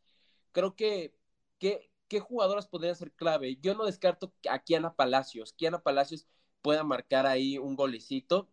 creo 0.52 0.76
que, 0.76 1.14
que 1.58 1.90
¿qué 2.08 2.20
jugadoras 2.20 2.68
podrían 2.68 2.96
ser 2.96 3.12
clave? 3.12 3.56
Yo 3.62 3.74
no 3.74 3.86
descarto 3.86 4.34
a 4.50 4.58
Kiana 4.58 4.94
Palacios. 4.94 5.54
Kiana 5.54 5.80
Palacios 5.82 6.26
pueda 6.60 6.84
marcar 6.84 7.26
ahí 7.26 7.56
un 7.56 7.76
golecito 7.76 8.50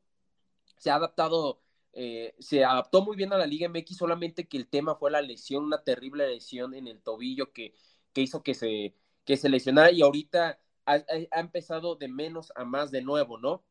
se 0.78 0.90
ha 0.92 0.96
adaptado, 0.96 1.62
eh, 1.94 2.36
se 2.40 2.64
adaptó 2.64 3.04
muy 3.04 3.16
bien 3.18 3.34
a 3.34 3.38
la 3.38 3.46
Liga 3.48 3.68
MX, 3.70 3.98
solamente 3.98 4.48
que 4.48 4.58
el 4.58 4.68
tema 4.68 4.96
fue 4.96 5.12
la 5.12 5.22
lesión, 5.22 5.66
una 5.66 5.84
terrible 5.84 6.28
lesión 6.28 6.74
en 6.74 6.88
el 6.88 7.02
tobillo 7.02 7.54
que, 7.54 7.74
que 8.14 8.22
hizo 8.22 8.44
que 8.44 8.54
se, 8.54 8.96
que 9.26 9.38
se 9.38 9.50
lesionara 9.50 9.92
y 9.92 10.02
ahorita 10.02 10.60
ha, 10.88 11.04
empezado 11.40 11.96
de 11.96 12.08
menos 12.08 12.52
a 12.56 12.66
más 12.66 12.92
de 12.92 13.02
nuevo, 13.02 13.38
¿no? 13.38 13.64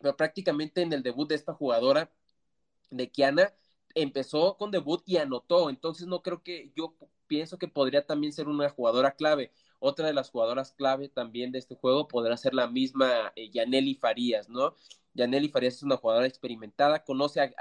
Pero 0.00 0.16
prácticamente 0.16 0.82
en 0.82 0.92
el 0.92 1.02
debut 1.02 1.28
de 1.28 1.34
esta 1.34 1.54
jugadora 1.54 2.10
de 2.90 3.10
Kiana 3.10 3.54
empezó 3.94 4.56
con 4.56 4.70
debut 4.70 5.02
y 5.06 5.16
anotó, 5.18 5.70
entonces 5.70 6.06
no 6.06 6.22
creo 6.22 6.42
que 6.42 6.72
yo 6.76 6.96
pienso 7.26 7.58
que 7.58 7.68
podría 7.68 8.06
también 8.06 8.32
ser 8.32 8.48
una 8.48 8.68
jugadora 8.70 9.12
clave. 9.16 9.52
Otra 9.78 10.06
de 10.06 10.14
las 10.14 10.30
jugadoras 10.30 10.72
clave 10.72 11.08
también 11.08 11.52
de 11.52 11.58
este 11.58 11.74
juego 11.74 12.08
podrá 12.08 12.36
ser 12.36 12.54
la 12.54 12.68
misma 12.68 13.32
eh, 13.36 13.50
Yaneli 13.50 13.94
Farías, 13.96 14.48
¿no? 14.48 14.74
Yaneli 15.16 15.48
Farías 15.48 15.74
es 15.74 15.82
una 15.82 15.96
jugadora 15.96 16.26
experimentada, 16.26 17.04
conoce, 17.04 17.54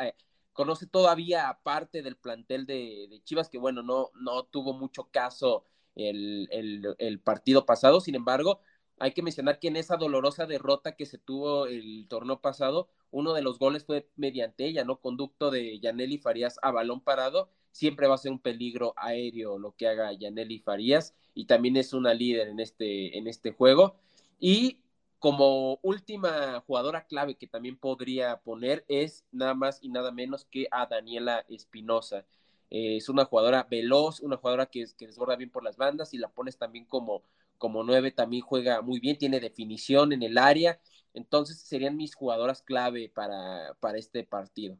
conoce 0.53 0.85
todavía 0.85 1.59
parte 1.63 2.03
del 2.03 2.17
plantel 2.17 2.65
de, 2.65 3.21
Chivas, 3.23 3.49
que 3.49 3.57
bueno, 3.57 3.81
no, 3.81 4.11
no 4.15 4.43
tuvo 4.43 4.73
mucho 4.73 5.09
caso 5.11 5.65
el, 5.95 7.21
partido 7.23 7.65
pasado, 7.65 8.01
sin 8.01 8.15
embargo, 8.15 8.59
hay 8.99 9.11
que 9.11 9.21
mencionar 9.21 9.59
que 9.59 9.67
en 9.67 9.75
esa 9.75 9.97
dolorosa 9.97 10.45
derrota 10.45 10.95
que 10.95 11.05
se 11.05 11.17
tuvo 11.17 11.65
el 11.67 12.07
torneo 12.07 12.39
pasado, 12.39 12.89
uno 13.11 13.33
de 13.33 13.41
los 13.41 13.59
goles 13.59 13.85
fue 13.85 14.07
mediante 14.15 14.65
ella, 14.65 14.83
¿no? 14.83 14.99
Conducto 14.99 15.51
de 15.51 15.79
Yaneli 15.79 16.17
Farías 16.17 16.59
a 16.61 16.71
balón 16.71 17.01
parado. 17.01 17.49
Siempre 17.71 18.07
va 18.07 18.15
a 18.15 18.17
ser 18.17 18.31
un 18.31 18.39
peligro 18.39 18.93
aéreo 18.95 19.57
lo 19.57 19.73
que 19.75 19.87
haga 19.87 20.13
Yaneli 20.13 20.59
Farías 20.59 21.13
y 21.33 21.45
también 21.45 21.75
es 21.77 21.93
una 21.93 22.13
líder 22.13 22.47
en 22.47 22.59
este, 22.59 23.17
en 23.17 23.27
este 23.27 23.51
juego. 23.51 23.97
Y 24.39 24.79
como 25.25 25.79
última 25.81 26.61
jugadora 26.67 27.07
clave 27.07 27.33
que 27.33 27.47
también 27.47 27.77
podría 27.77 28.37
poner 28.41 28.85
es 28.87 29.25
nada 29.31 29.55
más 29.55 29.79
y 29.81 29.89
nada 29.89 30.11
menos 30.11 30.45
que 30.45 30.67
a 30.69 30.85
Daniela 30.85 31.43
Espinosa. 31.49 32.27
Eh, 32.69 32.97
es 32.97 33.09
una 33.09 33.25
jugadora 33.25 33.65
veloz, 33.67 34.19
una 34.19 34.37
jugadora 34.37 34.67
que, 34.67 34.85
desborda 34.99 35.35
bien 35.35 35.49
por 35.49 35.63
las 35.63 35.77
bandas 35.77 36.13
y 36.13 36.19
la 36.19 36.27
pones 36.27 36.59
también 36.59 36.85
como 36.85 37.23
como 37.57 37.83
nueve 37.83 38.11
también 38.11 38.43
juega 38.43 38.83
muy 38.83 38.99
bien, 38.99 39.17
tiene 39.17 39.39
definición 39.39 40.13
en 40.13 40.21
el 40.21 40.37
área, 40.37 40.79
entonces 41.15 41.59
serían 41.59 41.97
mis 41.97 42.13
jugadoras 42.13 42.61
clave 42.61 43.09
para, 43.09 43.73
para 43.79 43.97
este 43.97 44.25
partido. 44.25 44.77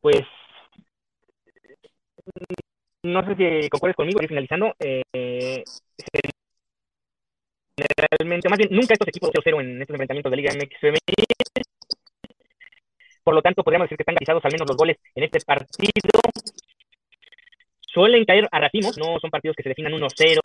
Pues 0.00 0.22
no 3.04 3.24
sé 3.24 3.36
si 3.36 3.68
concuerdes 3.68 3.94
conmigo, 3.94 4.18
finalizando, 4.26 4.74
eh, 4.80 5.62
generalmente, 7.86 8.48
más 8.48 8.58
bien, 8.58 8.70
nunca 8.72 8.94
estos 8.94 9.08
equipos 9.08 9.30
0-0 9.30 9.60
en 9.60 9.82
estos 9.82 9.94
enfrentamientos 9.94 10.30
de 10.30 10.36
Liga 10.36 10.52
MX 10.54 10.98
por 13.28 13.34
lo 13.34 13.42
tanto 13.42 13.62
podríamos 13.62 13.84
decir 13.84 13.98
que 13.98 14.04
están 14.04 14.14
garantizados 14.14 14.42
al 14.42 14.52
menos 14.52 14.68
los 14.68 14.76
goles 14.78 14.96
en 15.14 15.24
este 15.24 15.38
partido, 15.44 15.92
suelen 17.86 18.24
caer 18.24 18.48
a 18.50 18.58
ratimos, 18.58 18.96
no 18.96 19.18
son 19.20 19.28
partidos 19.28 19.54
que 19.54 19.64
se 19.64 19.68
definan 19.68 19.92
1-0. 19.92 20.40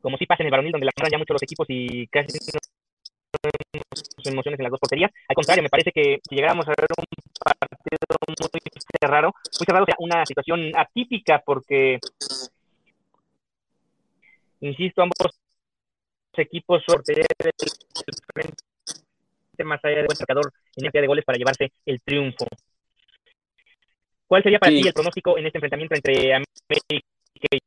Como 0.00 0.16
si 0.16 0.26
pasa 0.26 0.44
en 0.44 0.46
el 0.46 0.50
varonil, 0.52 0.70
donde 0.70 0.86
la 0.86 1.08
ya 1.10 1.18
mucho 1.18 1.32
los 1.32 1.42
equipos 1.42 1.66
y 1.70 2.06
casi 2.06 2.38
no 2.38 4.30
emociones 4.30 4.60
en 4.60 4.64
las 4.64 4.70
dos 4.70 4.80
porterías. 4.80 5.10
Al 5.28 5.34
contrario, 5.34 5.62
me 5.64 5.68
parece 5.68 5.90
que 5.90 6.20
si 6.28 6.36
llegáramos 6.36 6.66
a 6.68 6.70
ver 6.70 6.86
un 6.96 7.04
partido 7.42 7.98
muy 8.28 8.36
cerrado, 9.00 9.34
muy 9.58 9.66
cerrado, 9.66 9.82
o 9.82 9.86
sea, 9.86 9.96
una 9.98 10.24
situación 10.24 10.70
atípica, 10.76 11.42
porque, 11.44 11.98
insisto, 14.68 15.02
ambos 15.02 15.16
equipos 16.34 16.82
sortean 16.86 17.26
el 17.40 18.14
frente 18.32 18.62
más 19.64 19.84
allá 19.84 19.96
de 19.96 20.06
buen 20.06 20.18
marcador 20.18 20.52
en 20.76 20.84
cantidad 20.84 21.02
de 21.02 21.06
goles 21.06 21.24
para 21.24 21.38
llevarse 21.38 21.72
el 21.86 22.00
triunfo. 22.00 22.46
¿Cuál 24.26 24.42
sería 24.42 24.58
para 24.58 24.72
ti 24.72 24.86
el 24.86 24.94
pronóstico 24.94 25.36
en 25.36 25.46
este 25.46 25.58
enfrentamiento 25.58 25.94
entre 25.94 26.34
América 26.34 26.50
y 26.90 27.58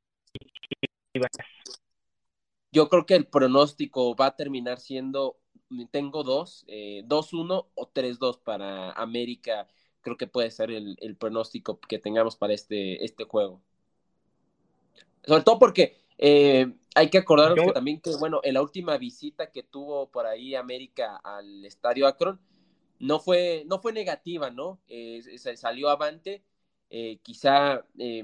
Chivas? 1.13 1.31
Yo 2.71 2.89
creo 2.89 3.05
que 3.05 3.15
el 3.15 3.27
pronóstico 3.27 4.15
va 4.15 4.27
a 4.27 4.35
terminar 4.35 4.79
siendo, 4.79 5.37
tengo 5.91 6.23
dos, 6.23 6.65
eh, 6.67 7.03
2-1 7.05 7.67
o 7.73 7.89
3-2 7.93 8.39
para 8.39 8.91
América. 8.93 9.67
Creo 10.01 10.17
que 10.17 10.27
puede 10.27 10.51
ser 10.51 10.71
el, 10.71 11.15
pronóstico 11.17 11.79
que 11.79 11.99
tengamos 11.99 12.35
para 12.35 12.53
este, 12.53 13.05
este 13.05 13.25
juego. 13.25 13.61
Sobre 15.23 15.43
todo 15.43 15.59
porque 15.59 15.97
eh, 16.17 16.73
hay 16.95 17.09
que 17.09 17.19
acordarnos 17.19 17.67
que 17.67 17.71
también 17.73 18.01
que, 18.01 18.15
bueno, 18.15 18.39
en 18.43 18.55
la 18.55 18.61
última 18.63 18.97
visita 18.97 19.51
que 19.51 19.61
tuvo 19.61 20.09
por 20.09 20.25
ahí 20.25 20.55
América 20.55 21.17
al 21.23 21.63
Estadio 21.65 22.07
Akron, 22.07 22.39
no 22.99 23.19
fue, 23.19 23.63
no 23.67 23.79
fue 23.79 23.93
negativa, 23.93 24.49
¿no? 24.49 24.79
Eh, 24.87 25.21
se 25.37 25.55
salió 25.57 25.89
avante 25.89 26.43
eh, 26.89 27.19
quizá, 27.23 27.85
eh, 27.97 28.23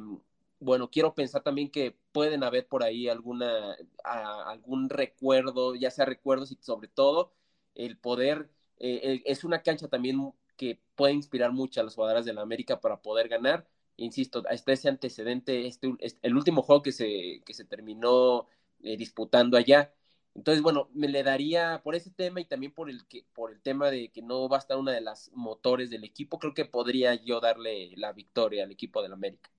bueno, 0.60 0.90
quiero 0.90 1.14
pensar 1.16 1.44
también 1.44 1.70
que 1.70 1.98
pueden 2.12 2.44
haber 2.44 2.68
por 2.68 2.84
ahí 2.84 3.10
alguna, 3.10 3.76
algún 4.04 4.90
recuerdo, 4.90 5.76
ya 5.76 5.92
sea 5.92 6.06
recuerdos 6.06 6.52
y 6.52 6.58
sobre 6.62 6.88
todo 6.88 7.34
el 7.76 7.98
poder, 7.98 8.50
eh, 8.78 9.22
es 9.26 9.44
una 9.44 9.62
cancha 9.64 9.88
también 9.88 10.34
que 10.58 10.80
puede 10.96 11.14
inspirar 11.14 11.52
mucho 11.52 11.82
a 11.82 11.84
las 11.84 11.96
jugadoras 11.96 12.26
de 12.26 12.34
la 12.34 12.42
América 12.42 12.80
para 12.80 13.02
poder 13.02 13.28
ganar. 13.28 13.68
Insisto, 13.98 14.48
está 14.50 14.74
ese 14.74 14.90
antecedente, 14.90 15.68
este, 15.68 15.94
el 16.22 16.36
último 16.36 16.62
juego 16.62 16.82
que 16.82 16.92
se, 16.92 17.42
que 17.46 17.54
se 17.54 17.66
terminó 17.66 18.48
disputando 18.84 19.58
allá, 19.58 19.94
entonces, 20.34 20.64
bueno, 20.64 20.90
me 20.94 21.10
le 21.10 21.24
daría 21.24 21.82
por 21.84 21.96
ese 21.96 22.10
tema 22.12 22.40
y 22.40 22.46
también 22.46 22.72
por 22.72 22.90
el 22.90 23.06
que 23.08 23.26
por 23.34 23.52
el 23.52 23.62
tema 23.62 23.92
de 23.92 24.10
que 24.10 24.22
no 24.22 24.48
va 24.48 24.58
a 24.58 24.60
estar 24.60 24.78
una 24.78 24.94
de 24.94 25.02
las 25.02 25.30
motores 25.34 25.90
del 25.90 26.04
equipo, 26.06 26.40
creo 26.40 26.54
que 26.54 26.66
podría 26.66 27.16
yo 27.16 27.42
darle 27.42 27.92
la 27.98 28.14
victoria 28.14 28.64
al 28.64 28.72
equipo 28.72 29.02
del 29.02 29.14
América. 29.14 29.50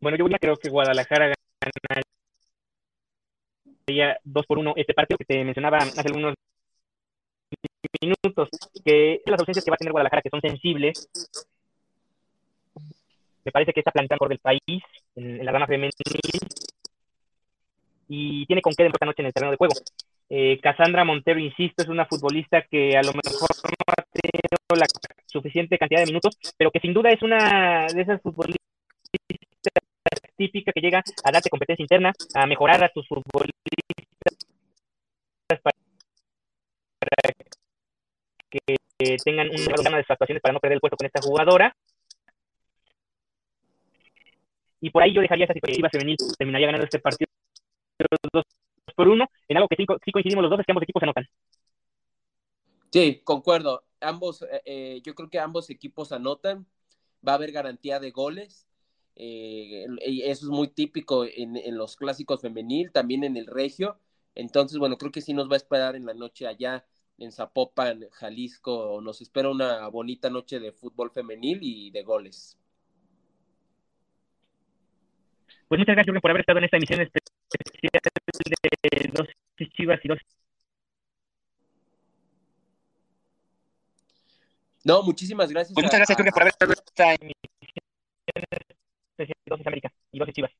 Bueno, 0.00 0.16
yo 0.16 0.24
creo 0.38 0.56
que 0.56 0.70
Guadalajara 0.70 1.34
ganaría 3.88 4.18
2 4.24 4.46
por 4.46 4.58
1 4.58 4.74
este 4.76 4.94
partido 4.94 5.18
que 5.18 5.24
te 5.24 5.44
mencionaba 5.44 5.78
hace 5.78 6.08
algunos 6.08 6.34
minutos, 8.00 8.48
que 8.84 9.22
las 9.26 9.40
ausencias 9.40 9.64
que 9.64 9.70
va 9.70 9.74
a 9.74 9.78
tener 9.78 9.92
Guadalajara 9.92 10.22
que 10.22 10.30
son 10.30 10.40
sensibles 10.40 11.08
me 13.46 13.52
parece 13.52 13.72
que 13.72 13.80
está 13.80 13.92
plantando 13.92 14.18
por 14.18 14.28
del 14.28 14.40
país 14.40 14.82
en, 15.14 15.44
la 15.44 15.52
rama 15.52 15.68
femenil 15.68 15.92
y 18.08 18.44
tiene 18.46 18.60
con 18.60 18.74
qué 18.74 18.82
de 18.82 18.88
esta 18.88 19.06
noche 19.06 19.22
en 19.22 19.26
el 19.26 19.32
terreno 19.32 19.52
de 19.52 19.56
juego. 19.56 19.74
Eh, 20.28 20.58
Cassandra 20.60 21.04
Montero, 21.04 21.38
insisto, 21.38 21.84
es 21.84 21.88
una 21.88 22.06
futbolista 22.06 22.62
que 22.62 22.96
a 22.96 23.02
lo 23.02 23.12
mejor 23.12 23.48
no 23.62 23.84
ha 23.86 24.02
tenido 24.12 24.58
la 24.76 24.86
suficiente 25.26 25.78
cantidad 25.78 26.00
de 26.00 26.06
minutos, 26.06 26.36
pero 26.58 26.72
que 26.72 26.80
sin 26.80 26.92
duda 26.92 27.10
es 27.10 27.22
una 27.22 27.86
de 27.86 28.02
esas 28.02 28.20
futbolistas 28.20 28.58
típicas 30.36 30.74
que 30.74 30.80
llega 30.80 31.02
a 31.24 31.30
darte 31.30 31.48
competencia 31.48 31.82
interna, 31.82 32.12
a 32.34 32.46
mejorar 32.46 32.82
a 32.82 32.88
tus 32.88 33.06
futbolistas 33.06 33.52
para 35.62 35.76
que 38.50 39.16
tengan 39.24 39.50
un 39.50 39.64
grado 39.64 39.82
de 39.82 40.04
actuaciones 40.08 40.42
para 40.42 40.52
no 40.52 40.60
perder 40.60 40.76
el 40.76 40.80
puesto 40.80 40.96
con 40.96 41.06
esta 41.06 41.22
jugadora 41.22 41.74
y 44.80 44.90
por 44.90 45.02
ahí 45.02 45.12
yo 45.12 45.20
dejaría 45.20 45.44
esa 45.44 45.54
situación 45.54 45.88
femenil, 45.90 46.16
terminaría 46.38 46.66
ganando 46.66 46.84
este 46.84 46.98
partido 46.98 47.28
2 48.32 48.42
por 48.94 49.08
1, 49.08 49.26
en 49.48 49.56
algo 49.56 49.68
que 49.68 49.76
sí, 49.76 50.12
coincidimos 50.12 50.42
los 50.42 50.50
dos, 50.50 50.60
es 50.60 50.66
que 50.66 50.72
ambos 50.72 50.82
equipos 50.82 51.02
anotan. 51.02 51.26
Sí, 52.92 53.20
concuerdo. 53.24 53.84
Ambos, 54.00 54.42
eh, 54.42 54.62
eh, 54.64 55.00
yo 55.02 55.14
creo 55.14 55.28
que 55.28 55.38
ambos 55.38 55.70
equipos 55.70 56.12
anotan, 56.12 56.66
va 57.26 57.32
a 57.32 57.34
haber 57.36 57.52
garantía 57.52 58.00
de 58.00 58.10
goles, 58.10 58.66
eh, 59.16 59.86
eso 60.24 60.46
es 60.46 60.50
muy 60.50 60.68
típico 60.68 61.24
en, 61.24 61.56
en, 61.56 61.76
los 61.76 61.96
clásicos 61.96 62.42
femenil, 62.42 62.92
también 62.92 63.24
en 63.24 63.36
el 63.36 63.46
regio, 63.46 63.98
entonces, 64.34 64.78
bueno, 64.78 64.98
creo 64.98 65.10
que 65.10 65.22
sí 65.22 65.32
nos 65.32 65.48
va 65.48 65.54
a 65.54 65.56
esperar 65.56 65.96
en 65.96 66.04
la 66.04 66.14
noche 66.14 66.46
allá 66.46 66.86
en 67.18 67.32
Zapopan, 67.32 68.06
Jalisco, 68.12 69.00
nos 69.02 69.22
espera 69.22 69.50
una 69.50 69.88
bonita 69.88 70.28
noche 70.30 70.60
de 70.60 70.72
fútbol 70.72 71.10
femenil 71.10 71.60
y 71.62 71.90
de 71.90 72.02
goles. 72.02 72.58
Pues 75.68 75.80
muchas 75.80 75.96
gracias 75.96 76.20
por 76.20 76.30
haber 76.30 76.40
estado 76.40 76.58
en 76.58 76.64
esta 76.64 76.76
emisión 76.76 77.00
especial 77.00 77.36
de 78.82 79.10
dos 79.12 79.28
chivas 79.76 80.00
y 80.04 80.08
dos. 80.08 80.18
No, 84.84 85.02
muchísimas 85.02 85.50
gracias. 85.50 85.74
Pues 85.74 85.84
muchas 85.84 85.98
gracias, 85.98 86.32
por 86.32 86.42
haber 86.42 86.52
estado 86.52 86.72
en 86.72 86.78
esta 86.78 87.14
emisión 87.14 87.34
especial 89.10 89.36
de 89.44 89.56
dos 89.56 89.66
América 89.66 89.92
y 90.12 90.18
dos 90.20 90.28
chivas. 90.28 90.52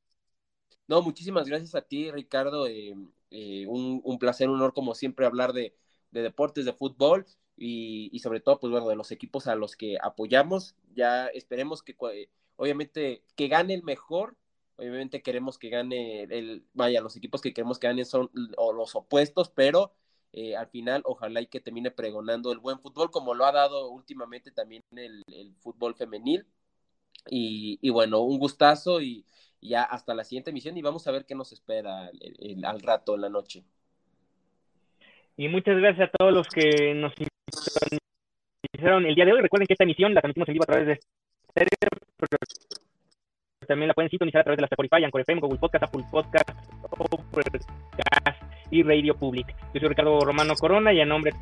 No, 0.88 1.02
muchísimas 1.02 1.46
gracias 1.46 1.76
a 1.76 1.82
ti, 1.82 2.10
Ricardo. 2.10 2.66
Eh, 2.66 2.96
eh, 3.30 3.64
un, 3.68 4.00
un, 4.02 4.18
placer, 4.18 4.48
un 4.48 4.56
honor, 4.56 4.74
como 4.74 4.96
siempre, 4.96 5.26
hablar 5.26 5.52
de, 5.52 5.76
de 6.10 6.22
deportes, 6.22 6.64
de 6.64 6.72
fútbol 6.72 7.26
y, 7.56 8.10
y, 8.12 8.18
sobre 8.18 8.40
todo, 8.40 8.58
pues 8.58 8.72
bueno, 8.72 8.88
de 8.88 8.96
los 8.96 9.12
equipos 9.12 9.46
a 9.46 9.54
los 9.54 9.76
que 9.76 9.98
apoyamos. 10.02 10.74
Ya 10.94 11.26
esperemos 11.28 11.84
que, 11.84 11.94
obviamente, 12.56 13.22
que 13.36 13.46
gane 13.46 13.74
el 13.74 13.84
mejor 13.84 14.36
Obviamente 14.76 15.22
queremos 15.22 15.58
que 15.58 15.70
gane 15.70 16.24
el, 16.24 16.64
vaya, 16.74 17.00
los 17.00 17.16
equipos 17.16 17.40
que 17.40 17.54
queremos 17.54 17.78
que 17.78 17.86
ganen 17.86 18.04
son 18.04 18.30
o 18.56 18.72
los 18.72 18.94
opuestos, 18.94 19.48
pero 19.48 19.92
eh, 20.32 20.56
al 20.56 20.68
final 20.68 21.02
ojalá 21.04 21.40
y 21.40 21.46
que 21.46 21.60
termine 21.60 21.90
pregonando 21.90 22.52
el 22.52 22.58
buen 22.58 22.78
fútbol, 22.80 23.10
como 23.10 23.34
lo 23.34 23.46
ha 23.46 23.52
dado 23.52 23.88
últimamente 23.90 24.50
también 24.50 24.82
el, 24.94 25.22
el 25.28 25.54
fútbol 25.56 25.94
femenil. 25.94 26.46
Y, 27.28 27.78
y, 27.80 27.90
bueno, 27.90 28.20
un 28.20 28.38
gustazo 28.38 29.00
y, 29.00 29.24
ya 29.60 29.82
hasta 29.82 30.14
la 30.14 30.24
siguiente 30.24 30.50
emisión 30.50 30.76
y 30.76 30.82
vamos 30.82 31.06
a 31.06 31.12
ver 31.12 31.24
qué 31.24 31.34
nos 31.34 31.52
espera 31.52 32.10
al 32.64 32.80
rato 32.80 33.14
en 33.14 33.20
la 33.22 33.28
noche. 33.28 33.64
Y 35.36 35.48
muchas 35.48 35.76
gracias 35.76 36.08
a 36.08 36.12
todos 36.16 36.32
los 36.32 36.48
que 36.48 36.94
nos 36.94 37.12
hicieron 38.72 39.06
el 39.06 39.14
día 39.14 39.24
de 39.24 39.32
hoy. 39.32 39.40
Recuerden 39.40 39.66
que 39.66 39.74
esta 39.74 39.84
emisión 39.84 40.14
la 40.14 40.20
transmitimos 40.20 40.48
en 40.48 40.54
vivo 40.54 40.64
a 40.64 40.66
través 40.66 40.86
de 40.86 41.00
también 43.66 43.88
la 43.88 43.94
pueden 43.94 44.10
sintonizar 44.10 44.40
a 44.40 44.44
través 44.44 44.58
de 44.58 44.62
la 44.62 44.68
Spotify, 44.70 45.04
Anchor 45.04 45.20
FM, 45.20 45.40
Google 45.40 45.58
Podcast, 45.58 45.84
Apple 45.84 46.04
Podcast, 46.10 46.50
Overcast 46.98 48.42
y 48.70 48.82
Radio 48.82 49.14
Public. 49.14 49.54
Yo 49.74 49.80
soy 49.80 49.88
Ricardo 49.88 50.20
Romano 50.20 50.54
Corona 50.54 50.92
y 50.92 51.00
a 51.00 51.04
nombre 51.04 51.32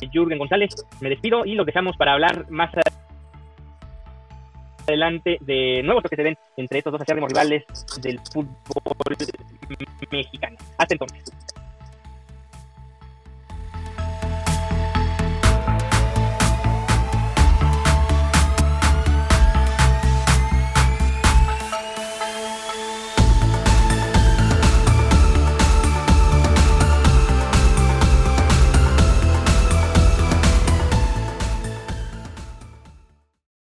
de 0.00 0.08
Jürgen 0.12 0.38
González 0.38 0.74
me 1.00 1.08
despido 1.08 1.44
y 1.44 1.54
los 1.54 1.66
dejamos 1.66 1.96
para 1.96 2.12
hablar 2.12 2.50
más 2.50 2.70
adelante 4.86 5.38
de 5.40 5.82
nuevos 5.82 6.04
que 6.08 6.16
se 6.16 6.22
ven 6.22 6.36
entre 6.56 6.78
estos 6.78 6.92
dos 6.92 7.02
acérrimos 7.02 7.30
rivales 7.30 7.64
del 8.00 8.20
fútbol 8.32 9.16
mexicano. 10.10 10.56
Hasta 10.78 10.94
entonces. 10.94 11.24